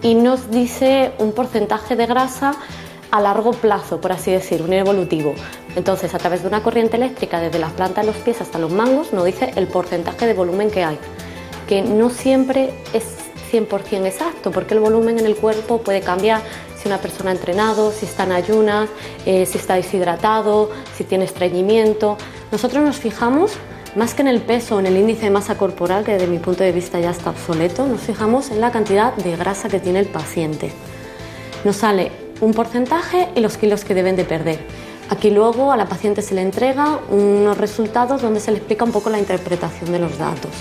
[0.01, 2.55] y nos dice un porcentaje de grasa
[3.09, 5.33] a largo plazo, por así decir, un evolutivo.
[5.75, 8.71] Entonces, a través de una corriente eléctrica desde las plantas de los pies hasta los
[8.71, 10.97] mangos, nos dice el porcentaje de volumen que hay,
[11.67, 13.05] que no siempre es
[13.51, 16.41] 100% exacto, porque el volumen en el cuerpo puede cambiar
[16.75, 18.89] si una persona ha entrenado, si está en ayunas,
[19.25, 22.17] eh, si está deshidratado, si tiene estreñimiento.
[22.51, 23.51] Nosotros nos fijamos
[23.95, 26.63] más que en el peso en el índice de masa corporal, que desde mi punto
[26.63, 30.07] de vista ya está obsoleto, nos fijamos en la cantidad de grasa que tiene el
[30.07, 30.71] paciente.
[31.63, 34.59] Nos sale un porcentaje y los kilos que deben de perder.
[35.09, 38.91] Aquí luego a la paciente se le entrega unos resultados donde se le explica un
[38.91, 40.51] poco la interpretación de los datos,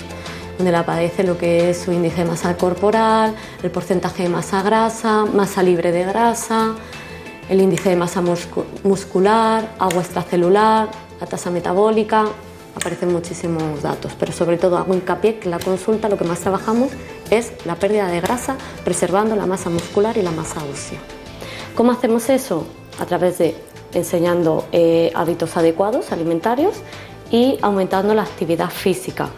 [0.57, 4.63] donde le aparece lo que es su índice de masa corporal, el porcentaje de masa
[4.63, 6.73] grasa, masa libre de grasa,
[7.47, 8.23] el índice de masa
[8.83, 10.89] muscular, agua extracelular,
[11.21, 12.25] la tasa metabólica,
[12.75, 16.39] aparecen muchísimos datos, pero sobre todo hago hincapié que en la consulta lo que más
[16.39, 16.89] trabajamos
[17.29, 20.99] es la pérdida de grasa preservando la masa muscular y la masa ósea.
[21.75, 22.65] ¿Cómo hacemos eso?
[22.99, 26.75] A través de enseñando eh, hábitos adecuados alimentarios
[27.31, 29.29] y aumentando la actividad física.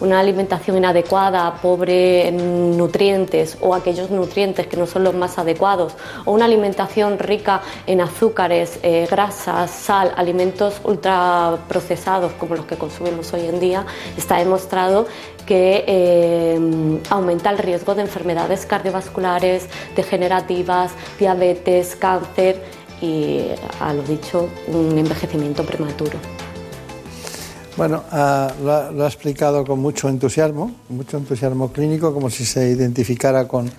[0.00, 5.94] Una alimentación inadecuada, pobre en nutrientes o aquellos nutrientes que no son los más adecuados,
[6.24, 13.32] o una alimentación rica en azúcares, eh, grasas, sal, alimentos ultraprocesados como los que consumimos
[13.32, 15.06] hoy en día, está demostrado
[15.46, 22.62] que eh, aumenta el riesgo de enfermedades cardiovasculares, degenerativas, diabetes, cáncer
[23.02, 23.48] y,
[23.80, 26.18] a lo dicho, un envejecimiento prematuro.
[27.76, 32.70] Bueno, ah, lo, lo, ha explicado con mucho entusiasmo, mucho entusiasmo clínico, como si se
[32.70, 33.70] identificara con,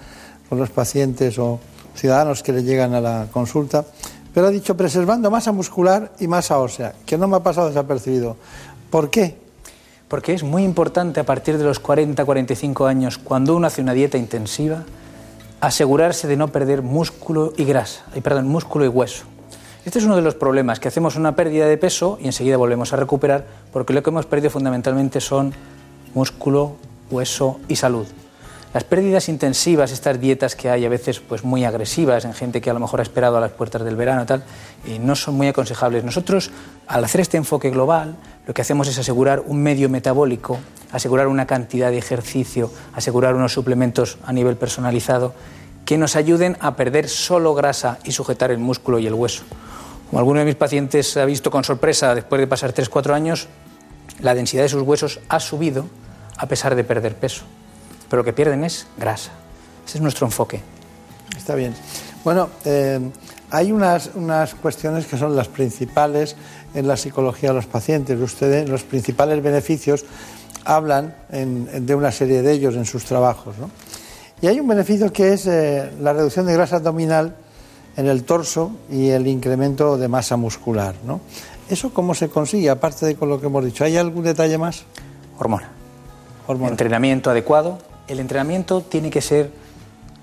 [0.50, 1.60] con, los pacientes o
[1.96, 3.86] ciudadanos que le llegan a la consulta.
[4.34, 8.36] Pero ha dicho preservando masa muscular y masa ósea, que no me ha pasado desapercibido.
[8.90, 9.38] ¿Por qué?
[10.08, 14.18] Porque es muy importante a partir de los 40-45 años, cuando uno hace una dieta
[14.18, 14.84] intensiva,
[15.68, 19.24] asegurarse de no perder músculo y grasa, y perdón, músculo y hueso.
[19.86, 22.92] Este es uno de los problemas, que hacemos una pérdida de peso y enseguida volvemos
[22.92, 25.54] a recuperar, porque lo que hemos perdido fundamentalmente son
[26.14, 26.76] músculo,
[27.10, 28.06] hueso y salud.
[28.74, 32.72] Las pérdidas intensivas, estas dietas que hay a veces pues muy agresivas en gente que
[32.72, 34.44] a lo mejor ha esperado a las puertas del verano y tal,
[34.84, 36.04] y no son muy aconsejables.
[36.04, 36.50] Nosotros,
[36.88, 38.16] al hacer este enfoque global,
[38.48, 40.58] lo que hacemos es asegurar un medio metabólico,
[40.92, 45.36] asegurar una cantidad de ejercicio, asegurar unos suplementos a nivel personalizado
[45.86, 49.44] que nos ayuden a perder solo grasa y sujetar el músculo y el hueso.
[50.10, 53.50] Como alguno de mis pacientes ha visto con sorpresa después de pasar 3-4 años,
[54.20, 55.86] la densidad de sus huesos ha subido
[56.38, 57.44] a pesar de perder peso
[58.14, 59.32] pero lo que pierden es grasa.
[59.88, 60.62] Ese es nuestro enfoque.
[61.36, 61.74] Está bien.
[62.24, 63.00] Bueno, eh,
[63.50, 66.36] hay unas, unas cuestiones que son las principales
[66.76, 68.20] en la psicología de los pacientes.
[68.22, 70.06] Ustedes, los principales beneficios,
[70.64, 73.58] hablan en- de una serie de ellos en sus trabajos.
[73.58, 73.72] ¿no?
[74.44, 77.34] Y hay un beneficio que es eh, la reducción de grasa abdominal
[77.98, 80.94] en el torso y el incremento de masa muscular.
[81.04, 81.20] ¿no?
[81.68, 83.84] ¿Eso cómo se consigue, aparte de con lo que hemos dicho?
[83.84, 84.84] ¿Hay algún detalle más?
[85.40, 85.72] Hormona.
[86.74, 87.80] Entrenamiento adecuado.
[88.08, 89.50] El entrenamiento tiene que ser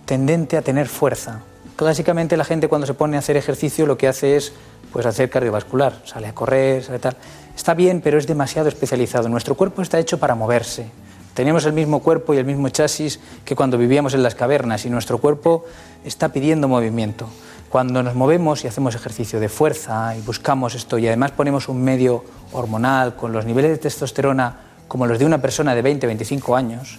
[0.04, 1.40] tendente a tener fuerza.
[1.76, 4.52] Clásicamente la gente cuando se pone a hacer ejercicio lo que hace es
[4.92, 7.16] pues hacer cardiovascular, sale a correr, sale tal.
[7.56, 9.28] Está bien, pero es demasiado especializado.
[9.28, 10.90] Nuestro cuerpo está hecho para moverse.
[11.32, 14.90] Tenemos el mismo cuerpo y el mismo chasis que cuando vivíamos en las cavernas y
[14.90, 15.64] nuestro cuerpo
[16.04, 17.28] está pidiendo movimiento.
[17.70, 21.82] Cuando nos movemos y hacemos ejercicio de fuerza y buscamos esto y además ponemos un
[21.82, 24.56] medio hormonal con los niveles de testosterona
[24.88, 26.98] como los de una persona de 20, 25 años,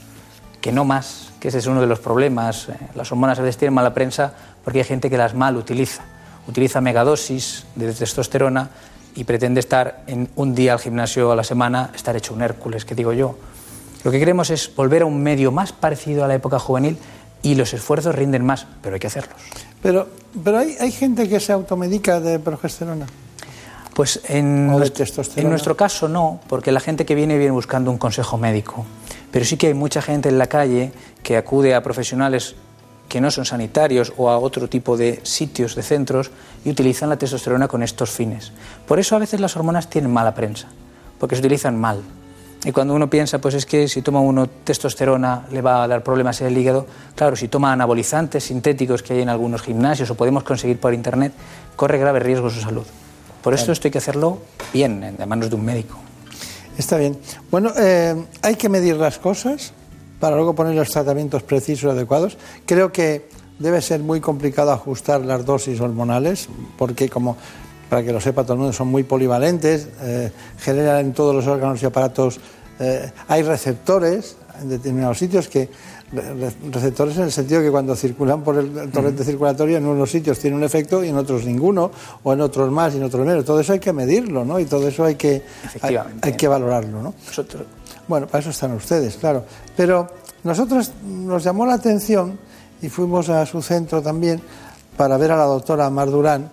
[0.61, 2.69] que no más, que ese es uno de los problemas.
[2.69, 4.33] eh, Las hormonas a veces tienen mala prensa
[4.63, 6.03] porque hay gente que las mal utiliza.
[6.47, 8.69] Utiliza megadosis de testosterona
[9.15, 12.85] y pretende estar en un día al gimnasio a la semana, estar hecho un Hércules,
[12.85, 13.37] que digo yo.
[14.03, 16.97] Lo que queremos es volver a un medio más parecido a la época juvenil
[17.43, 19.35] y los esfuerzos rinden más, pero hay que hacerlos.
[19.81, 20.07] Pero,
[20.43, 23.07] pero hay, hay gente que se automedica de progesterona.
[23.93, 24.71] Pues en,
[25.35, 28.85] en nuestro caso no, porque la gente que viene viene buscando un consejo médico.
[29.31, 30.91] Pero sí que hay mucha gente en la calle
[31.23, 32.55] que acude a profesionales
[33.07, 36.31] que no son sanitarios o a otro tipo de sitios, de centros,
[36.63, 38.51] y utilizan la testosterona con estos fines.
[38.87, 40.67] Por eso a veces las hormonas tienen mala prensa,
[41.19, 42.01] porque se utilizan mal.
[42.63, 46.03] Y cuando uno piensa, pues es que si toma uno testosterona le va a dar
[46.03, 46.85] problemas en el hígado,
[47.15, 51.33] claro, si toma anabolizantes sintéticos que hay en algunos gimnasios o podemos conseguir por internet,
[51.75, 52.85] corre grave riesgo su salud.
[53.41, 54.39] Por eso esto hay que hacerlo
[54.71, 55.97] bien, en- de manos de un médico.
[56.81, 57.15] Está bien.
[57.51, 59.71] Bueno, eh, hay que medir las cosas
[60.19, 62.39] para luego poner los tratamientos precisos y adecuados.
[62.65, 63.29] Creo que
[63.59, 66.49] debe ser muy complicado ajustar las dosis hormonales,
[66.79, 67.37] porque como
[67.87, 71.85] para que lo sepa todo son muy polivalentes, eh, generan en todos los órganos y
[71.85, 72.39] aparatos,
[72.79, 75.69] eh, hay receptores en determinados sitios que
[76.11, 80.57] receptores en el sentido que cuando circulan por el, torrente circulatorio en unos sitios tiene
[80.57, 81.91] un efecto y en otros ninguno,
[82.23, 83.45] o en otros más y en otros menos.
[83.45, 84.59] Todo eso hay que medirlo, ¿no?
[84.59, 85.43] Y todo eso hay que,
[85.81, 87.13] hay, hay que valorarlo, ¿no?
[87.25, 87.63] Nosotros,
[88.07, 89.45] Bueno, para eso están ustedes, claro.
[89.75, 90.07] Pero
[90.43, 92.37] nosotros nos llamó la atención
[92.81, 94.41] y fuimos a su centro también
[94.97, 96.49] para ver a la doctora Mar Durán,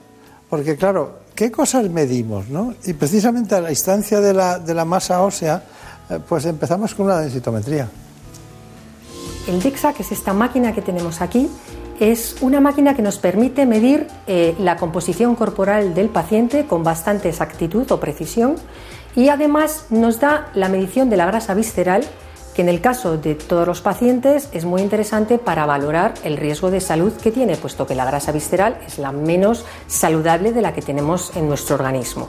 [0.48, 2.48] porque claro, ¿qué cosas medimos?
[2.48, 2.74] ¿no?
[2.84, 5.64] Y precisamente a la instancia de la, de la masa ósea,
[6.10, 7.88] eh, pues empezamos con una densitometría.
[9.48, 11.48] El DEXA, que es esta máquina que tenemos aquí,
[11.98, 17.30] es una máquina que nos permite medir eh, la composición corporal del paciente con bastante
[17.30, 18.56] exactitud o precisión
[19.16, 22.04] y además nos da la medición de la grasa visceral,
[22.54, 26.70] que en el caso de todos los pacientes es muy interesante para valorar el riesgo
[26.70, 30.74] de salud que tiene, puesto que la grasa visceral es la menos saludable de la
[30.74, 32.28] que tenemos en nuestro organismo.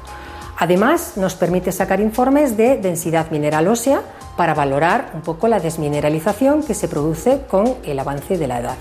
[0.58, 4.02] Además, nos permite sacar informes de densidad mineral ósea
[4.40, 8.78] para valorar un poco la desmineralización que se produce con el avance de la edad.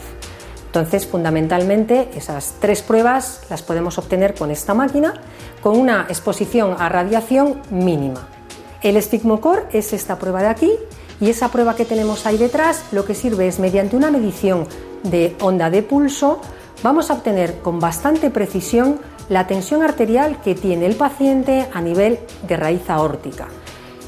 [0.66, 5.14] Entonces, fundamentalmente, esas tres pruebas las podemos obtener con esta máquina
[5.60, 8.28] con una exposición a radiación mínima.
[8.82, 10.70] El estigmocor es esta prueba de aquí
[11.20, 14.64] y esa prueba que tenemos ahí detrás lo que sirve es mediante una medición
[15.02, 16.40] de onda de pulso
[16.84, 22.20] vamos a obtener con bastante precisión la tensión arterial que tiene el paciente a nivel
[22.46, 23.48] de raíz aórtica.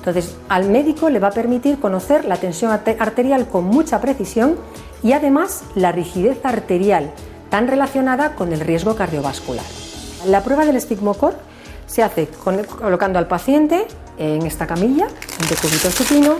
[0.00, 4.56] Entonces, al médico le va a permitir conocer la tensión arte- arterial con mucha precisión
[5.02, 7.12] y además la rigidez arterial,
[7.50, 9.64] tan relacionada con el riesgo cardiovascular.
[10.26, 11.34] La prueba del estigmocor
[11.86, 13.86] se hace colocando al paciente
[14.16, 15.06] en esta camilla,
[15.40, 16.36] en decúbito supino,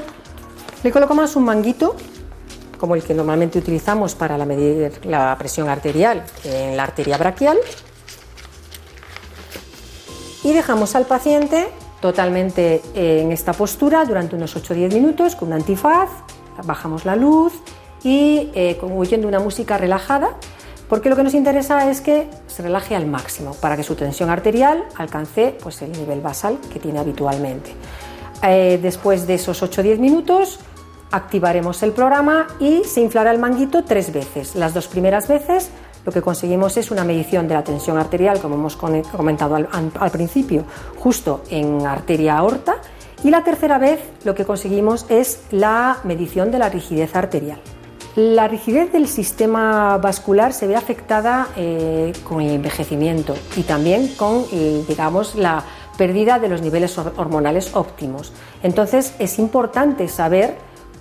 [0.82, 1.96] le colocamos un manguito,
[2.78, 7.58] como el que normalmente utilizamos para medir la presión arterial en la arteria braquial,
[10.42, 11.68] y dejamos al paciente
[12.00, 16.08] totalmente en esta postura durante unos 8 o 10 minutos con un antifaz,
[16.64, 17.52] bajamos la luz
[18.02, 20.30] y eh, oyendo una música relajada,
[20.88, 24.30] porque lo que nos interesa es que se relaje al máximo para que su tensión
[24.30, 27.72] arterial alcance pues, el nivel basal que tiene habitualmente.
[28.42, 30.58] Eh, después de esos 8-10 minutos,
[31.12, 34.54] activaremos el programa y se inflará el manguito tres veces.
[34.54, 35.70] Las dos primeras veces
[36.04, 40.64] lo que conseguimos es una medición de la tensión arterial, como hemos comentado al, principio,
[40.98, 42.76] justo en arteria aorta.
[43.22, 47.60] Y la tercera vez lo que conseguimos es la medición de la rigidez arterial.
[48.16, 54.44] La rigidez del sistema vascular se ve afectada eh, con el envejecimiento y también con,
[54.52, 55.62] eh, digamos, la
[55.96, 58.32] pérdida de los niveles hormonales óptimos.
[58.62, 60.56] Entonces, es importante saber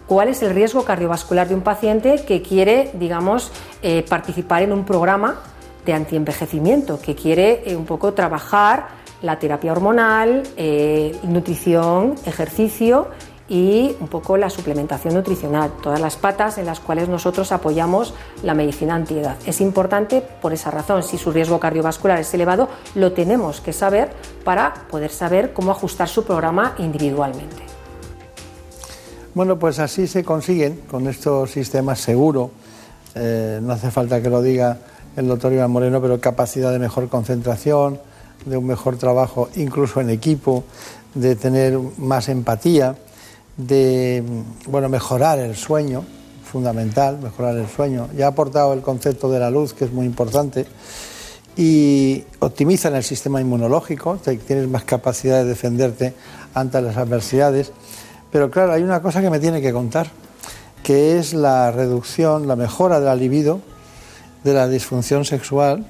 [0.10, 4.84] cuál es el riesgo cardiovascular de un paciente que quiere, digamos, eh, participar en un
[4.84, 5.40] programa
[5.86, 8.88] de antienvejecimiento, que quiere un poco trabajar
[9.22, 10.44] la terapia hormonal,
[11.24, 13.08] nutrición, ejercicio
[13.50, 18.14] y un poco la suplementación nutricional, todas las patas en las cuales nosotros apoyamos
[18.44, 19.36] la medicina antiedad.
[19.46, 24.12] Es importante por esa razón, si su riesgo cardiovascular es elevado, lo tenemos que saber
[24.44, 27.79] para poder saber cómo ajustar su programa individualmente.
[29.36, 32.50] Bueno, pues así se consiguen con estos sistemas seguros.
[33.14, 34.80] Eh, no hace falta que lo diga
[35.16, 38.00] el doctor Iván Moreno, pero capacidad de mejor concentración,
[38.46, 40.64] de un mejor trabajo incluso en equipo,
[41.14, 42.96] de tener más empatía
[43.56, 44.24] de
[44.66, 46.04] bueno, mejorar el sueño,
[46.44, 48.10] fundamental, mejorar el sueño.
[48.18, 50.66] Ya ha aportado el concepto de la luz, que es muy importante,
[51.56, 56.14] y optimizan el sistema inmunológico, tienes más capacidad de defenderte
[56.56, 57.74] ante las adversidades.
[58.32, 60.08] Pero claro, hay una cosa que me tiene que contar,
[60.84, 63.62] que es la reducción, la mejora de la libido,
[64.44, 65.86] de la disfunción sexual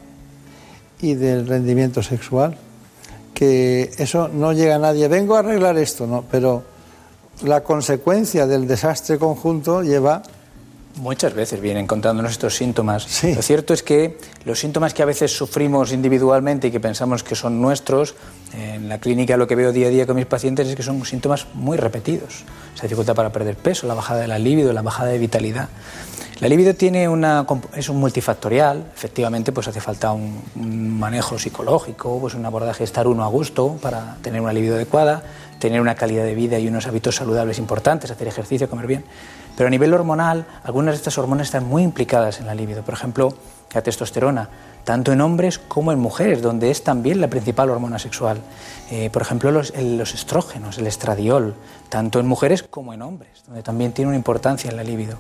[1.02, 2.58] y del rendimiento sexual.
[3.34, 5.08] Que eso no llega a nadie.
[5.08, 6.26] Vengo a arreglar esto, ¿no?
[6.30, 6.64] Pero
[7.44, 10.22] la consecuencia del desastre conjunto lleva
[11.00, 13.24] Muchas veces vienen contándonos estos síntomas.
[13.24, 17.36] Lo cierto es que los síntomas que a veces sufrimos individualmente y que pensamos que
[17.36, 18.16] son nuestros,
[18.54, 21.06] en la clínica lo que veo día a día con mis pacientes es que son
[21.06, 22.44] síntomas muy repetidos.
[22.76, 25.70] Esa dificultad para perder peso, la bajada de la libido, la bajada de vitalidad.
[26.42, 27.46] La libido tiene una,
[27.76, 33.08] es un multifactorial, efectivamente pues hace falta un, un manejo psicológico, pues un abordaje estar
[33.08, 35.24] uno a gusto para tener una libido adecuada,
[35.60, 39.06] tener una calidad de vida y unos hábitos saludables importantes, hacer ejercicio, comer bien.
[39.60, 42.82] Pero a nivel hormonal, algunas de estas hormonas están muy implicadas en la libido.
[42.82, 43.34] Por ejemplo,
[43.74, 44.48] la testosterona,
[44.86, 48.38] tanto en hombres como en mujeres, donde es también la principal hormona sexual.
[48.90, 51.56] Eh, por ejemplo, los, los, estrógenos, el estradiol,
[51.90, 55.18] tanto en mujeres como en hombres, donde también tiene una importancia en la libido.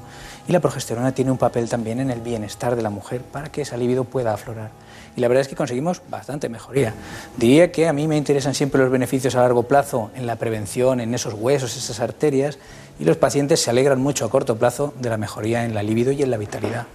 [0.48, 3.64] Y la progesterona tiene un papel también en el bienestar de la mujer para que
[3.64, 4.72] esa libido pueda aflorar
[5.16, 6.94] y la verdad es que conseguimos bastante mejoría.
[7.38, 11.02] Diría que a mí me interesan siempre los beneficios a largo plazo en la prevención,
[11.02, 12.57] en esos huesos, esas arterias,
[12.99, 16.11] y los pacientes se alegran mucho a corto plazo de la mejoría en la libido
[16.11, 16.85] y en la vitalidad.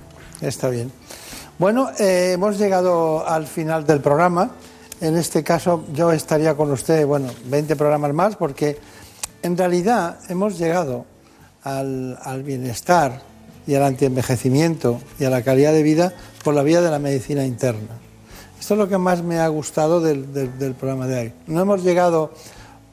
[0.41, 0.93] Está bien.
[1.59, 4.51] Bueno, eh, hemos llegado al final del programa.
[5.01, 8.79] En este caso yo estaría con usted, bueno, 20 programas más, porque
[9.43, 11.07] en realidad hemos llegado
[11.63, 13.23] al, al bienestar
[13.67, 16.13] y al antienvejecimiento y a la calidad de vida
[16.43, 18.05] por la vía de la medicina interna.
[18.65, 21.33] Esto es lo que más me ha gustado del, programa de hoy.
[21.47, 22.33] No hemos llegado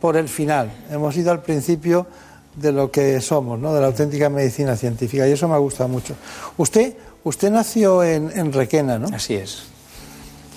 [0.01, 2.07] por el final, hemos ido al principio
[2.55, 3.73] de lo que somos, ¿no?
[3.73, 6.15] de la auténtica medicina científica, y eso me ha gustado mucho.
[6.57, 9.07] Usted, usted nació en, Requena, ¿no?
[9.15, 9.63] Así es.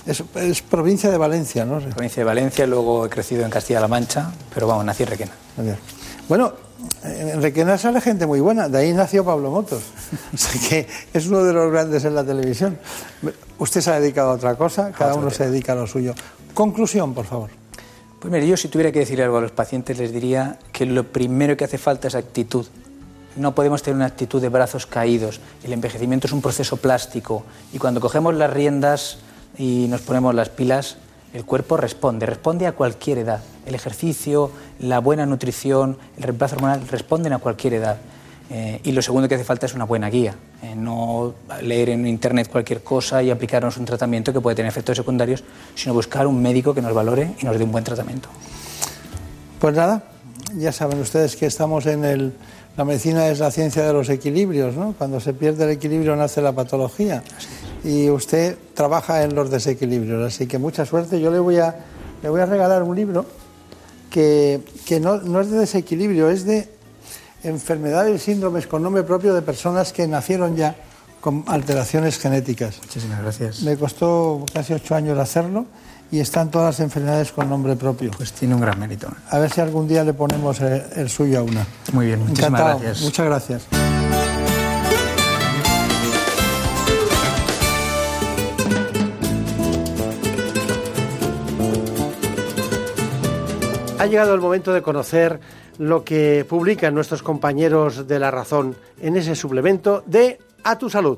[0.07, 0.63] es.
[0.63, 1.79] provincia de Valencia, ¿no?
[1.79, 5.33] Provincia de Valencia, luego he crecido en Castilla-La Mancha, pero vamos, nací en Requena.
[6.29, 6.53] Bueno,
[7.05, 9.83] en Requena sale gente muy buena, de ahí nació Pablo Motos,
[10.35, 12.79] o sea que es uno de los grandes en la televisión.
[13.59, 16.15] Usted se ha dedicado a otra cosa, cada uno se dedica a lo suyo.
[16.55, 17.64] Conclusión, por favor.
[18.27, 21.59] Pues yo si tuviera que decir algo a los pacientes les diría que lo primero
[21.59, 22.65] que hace falta es actitud.
[23.37, 25.41] No podemos tener una actitud de brazos caídos.
[25.63, 27.45] El envejecimiento es un proceso plástico
[27.75, 29.19] y cuando cogemos las riendas
[29.59, 30.97] y nos ponemos las pilas,
[31.35, 33.43] el cuerpo responde, responde a cualquier edad.
[33.67, 37.99] El ejercicio, la buena nutrición, el reemplazo hormonal responden a cualquier edad.
[38.51, 42.07] Eh, y lo segundo que hace falta es una buena guía, eh, no leer en
[42.07, 45.43] internet cualquier cosa y aplicarnos un tratamiento que puede tener efectos secundarios,
[45.75, 48.29] sino buscar un médico que nos valore y nos dé un buen tratamiento.
[49.59, 50.03] Pues nada,
[50.57, 52.33] ya saben ustedes que estamos en el...
[52.77, 54.95] La medicina es la ciencia de los equilibrios, ¿no?
[54.99, 57.23] Cuando se pierde el equilibrio nace la patología
[57.85, 60.35] y usted trabaja en los desequilibrios.
[60.35, 61.21] Así que mucha suerte.
[61.21, 61.77] Yo le voy a,
[62.21, 63.27] le voy a regalar un libro
[64.11, 64.61] que,
[65.01, 66.69] no, no, es de desequilibrio, es de
[67.45, 70.75] enfermedades y síndromes con nombre propio de personas que nacieron ya
[71.21, 72.79] con alteraciones genéticas.
[72.83, 73.63] Muchísimas gracias.
[73.63, 75.67] Me costó casi ocho años hacerlo
[76.11, 78.11] y están todas las enfermedades con nombre propio.
[78.17, 79.09] Pues tiene un gran mérito.
[79.31, 81.67] A ver si algún día le ponemos el, suyo a una.
[81.93, 83.01] Muy bien, muchísimas gracias.
[83.03, 84.04] Muchas gracias.
[94.05, 95.41] Ha llegado el momento de conocer
[95.79, 101.17] lo que publican nuestros compañeros de La Razón en ese suplemento de A tu Salud.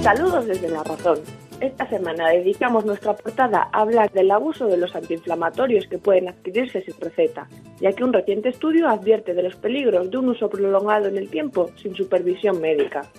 [0.00, 1.18] Saludos desde La Razón.
[1.58, 6.82] Esta semana dedicamos nuestra portada a hablar del abuso de los antiinflamatorios que pueden adquirirse
[6.82, 7.48] sin receta,
[7.80, 11.28] ya que un reciente estudio advierte de los peligros de un uso prolongado en el
[11.28, 13.10] tiempo sin supervisión médica.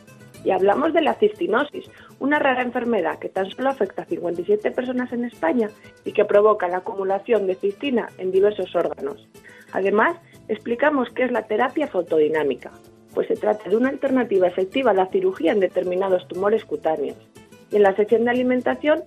[0.46, 1.90] Y hablamos de la cistinosis,
[2.20, 5.70] una rara enfermedad que tan solo afecta a 57 personas en España
[6.06, 9.28] y que provoca la acumulación de cistina en diversos órganos.
[9.74, 10.18] Además,
[10.48, 12.72] explicamos qué es la terapia fotodinámica,
[13.16, 17.18] pues se trata de una alternativa efectiva a la cirugía en determinados tumores cutáneos.
[17.72, 19.04] Y en la sección de alimentación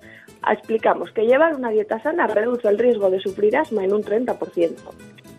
[0.50, 4.74] explicamos que llevar una dieta sana reduce el riesgo de sufrir asma en un 30%.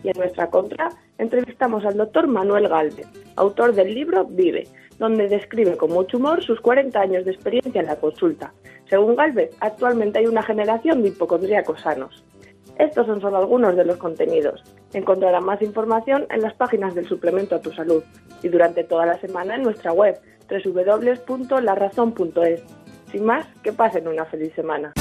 [0.02, 3.06] Y en nuestra contra entrevistamos al doctor Manuel Galvez,
[3.36, 4.66] autor del libro Vive,
[4.98, 8.52] donde describe con mucho humor sus 40 años de experiencia en la consulta.
[8.88, 12.24] Según Galvez, actualmente hay una generación de hipocondríacos sanos.
[12.78, 14.62] Estos son solo algunos de los contenidos.
[14.94, 18.02] Encontrarán más información en las páginas del suplemento a tu salud
[18.42, 20.18] y durante toda la semana en nuestra web
[20.48, 22.62] www.larazón.es.
[23.12, 24.92] Sin más, que pasen una feliz semana.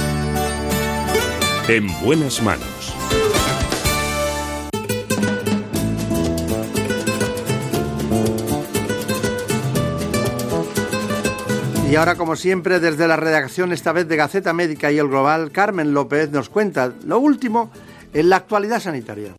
[1.67, 2.95] En buenas manos.
[11.89, 15.51] Y ahora, como siempre, desde la redacción, esta vez de Gaceta Médica y el Global,
[15.51, 17.71] Carmen López nos cuenta lo último
[18.13, 19.33] en la actualidad sanitaria.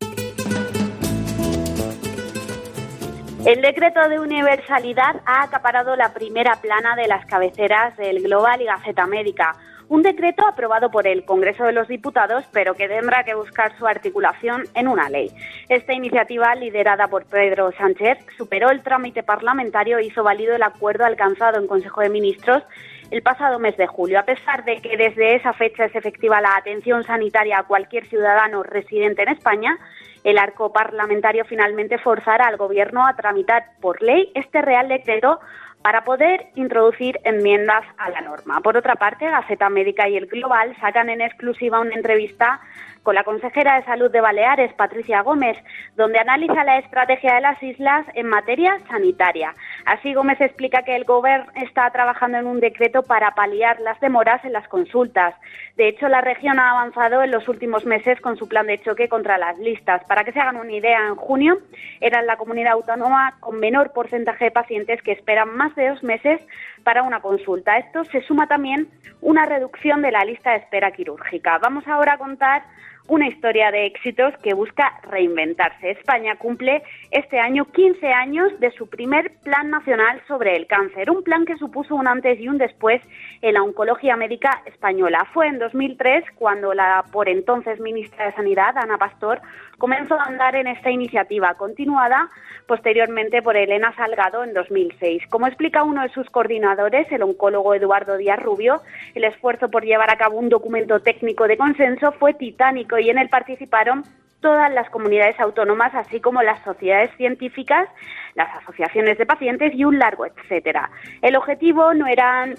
[3.47, 8.65] El decreto de universalidad ha acaparado la primera plana de las cabeceras del Global y
[8.65, 9.55] Gaceta Médica.
[9.91, 13.89] Un decreto aprobado por el Congreso de los Diputados, pero que tendrá que buscar su
[13.89, 15.33] articulación en una ley.
[15.69, 21.05] Esta iniciativa, liderada por Pedro Sánchez, superó el trámite parlamentario e hizo válido el acuerdo
[21.05, 22.63] alcanzado en Consejo de Ministros
[23.11, 24.21] el pasado mes de julio.
[24.21, 28.63] A pesar de que desde esa fecha es efectiva la atención sanitaria a cualquier ciudadano
[28.63, 29.77] residente en España,
[30.23, 35.41] el arco parlamentario finalmente forzará al Gobierno a tramitar por ley este Real Decreto
[35.83, 38.61] para poder introducir enmiendas a la norma.
[38.61, 42.61] Por otra parte, Gaceta Médica y el Global sacan en exclusiva una entrevista
[43.03, 45.57] con la consejera de Salud de Baleares, Patricia Gómez,
[45.97, 49.55] donde analiza la estrategia de las islas en materia sanitaria.
[49.87, 54.45] Así, Gómez explica que el Gobierno está trabajando en un decreto para paliar las demoras
[54.45, 55.35] en las consultas.
[55.77, 59.09] De hecho, la región ha avanzado en los últimos meses con su plan de choque
[59.09, 60.05] contra las listas.
[60.05, 61.59] Para que se hagan una idea, en junio
[62.01, 66.41] era la comunidad autónoma con menor porcentaje de pacientes que esperan más de dos meses
[66.85, 67.79] para una consulta.
[67.79, 68.89] Esto se suma también
[69.21, 71.59] una reducción de la lista de espera quirúrgica.
[71.59, 72.65] Vamos ahora a contar
[73.11, 75.91] una historia de éxitos que busca reinventarse.
[75.91, 81.25] España cumple este año 15 años de su primer Plan Nacional sobre el Cáncer, un
[81.25, 83.03] plan que supuso un antes y un después
[83.43, 85.27] en la oncología médica española.
[85.35, 89.41] Fue en 2003 cuando la por entonces ministra de Sanidad, Ana Pastor,
[89.77, 92.29] comenzó a andar en esta iniciativa, continuada
[92.71, 95.25] posteriormente por Elena Salgado en 2006.
[95.29, 98.83] Como explica uno de sus coordinadores, el oncólogo Eduardo Díaz Rubio,
[99.17, 103.19] el esfuerzo por llevar a cabo un documento técnico de consenso fue titánico y en
[103.19, 104.05] él participaron
[104.41, 107.89] todas las comunidades autónomas, así como las sociedades científicas,
[108.35, 110.91] las asociaciones de pacientes y un largo etcétera.
[111.21, 112.55] El objetivo no eran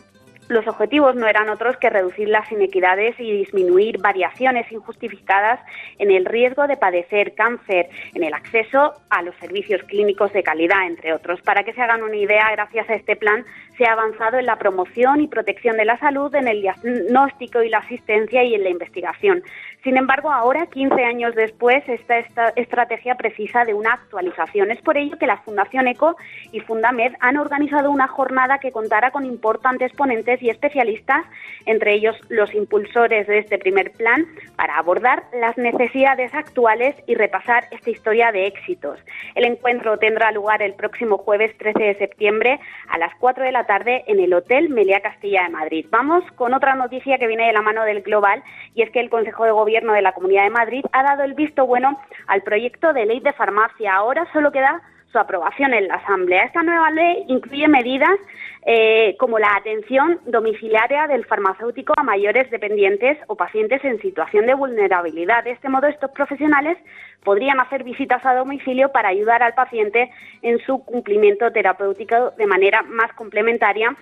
[0.52, 5.62] los objetivos no eran otros que reducir las inequidades y disminuir variaciones injustificadas
[5.98, 10.86] en el riesgo de padecer cáncer, en el acceso a los servicios clínicos de calidad,
[10.86, 11.42] entre otros.
[11.42, 13.46] Para que se hagan una idea, gracias a este plan
[13.78, 17.70] se ha avanzado en la promoción y protección de la salud, en el diagnóstico y
[17.70, 19.44] la asistencia y en la investigación.
[19.84, 24.70] Sin embargo, ahora, 15 años después, esta, esta, estrategia precisa de una actualización.
[24.70, 26.16] Es por ello que la Fundación ECO
[26.52, 31.26] y Fundamed han organizado una jornada que contará con importantes ponentes y especialistas,
[31.66, 37.66] entre ellos los impulsores de este primer plan, para abordar las necesidades actuales y repasar
[37.72, 39.00] esta historia de éxitos.
[39.34, 43.61] El encuentro tendrá lugar el próximo jueves 13 de septiembre a las 4 de la
[43.66, 45.86] tarde en el Hotel Meliá Castilla de Madrid.
[45.90, 48.44] Vamos con otra noticia que viene de la mano del Global
[48.76, 51.24] y es que el Consejo de Gobierno Gobierno de la Comunidad de Madrid ha dado
[51.24, 51.98] el visto bueno
[52.28, 53.96] al proyecto de ley de farmacia.
[53.96, 54.82] Ahora solo queda
[55.12, 56.46] su aprobación en la Asamblea.
[56.46, 58.18] Esta nueva ley incluye medidas
[58.66, 64.54] eh, como la atención domiciliaria del farmacéutico a mayores dependientes o pacientes en situación de
[64.54, 65.44] vulnerabilidad.
[65.44, 66.78] De este modo, estos profesionales
[67.24, 70.12] podrían hacer visitas a domicilio para ayudar al paciente
[70.42, 73.96] en su cumplimiento terapéutico de manera más complementaria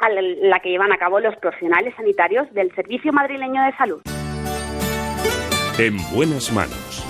[0.00, 4.00] a la que llevan a cabo los profesionales sanitarios del Servicio Madrileño de Salud.
[5.78, 7.09] En buenas manos.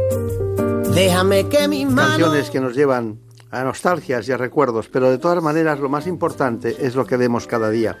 [0.93, 2.17] Déjame que mis manos...
[2.17, 3.19] Canciones que nos llevan
[3.49, 7.17] a nostalgias y a recuerdos, pero de todas maneras lo más importante es lo que
[7.17, 7.97] vemos cada día.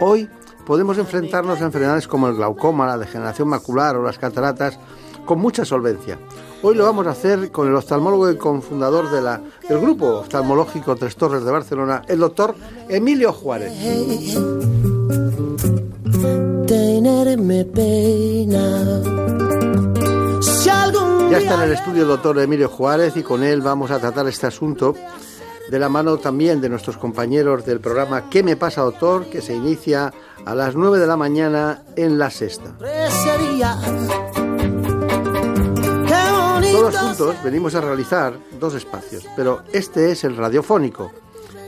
[0.00, 0.28] Hoy
[0.66, 4.78] podemos enfrentarnos a enfermedades como el glaucoma, la degeneración macular o las cataratas
[5.24, 6.18] con mucha solvencia.
[6.62, 10.94] Hoy lo vamos a hacer con el oftalmólogo y cofundador de la, del grupo oftalmológico
[10.96, 12.54] Tres Torres de Barcelona, el doctor
[12.88, 13.72] Emilio Juárez.
[16.66, 19.02] Tenerme pena.
[20.42, 23.90] Si algún Ya está en el estudio el doctor Emilio Juárez y con él vamos
[23.90, 24.94] a tratar este asunto
[25.70, 29.26] de la mano también de nuestros compañeros del programa ¿Qué me pasa, doctor?
[29.26, 30.12] que se inicia
[30.44, 32.74] a las 9 de la mañana en La Sexta.
[36.72, 41.12] Todos juntos venimos a realizar dos espacios, pero este es el radiofónico,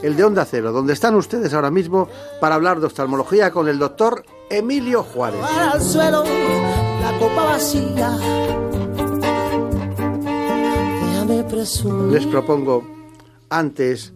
[0.01, 2.07] el de Onda Cero, donde están ustedes ahora mismo
[2.39, 5.41] para hablar de oftalmología con el doctor Emilio Juárez.
[5.41, 6.23] Para el suelo,
[7.01, 8.11] la copa vacía.
[11.11, 12.13] Déjame presumir.
[12.13, 12.83] Les propongo
[13.49, 14.13] antes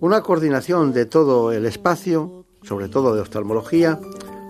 [0.00, 3.98] una coordinación de todo el espacio, sobre todo de oftalmología,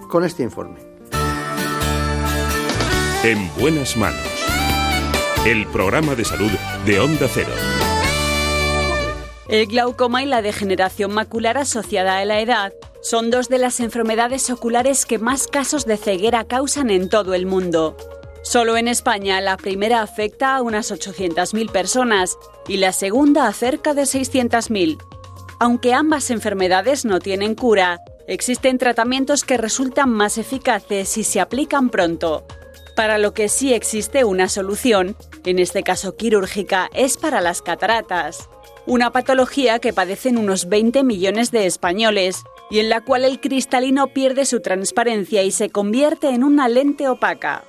[0.08, 0.80] con este informe.
[3.24, 4.20] En buenas manos.
[5.44, 6.50] El programa de salud
[6.84, 7.52] de Onda Cero.
[9.48, 14.50] El glaucoma y la degeneración macular asociada a la edad son dos de las enfermedades
[14.50, 17.96] oculares que más casos de ceguera causan en todo el mundo.
[18.42, 22.36] Solo en España la primera afecta a unas 800.000 personas
[22.66, 24.98] y la segunda a cerca de 600.000.
[25.60, 31.88] Aunque ambas enfermedades no tienen cura, existen tratamientos que resultan más eficaces si se aplican
[31.90, 32.44] pronto.
[32.96, 38.48] Para lo que sí existe una solución, en este caso quirúrgica, es para las cataratas,
[38.86, 44.08] una patología que padecen unos 20 millones de españoles y en la cual el cristalino
[44.08, 47.64] pierde su transparencia y se convierte en una lente opaca.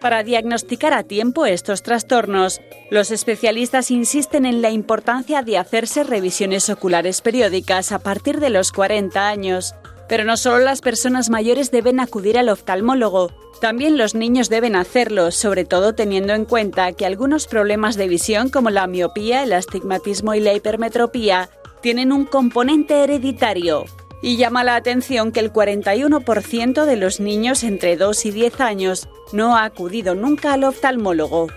[0.00, 2.60] Para diagnosticar a tiempo estos trastornos,
[2.90, 8.70] los especialistas insisten en la importancia de hacerse revisiones oculares periódicas a partir de los
[8.70, 9.74] 40 años.
[10.08, 15.30] Pero no solo las personas mayores deben acudir al oftalmólogo, también los niños deben hacerlo,
[15.30, 20.34] sobre todo teniendo en cuenta que algunos problemas de visión como la miopía, el astigmatismo
[20.34, 21.48] y la hipermetropía
[21.80, 23.84] tienen un componente hereditario.
[24.20, 29.08] Y llama la atención que el 41% de los niños entre 2 y 10 años
[29.32, 31.48] no ha acudido nunca al oftalmólogo.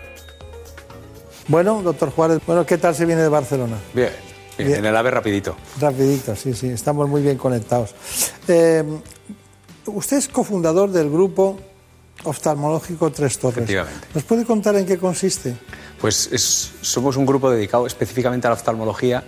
[1.47, 3.77] Bueno, doctor Juárez, bueno, ¿qué tal se viene de Barcelona?
[3.93, 4.09] Bien,
[4.65, 5.55] bien, en el AVE rapidito.
[5.79, 7.93] Rapidito, sí, sí, estamos muy bien conectados.
[8.47, 8.83] Eh,
[9.85, 11.59] usted es cofundador del grupo
[12.23, 13.57] oftalmológico Tres Torres.
[13.57, 14.07] Efectivamente.
[14.13, 15.55] ¿Nos puede contar en qué consiste?
[16.01, 19.23] Pues es- somos un grupo dedicado específicamente a la oftalmología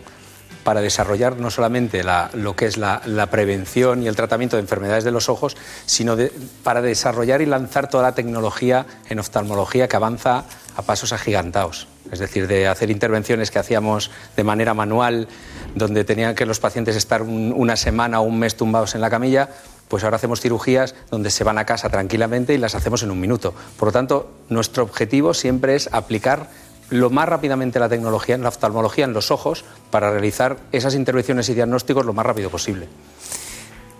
[0.69, 3.01] para desarrollar no solamente la- lo que es la,
[3.31, 6.15] prevención y el tratamiento de enfermedades de los ojos, sino
[6.61, 10.43] para desarrollar y lanzar toda la tecnología en oftalmología que avanza
[10.75, 11.87] a pasos agigantados.
[12.11, 15.27] Es decir, de hacer intervenciones que hacíamos de manera manual,
[15.73, 19.09] donde tenían que los pacientes estar un- una semana o un mes tumbados en la
[19.09, 19.49] camilla,
[19.87, 23.19] pues ahora hacemos cirugías donde se van a casa tranquilamente y las hacemos en un
[23.19, 23.55] minuto.
[23.79, 26.47] Por lo tanto, nuestro objetivo siempre es aplicar
[26.91, 31.47] lo más rápidamente la tecnología en la oftalmología en los ojos para realizar esas intervenciones
[31.49, 32.87] y diagnósticos lo más rápido posible.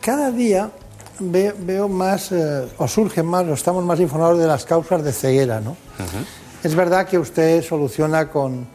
[0.02, 0.70] Cada día
[1.20, 5.12] ve- veo más, eh, o surgen más, o estamos más informados de las causas de
[5.12, 5.76] ceguera, ¿no?
[6.64, 8.66] Es verdad que usted soluciona con,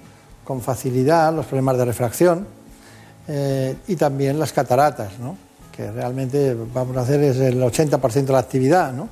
[0.45, 2.47] con facilidad los problemas de refracción
[3.29, 5.37] eh, y también las cataratas, ¿no?
[5.75, 8.93] que realmente vamos a hacer es el 80% de la actividad.
[8.93, 9.09] ¿no?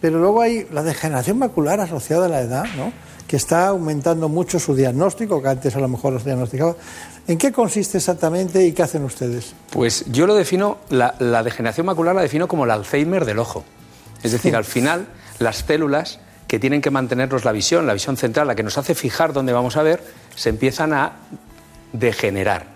[0.00, 2.92] Pero luego hay la degeneración macular asociada a la edad, ¿no?
[3.32, 6.76] Que está aumentando mucho su diagnóstico, que antes a lo mejor los diagnosticaba.
[7.26, 9.54] ¿En qué consiste exactamente y qué hacen ustedes?
[9.70, 13.64] Pues yo lo defino, la, la degeneración macular la defino como el Alzheimer del ojo.
[14.22, 15.06] Es decir, al final,
[15.38, 18.94] las células que tienen que mantenernos la visión, la visión central, la que nos hace
[18.94, 20.04] fijar dónde vamos a ver,
[20.36, 21.12] se empiezan a
[21.94, 22.66] degenerar.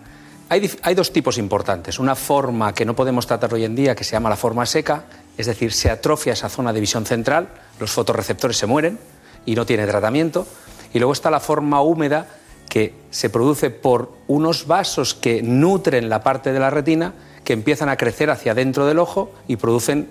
[0.48, 1.98] Hay, hay dos tipos importantes.
[1.98, 5.04] Una forma que no podemos tratar hoy en día, que se llama la forma seca,
[5.36, 8.98] es decir, se atrofia esa zona de visión central, los fotorreceptores se mueren
[9.46, 10.46] y no tiene tratamiento.
[10.92, 12.26] Y luego está la forma húmeda,
[12.68, 17.14] que se produce por unos vasos que nutren la parte de la retina,
[17.44, 20.08] que empiezan a crecer hacia dentro del ojo y producen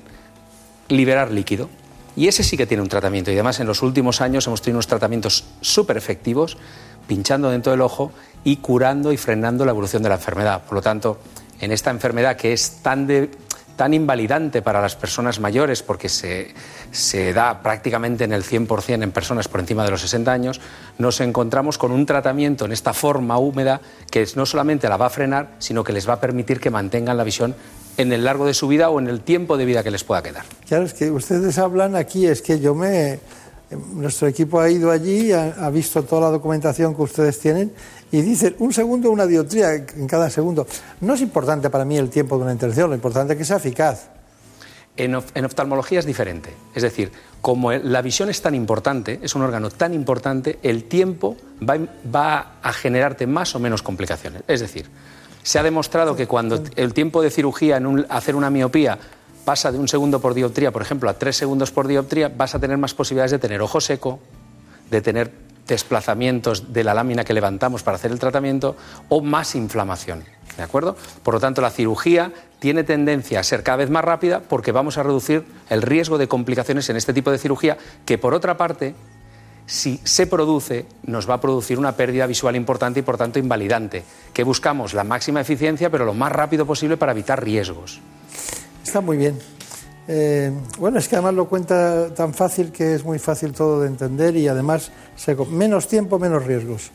[0.88, 1.70] liberar líquido.
[2.16, 3.30] Y ese sí que tiene un tratamiento.
[3.30, 6.58] Y además en los últimos años hemos tenido unos tratamientos súper efectivos,
[7.08, 8.12] pinchando dentro del ojo
[8.44, 10.64] y curando y frenando la evolución de la enfermedad.
[10.64, 11.20] Por lo tanto,
[11.60, 13.30] en esta enfermedad que es tan, de,
[13.76, 16.54] tan invalidante para las personas mayores porque se,
[16.92, 20.62] se da prácticamente en el 100% en personas por encima de los 60 años,
[20.98, 25.10] nos encontramos con un tratamiento en esta forma húmeda que no solamente la va a
[25.10, 27.56] frenar, sino que les va a permitir que mantengan la visión
[27.98, 30.22] en el largo de su vida o en el tiempo de vida que les pueda
[30.22, 30.44] quedar.
[30.68, 33.20] Claro, es que ustedes hablan aquí, es que yo me...
[33.96, 37.74] Nuestro equipo ha ido allí, ha, ha visto toda la documentación que ustedes tienen
[38.18, 40.66] y dicen un segundo, una dioptría en cada segundo.
[41.02, 43.58] No es importante para mí el tiempo de una intervención, lo importante es que sea
[43.58, 44.08] eficaz.
[44.98, 46.54] En, of- en oftalmología es diferente.
[46.74, 47.12] Es decir,
[47.42, 51.78] como la visión es tan importante, es un órgano tan importante, el tiempo va,
[52.14, 54.44] va a generarte más o menos complicaciones.
[54.48, 54.86] Es decir,
[55.44, 58.98] se ha demostrado que cuando el tiempo de cirugía en un- hacer una miopía
[59.44, 62.60] pasa de un segundo por dioptría, por ejemplo, a tres segundos por dioptría, vas a
[62.60, 64.20] tener más posibilidades de tener ojo seco,
[64.90, 68.76] de tener desplazamientos de la lámina que levantamos para hacer el tratamiento
[69.10, 70.24] o más inflamación.
[70.58, 70.96] ¿De acuerdo?
[71.24, 74.98] Por lo tanto, la cirugía tiene tendencia a ser cada vez más rápida porque vamos
[74.98, 78.96] a reducir el riesgo de complicaciones en este tipo de cirugía que, por otra parte,
[79.66, 84.04] si se produce, nos va a producir una pérdida visual importante y, por tanto, invalidante,
[84.34, 88.00] que buscamos la máxima eficiencia, pero lo más rápido posible para evitar riesgos.
[88.84, 89.55] Está muy bien.
[90.08, 93.88] Eh, bueno, es que además lo cuenta tan fácil que es muy fácil todo de
[93.88, 94.92] entender y además
[95.50, 96.92] menos tiempo, menos riesgos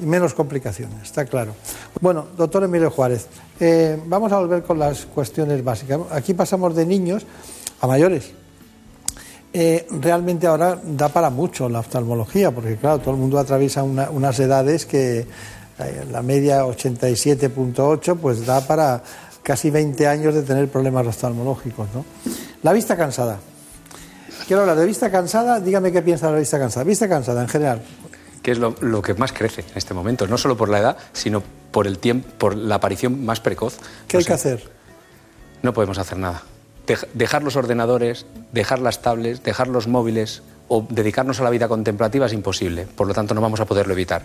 [0.00, 1.52] y menos complicaciones, está claro.
[2.00, 3.26] Bueno, doctor Emilio Juárez,
[3.60, 6.00] eh, vamos a volver con las cuestiones básicas.
[6.10, 7.26] Aquí pasamos de niños
[7.80, 8.32] a mayores.
[9.52, 14.10] Eh, realmente ahora da para mucho la oftalmología, porque claro, todo el mundo atraviesa una-
[14.10, 15.26] unas edades que
[16.10, 19.02] la media 87.8 pues da para
[19.44, 21.86] casi 20 años de tener problemas oftalmológicos.
[21.94, 22.04] ¿no?
[22.64, 23.38] La vista cansada.
[24.48, 26.82] Quiero hablar de vista cansada, dígame qué piensa de la vista cansada.
[26.84, 27.82] Vista cansada en general.
[28.42, 30.96] que es lo, lo que más crece en este momento, no solo por la edad,
[31.12, 33.78] sino por el tiempo, por la aparición más precoz.
[34.08, 34.70] ¿Qué hay que hacer?
[35.62, 36.42] No podemos hacer nada.
[36.86, 41.68] Dej- dejar los ordenadores, dejar las tablets, dejar los móviles o dedicarnos a la vida
[41.68, 42.86] contemplativa es imposible.
[42.86, 44.24] Por lo tanto, no vamos a poderlo evitar.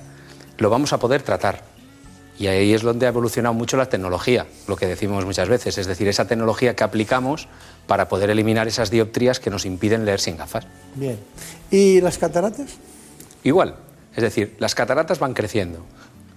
[0.57, 1.63] Lo vamos a poder tratar.
[2.39, 5.87] Y ahí es donde ha evolucionado mucho la tecnología, lo que decimos muchas veces, es
[5.87, 7.49] decir, esa tecnología que aplicamos
[7.85, 10.65] para poder eliminar esas dioptrías que nos impiden leer sin gafas.
[10.95, 11.19] Bien.
[11.69, 12.77] ¿Y las cataratas?
[13.43, 13.75] Igual,
[14.15, 15.85] es decir, las cataratas van creciendo.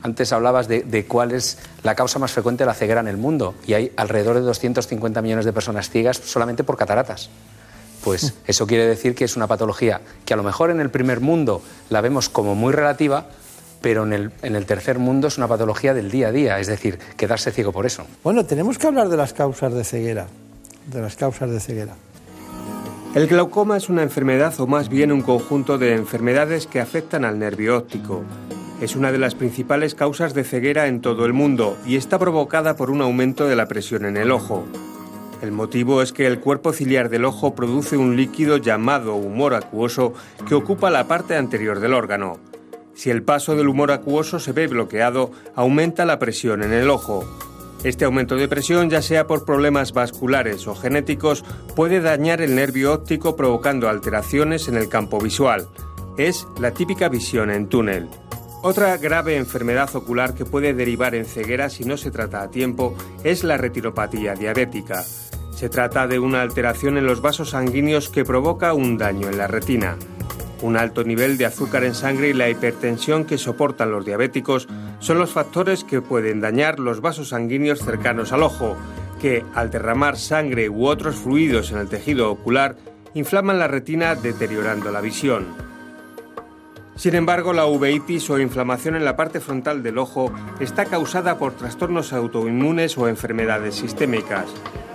[0.02, 3.16] Antes hablabas de, de cuál es la causa más frecuente de la ceguera en el
[3.16, 7.30] mundo y hay alrededor de 250 millones de personas ciegas solamente por cataratas.
[8.02, 11.20] Pues eso quiere decir que es una patología que a lo mejor en el primer
[11.20, 13.28] mundo la vemos como muy relativa,
[13.82, 16.68] pero en el, en el tercer mundo es una patología del día a día, es
[16.68, 18.06] decir, quedarse ciego por eso.
[18.24, 20.28] Bueno, tenemos que hablar de las causas de ceguera.
[20.86, 21.94] De las causas de ceguera.
[23.14, 27.38] El glaucoma es una enfermedad o más bien un conjunto de enfermedades que afectan al
[27.38, 28.22] nervio óptico.
[28.80, 32.74] Es una de las principales causas de ceguera en todo el mundo y está provocada
[32.74, 34.64] por un aumento de la presión en el ojo.
[35.42, 40.14] El motivo es que el cuerpo ciliar del ojo produce un líquido llamado humor acuoso
[40.48, 42.38] que ocupa la parte anterior del órgano.
[42.94, 47.24] Si el paso del humor acuoso se ve bloqueado, aumenta la presión en el ojo.
[47.84, 51.44] Este aumento de presión, ya sea por problemas vasculares o genéticos,
[51.74, 55.66] puede dañar el nervio óptico provocando alteraciones en el campo visual.
[56.16, 58.08] Es la típica visión en túnel.
[58.62, 62.94] Otra grave enfermedad ocular que puede derivar en ceguera si no se trata a tiempo
[63.24, 65.02] es la retinopatía diabética.
[65.52, 69.48] Se trata de una alteración en los vasos sanguíneos que provoca un daño en la
[69.48, 69.96] retina.
[70.62, 74.68] Un alto nivel de azúcar en sangre y la hipertensión que soportan los diabéticos
[75.00, 78.76] son los factores que pueden dañar los vasos sanguíneos cercanos al ojo,
[79.20, 82.76] que al derramar sangre u otros fluidos en el tejido ocular
[83.14, 85.46] inflaman la retina deteriorando la visión.
[86.94, 91.54] Sin embargo, la uveitis o inflamación en la parte frontal del ojo está causada por
[91.54, 94.46] trastornos autoinmunes o enfermedades sistémicas.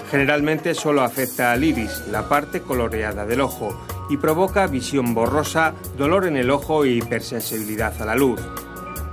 [0.10, 3.78] Generalmente solo afecta al iris, la parte coloreada del ojo,
[4.10, 8.40] y provoca visión borrosa, dolor en el ojo y hipersensibilidad a la luz.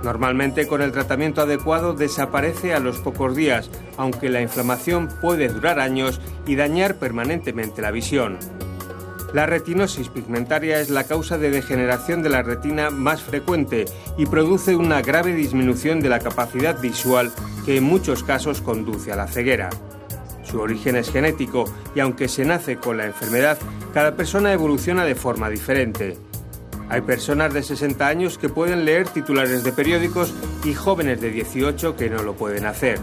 [0.03, 5.79] Normalmente con el tratamiento adecuado desaparece a los pocos días, aunque la inflamación puede durar
[5.79, 8.37] años y dañar permanentemente la visión.
[9.33, 13.83] La retinosis pigmentaria es la causa de degeneración de la retina más frecuente
[14.17, 17.33] y produce una grave disminución de la capacidad visual
[17.65, 19.69] que en muchos casos conduce a la ceguera.
[20.55, 21.65] Su origen es genético
[21.95, 23.57] y aunque se nace con la enfermedad,
[23.93, 26.15] cada persona evoluciona de forma diferente.
[26.87, 30.33] Hay personas de 60 años que pueden leer titulares de periódicos
[30.63, 32.99] y jóvenes de 18 que no lo pueden hacer.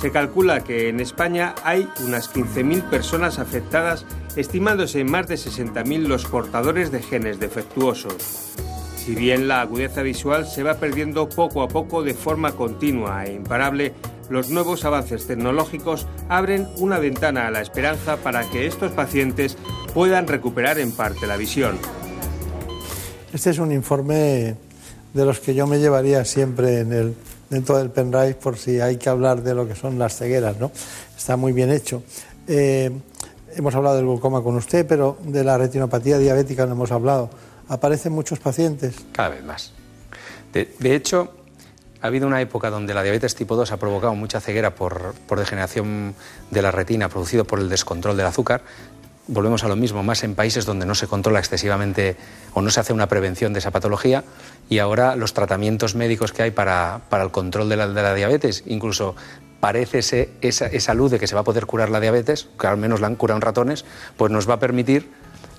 [0.00, 4.04] Se calcula que en España hay unas 15.000 personas afectadas,
[4.34, 8.56] estimándose en más de 60.000 los portadores de genes defectuosos.
[8.96, 13.34] Si bien la agudeza visual se va perdiendo poco a poco de forma continua e
[13.34, 13.94] imparable,
[14.32, 19.58] los nuevos avances tecnológicos abren una ventana a la esperanza para que estos pacientes
[19.92, 21.78] puedan recuperar en parte la visión.
[23.34, 24.56] Este es un informe
[25.12, 27.14] de los que yo me llevaría siempre en el,
[27.50, 30.72] dentro del pendrive por si hay que hablar de lo que son las cegueras, ¿no?
[31.14, 32.02] Está muy bien hecho.
[32.48, 32.90] Eh,
[33.54, 37.28] hemos hablado del glaucoma con usted, pero de la retinopatía diabética no hemos hablado.
[37.68, 38.94] ¿Aparecen muchos pacientes?
[39.12, 39.72] Cada vez más.
[40.54, 41.32] De, de hecho,
[42.02, 45.38] ha habido una época donde la diabetes tipo 2 ha provocado mucha ceguera por, por
[45.38, 46.14] degeneración
[46.50, 48.62] de la retina producido por el descontrol del azúcar.
[49.28, 52.16] Volvemos a lo mismo, más en países donde no se controla excesivamente
[52.54, 54.24] o no se hace una prevención de esa patología
[54.68, 59.14] y ahora los tratamientos médicos que hay para, para el control de la, diabetes, incluso
[59.60, 60.00] parece
[60.40, 63.00] esa, esa luz de que se va a poder curar la diabetes, que al menos
[63.00, 63.84] la han curado en ratones,
[64.16, 65.08] pues nos va a permitir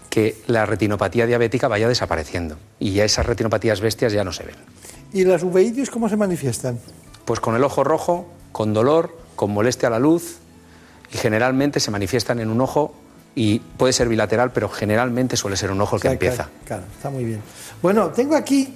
[0.10, 4.83] que la retinopatía diabética vaya desapareciendo y ya esas retinopatías bestias ya no se ven.
[5.14, 6.80] ¿Y las uveitis cómo se manifiestan?
[7.26, 10.38] Pues con el ojo rojo, con dolor, con molestia a la luz
[11.14, 12.94] y generalmente se manifiestan en un ojo
[13.36, 16.44] y puede ser bilateral, pero generalmente suele ser un ojo el que Claro, empieza.
[16.44, 17.42] Claro, claro, está muy bien.
[17.82, 18.76] Bueno, tengo aquí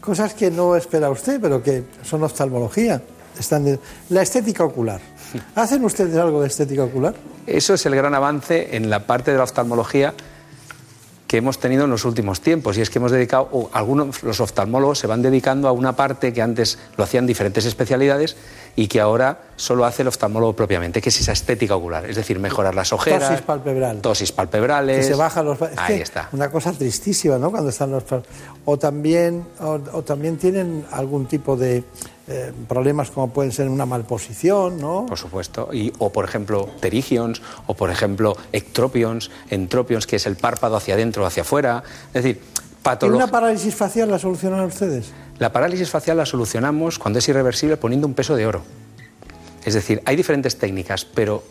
[0.00, 3.02] cosas que no espera usted, pero que son oftalmología.
[3.38, 3.78] Están de-
[4.10, 5.00] La estética ocular.
[5.56, 7.14] ¿Hacen ustedes algo de estética ocular?
[7.46, 10.14] Eso es el gran avance en la parte de la oftalmología
[11.26, 14.40] que hemos tenido en los últimos tiempos y es que hemos dedicado, o algunos los
[14.40, 18.36] oftalmólogos se van dedicando a una parte que antes lo hacían diferentes especialidades
[18.76, 22.38] y que ahora solo hace el oftalmólogo propiamente, que es esa estética ocular, es decir,
[22.38, 24.00] mejorar las ojeras, Tosis palpebral.
[24.00, 24.98] tosis palpebrales.
[24.98, 25.60] Que se bajan los...
[25.60, 26.28] es Ahí está.
[26.32, 27.50] Una cosa tristísima, ¿no?
[27.50, 28.04] Cuando están los...
[28.64, 31.84] O también, o, o también tienen algún tipo de
[32.26, 35.04] eh, problemas como pueden ser una malposición, ¿no?
[35.06, 35.68] Por supuesto.
[35.72, 40.94] Y, o, por ejemplo, pterigions, o, por ejemplo, ectropions, entropions, que es el párpado hacia
[40.94, 41.82] adentro o hacia afuera.
[42.14, 43.24] Es decir, ¿Y patología.
[43.24, 45.12] una parálisis facial la solucionan ustedes?
[45.38, 48.62] La parálisis facial la solucionamos cuando es irreversible poniendo un peso de oro.
[49.64, 51.42] Es decir, hay diferentes técnicas, pero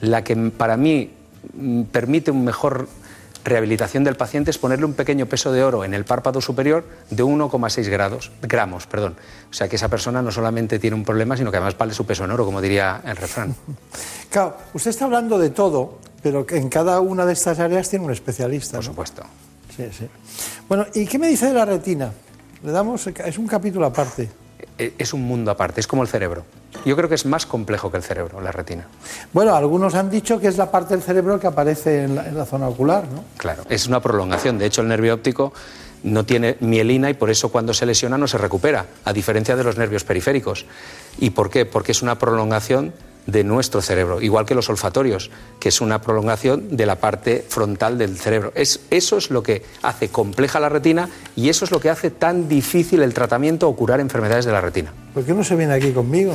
[0.00, 1.10] la que para mí
[1.90, 2.88] permite una mejor
[3.44, 7.22] rehabilitación del paciente es ponerle un pequeño peso de oro en el párpado superior de
[7.22, 8.86] 1,6 grados, gramos.
[8.86, 9.16] Perdón.
[9.50, 12.04] O sea que esa persona no solamente tiene un problema, sino que además vale su
[12.06, 13.54] peso en oro, como diría el refrán.
[14.30, 18.12] Claro, usted está hablando de todo, pero en cada una de estas áreas tiene un
[18.12, 18.76] especialista.
[18.76, 19.24] Por supuesto.
[19.76, 20.06] Sí, sí.
[20.68, 22.12] Bueno, ¿y qué me dice de la retina?
[22.62, 24.28] Le damos, es un capítulo aparte.
[24.78, 26.44] E- Es un mundo aparte, es como el cerebro.
[26.84, 28.86] Yo creo que es más complejo que el cerebro, la retina.
[29.32, 32.36] Bueno, algunos han dicho que es la parte del cerebro que aparece en la, en
[32.36, 33.24] la zona ocular, ¿no?
[33.36, 34.58] Claro, es una prolongación.
[34.58, 35.52] De hecho, el nervio óptico
[36.02, 39.64] no tiene mielina y por eso cuando se lesiona no se recupera, a diferencia de
[39.64, 40.64] los nervios periféricos.
[41.18, 41.66] ¿Y por qué?
[41.66, 42.94] Porque es una prolongación
[43.26, 45.30] de nuestro cerebro, igual que los olfatorios,
[45.60, 48.52] que es una prolongación de la parte frontal del cerebro.
[48.54, 52.10] Es, eso es lo que hace compleja la retina y eso es lo que hace
[52.10, 54.92] tan difícil el tratamiento o curar enfermedades de la retina.
[55.14, 56.32] ¿Por qué no se viene aquí conmigo?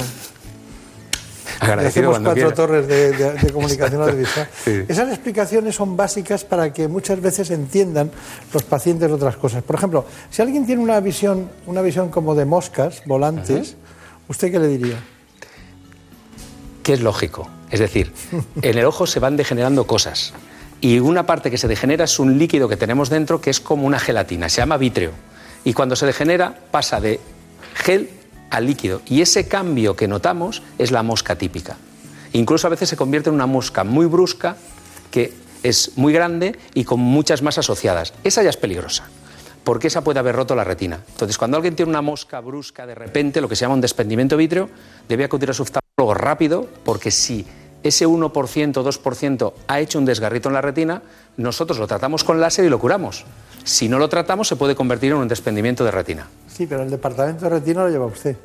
[1.60, 2.54] Agradecido hacemos cuatro quiera.
[2.56, 4.48] torres de, de- de comunicación audiovisual.
[4.64, 4.84] Sí.
[4.88, 8.12] Esas explicaciones son básicas para que muchas veces entiendan
[8.54, 9.64] los pacientes otras cosas.
[9.64, 13.76] Por ejemplo, si alguien tiene una visión, una visión como de moscas volantes,
[14.28, 14.98] ¿usted qué le diría?
[16.86, 17.50] Que es lógico.
[17.72, 18.14] Es decir,
[18.62, 20.34] en el ojo se van degenerando cosas.
[20.80, 23.88] Y una parte que se degenera es un líquido que tenemos dentro que es como
[23.88, 25.12] una gelatina, se llama vítreo.
[25.64, 27.20] Y cuando se degenera pasa de
[27.74, 28.12] gel
[28.52, 29.02] a líquido.
[29.08, 31.76] Y ese cambio que notamos es la mosca típica.
[32.34, 34.56] Incluso a veces se convierte en una mosca muy brusca
[35.10, 35.34] que
[35.64, 38.14] es muy grande y con muchas más asociadas.
[38.24, 39.10] Esa ya es peligrosa
[39.64, 41.00] porque esa puede haber roto la retina.
[41.10, 44.38] Entonces, cuando alguien tiene una mosca brusca de repente, lo que se llama un desprendimiento
[44.38, 44.70] vítreo,
[45.10, 45.64] debe acudir a su
[45.98, 47.46] rápido, porque si
[47.82, 51.02] ese 1% o 2% ha hecho un desgarrito en la retina,
[51.38, 53.24] nosotros lo tratamos con láser y lo curamos.
[53.64, 56.28] Si no lo tratamos, se puede convertir en un desprendimiento de retina.
[56.54, 58.36] Sí, pero el departamento de retina lo lleva usted.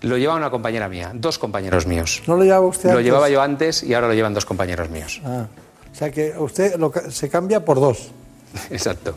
[0.00, 2.22] Lo lleva una compañera mía, dos compañeros míos.
[2.26, 3.04] ¿No lo llevaba usted Lo antes?
[3.04, 5.20] llevaba yo antes y ahora lo llevan dos compañeros míos.
[5.26, 5.46] Ah,
[5.92, 8.08] o sea que usted lo se cambia por dos,
[8.70, 9.14] Exacto.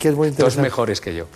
[0.00, 0.62] que es muy Dos interesante.
[0.62, 1.26] mejores que yo.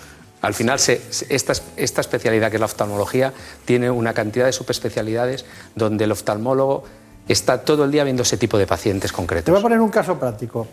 [0.42, 3.32] Al final, se- esta, esta especialidad que es la oftalmología
[3.64, 5.44] tiene una cantidad de subespecialidades
[5.74, 6.84] donde el oftalmólogo
[7.28, 9.52] está todo el día viendo ese tipo de pacientes Te concretos.
[9.52, 10.66] voy a poner un caso práctico.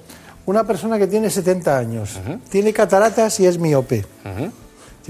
[0.48, 2.20] Una persona que tiene 70 años,
[2.50, 4.04] tiene cataratas y es miope.
[4.24, 4.52] Tiene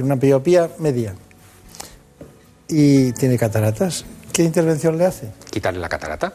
[0.06, 1.16] una miopía media.
[2.68, 4.06] Y tiene cataratas.
[4.34, 5.30] ¿Qué intervención le hace?
[5.50, 6.34] Quitarle la catarata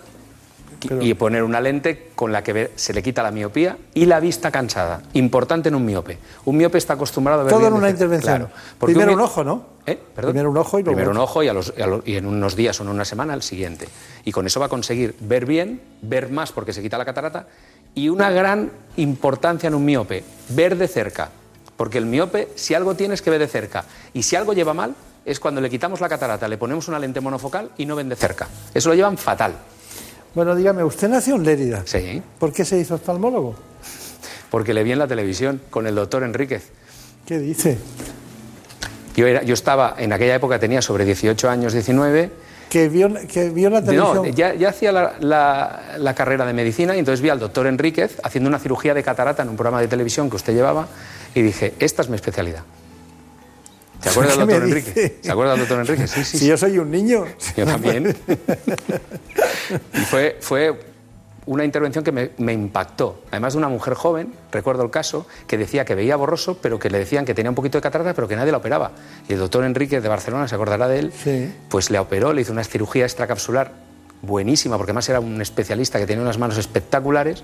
[1.01, 4.51] y poner una lente con la que se le quita la miopía y la vista
[4.51, 5.03] cansada.
[5.15, 6.19] Importante en un miope.
[6.45, 8.37] Un miope está acostumbrado a ver Todo bien en una intervención.
[8.37, 9.67] Claro, Primero un ojo, ¿no?
[9.87, 9.99] ¿Eh?
[10.15, 10.33] Perdón.
[10.33, 12.17] Primero un ojo y luego Primero un ojo y, a los- y a lo- y
[12.17, 13.89] en unos días o en una semana el siguiente.
[14.25, 17.47] Y con eso va a conseguir ver bien, ver más porque se quita la catarata
[17.95, 21.31] y una gran importancia en un miope, ver de cerca.
[21.77, 23.85] Porque el miope, si algo tiene es que ve de cerca.
[24.13, 24.95] Y si algo lleva mal,
[25.25, 28.17] es cuando le quitamos la catarata, le ponemos una lente monofocal y no ven de
[28.17, 28.47] cerca.
[28.73, 29.55] Eso lo llevan fatal.
[30.35, 31.83] Bueno, dígame, usted nació en Lérida.
[31.85, 32.23] Sí.
[32.39, 33.55] ¿Por qué se hizo oftalmólogo?
[34.51, 36.71] Porque le vi en la televisión con el doctor Enríquez.
[37.27, 37.79] ¿Qué dice?
[39.17, 42.31] Yo, era, yo estaba, en aquella época tenía sobre 18 años, 19.
[42.69, 44.17] Que vio, que vio la televisión.
[44.17, 47.69] No, ya, ya hacía la, la- la carrera de medicina y entonces vi al doctor
[47.69, 50.89] Enríquez haciendo una cirugía de catarata en un programa de televisión que usted llevaba
[51.35, 52.63] y dije, esta es mi especialidad.
[54.05, 54.91] ¿Se acuerda del ¿Qué me doctor dice?
[54.91, 55.13] Enríquez?
[55.23, 56.11] ¿Se acuerda del doctor Enríquez?
[56.11, 56.39] Sí, sí.
[56.39, 57.25] Si yo soy un niño.
[57.57, 58.15] Yo también.
[59.95, 60.79] Y fue, fue
[61.47, 63.23] una intervención que me, me impactó.
[63.31, 66.91] Además de una mujer joven, recuerdo el caso, que decía que veía borroso, pero que
[66.91, 68.93] le decían que tenía un poquito de catarata, pero que nadie la operaba.
[69.27, 71.13] Y el doctor Enrique de Barcelona, se acordará de él,
[71.71, 73.73] pues le operó, le hizo una cirugía extracapsular
[74.23, 77.43] buenísima, porque además era un especialista que tenía unas manos espectaculares,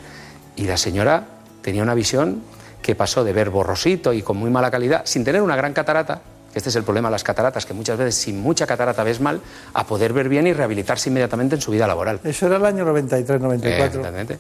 [0.57, 1.27] y la señora
[1.63, 2.43] tenía una visión
[2.83, 6.23] que pasó de ver borrosito y con muy mala calidad, sin tener una gran catarata,
[6.55, 9.41] este es el problema de las cataratas, que muchas veces sin mucha catarata ves mal,
[9.75, 12.21] a poder ver bien y rehabilitarse inmediatamente en su vida laboral.
[12.25, 13.87] Eso era el año 93, 94.
[14.01, 14.39] Exactamente.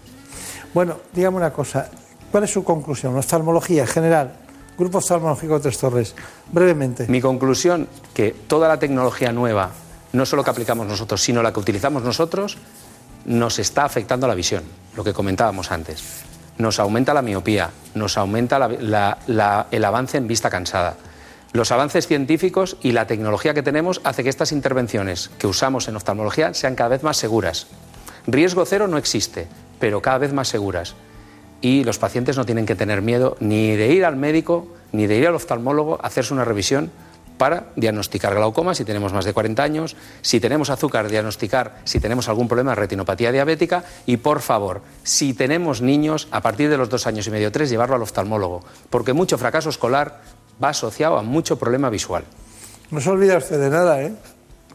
[0.74, 1.89] Bueno, dígame una cosa.
[2.31, 3.16] ¿Cuál es su conclusión?
[3.16, 4.32] Oftalmología en general.
[4.78, 6.15] Grupo oftalmológico de Tres Torres.
[6.53, 7.07] Brevemente.
[7.09, 9.70] Mi conclusión, que toda la tecnología nueva,
[10.12, 12.57] no solo que aplicamos nosotros, sino la que utilizamos nosotros,
[13.27, 14.62] nos está afectando la visión,
[14.97, 16.03] lo que comentábamos antes.
[16.59, 20.97] Nos aumenta la miopía, nos aumenta la- la- la- el avance en vista cansada.
[21.52, 25.97] Los avances científicos y la tecnología que tenemos hace que estas intervenciones que usamos en
[25.97, 27.66] oftalmología sean cada vez más seguras.
[28.28, 29.48] Riesgo cero no existe,
[29.81, 30.94] pero cada vez más seguras.
[31.60, 35.16] Y los pacientes no tienen que tener miedo ni de ir al médico, ni de
[35.16, 36.93] ir al oftalmólogo a hacerse una revisión
[37.36, 42.28] para diagnosticar glaucoma si tenemos más de 40 años, si tenemos azúcar, diagnosticar si tenemos
[42.28, 46.90] algún problema de retinopatía diabética y, por favor, si tenemos niños, a partir de los
[46.90, 48.60] dos años y medio, tres, llevarlo al oftalmólogo,
[48.90, 50.20] porque mucho fracaso escolar
[50.62, 52.24] va asociado a mucho problema visual.
[52.91, 54.12] No se olvida usted de nada, ¿eh?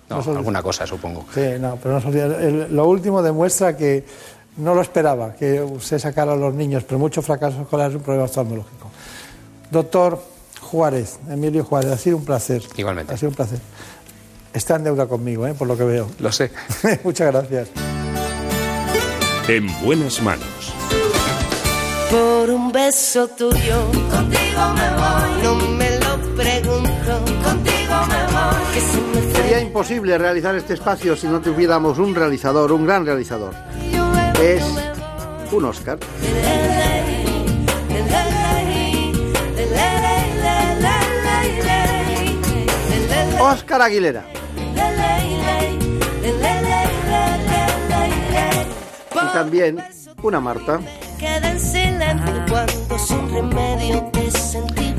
[0.10, 1.26] No, alguna cosa, supongo.
[1.34, 2.26] Sí, no, pero no se olvida.
[2.26, 4.06] El- lo último demuestra que
[4.57, 8.03] no lo esperaba, que usted sacara a los niños, pero mucho fracaso escolar es un
[8.03, 8.90] problema oftalmológico.
[9.72, 10.22] Doctor
[10.62, 12.62] Juárez, Emilio Juárez, ha sido un placer.
[12.78, 13.14] Igualmente.
[13.14, 13.60] Ha sido un placer.
[14.53, 15.53] Está en deuda conmigo, ¿eh?
[15.53, 16.07] por lo que veo.
[16.20, 16.52] Lo sé.
[17.03, 17.70] Muchas gracias.
[19.48, 20.48] En buenas manos.
[22.10, 25.44] Por un beso tuyo, contigo me voy.
[25.44, 25.74] No me
[29.76, 33.53] Sería imposible realizar este espacio si no tuviéramos un realizador, un gran realizador.
[34.41, 34.64] Es
[35.52, 35.99] un Oscar.
[43.38, 44.23] Oscar Aguilera.
[49.11, 49.84] Y también
[50.23, 50.80] una Marta.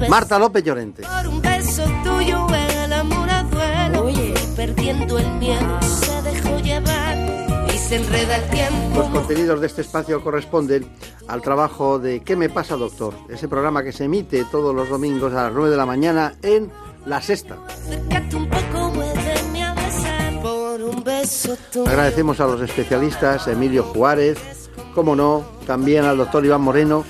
[0.07, 1.03] Marta López Llorente.
[5.02, 7.16] El miedo se dejó llevar
[7.73, 8.98] y se enreda el tiempo.
[8.98, 10.86] Los contenidos de este espacio corresponden
[11.28, 13.14] al trabajo de ¿Qué me pasa, doctor?
[13.28, 16.70] Ese programa que se emite todos los domingos a las 9 de la mañana en
[17.05, 17.56] La Sexta.
[21.86, 24.39] Agradecemos a los especialistas, Emilio Juárez,
[24.94, 27.05] como no, también al doctor Iván Moreno,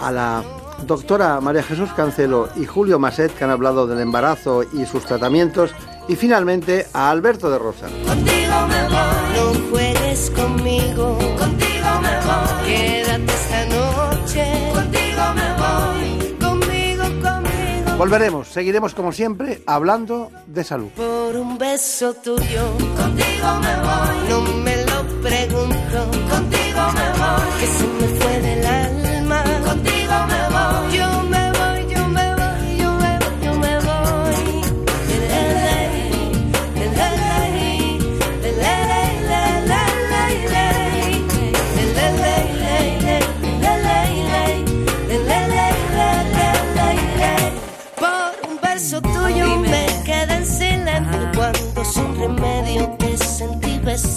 [0.00, 0.42] a la
[0.86, 5.72] doctora María Jesús Cancelo y Julio Maset, que han hablado del embarazo y sus tratamientos,
[6.08, 7.86] y finalmente a Alberto de Rosa.
[8.06, 11.18] Contigo me voy, no juegues conmigo.
[11.38, 14.44] Contigo me voy, quédate esta noche.
[14.74, 17.96] Contigo me voy, conmigo, conmigo.
[17.98, 20.88] Volveremos, seguiremos como siempre hablando de salud.
[20.96, 24.28] Por un beso tuyo, contigo me voy.
[24.28, 27.60] No me lo pregunto, contigo me voy.
[27.60, 28.21] Que se me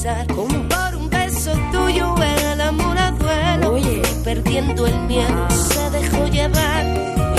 [0.06, 0.28] sentí besar.
[0.28, 6.86] Por un beso tuyo el amor a duelo y perdiendo el miedo se dejó llevar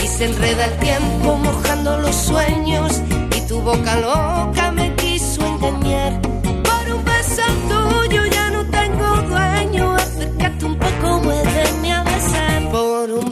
[0.03, 3.01] y se enreda el tiempo mojando los sueños
[3.37, 6.21] y tu boca loca me quiso engañar.
[6.21, 8.25] Por un beso tuyo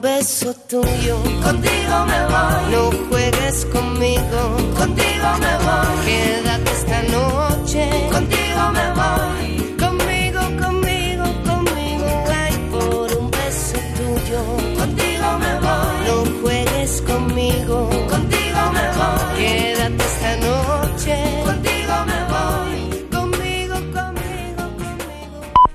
[0.05, 2.63] beso tuyo, contigo me voy.
[2.73, 4.41] No juegues conmigo,
[4.77, 6.05] contigo me voy.
[6.05, 9.44] Quédate esta noche, contigo me voy.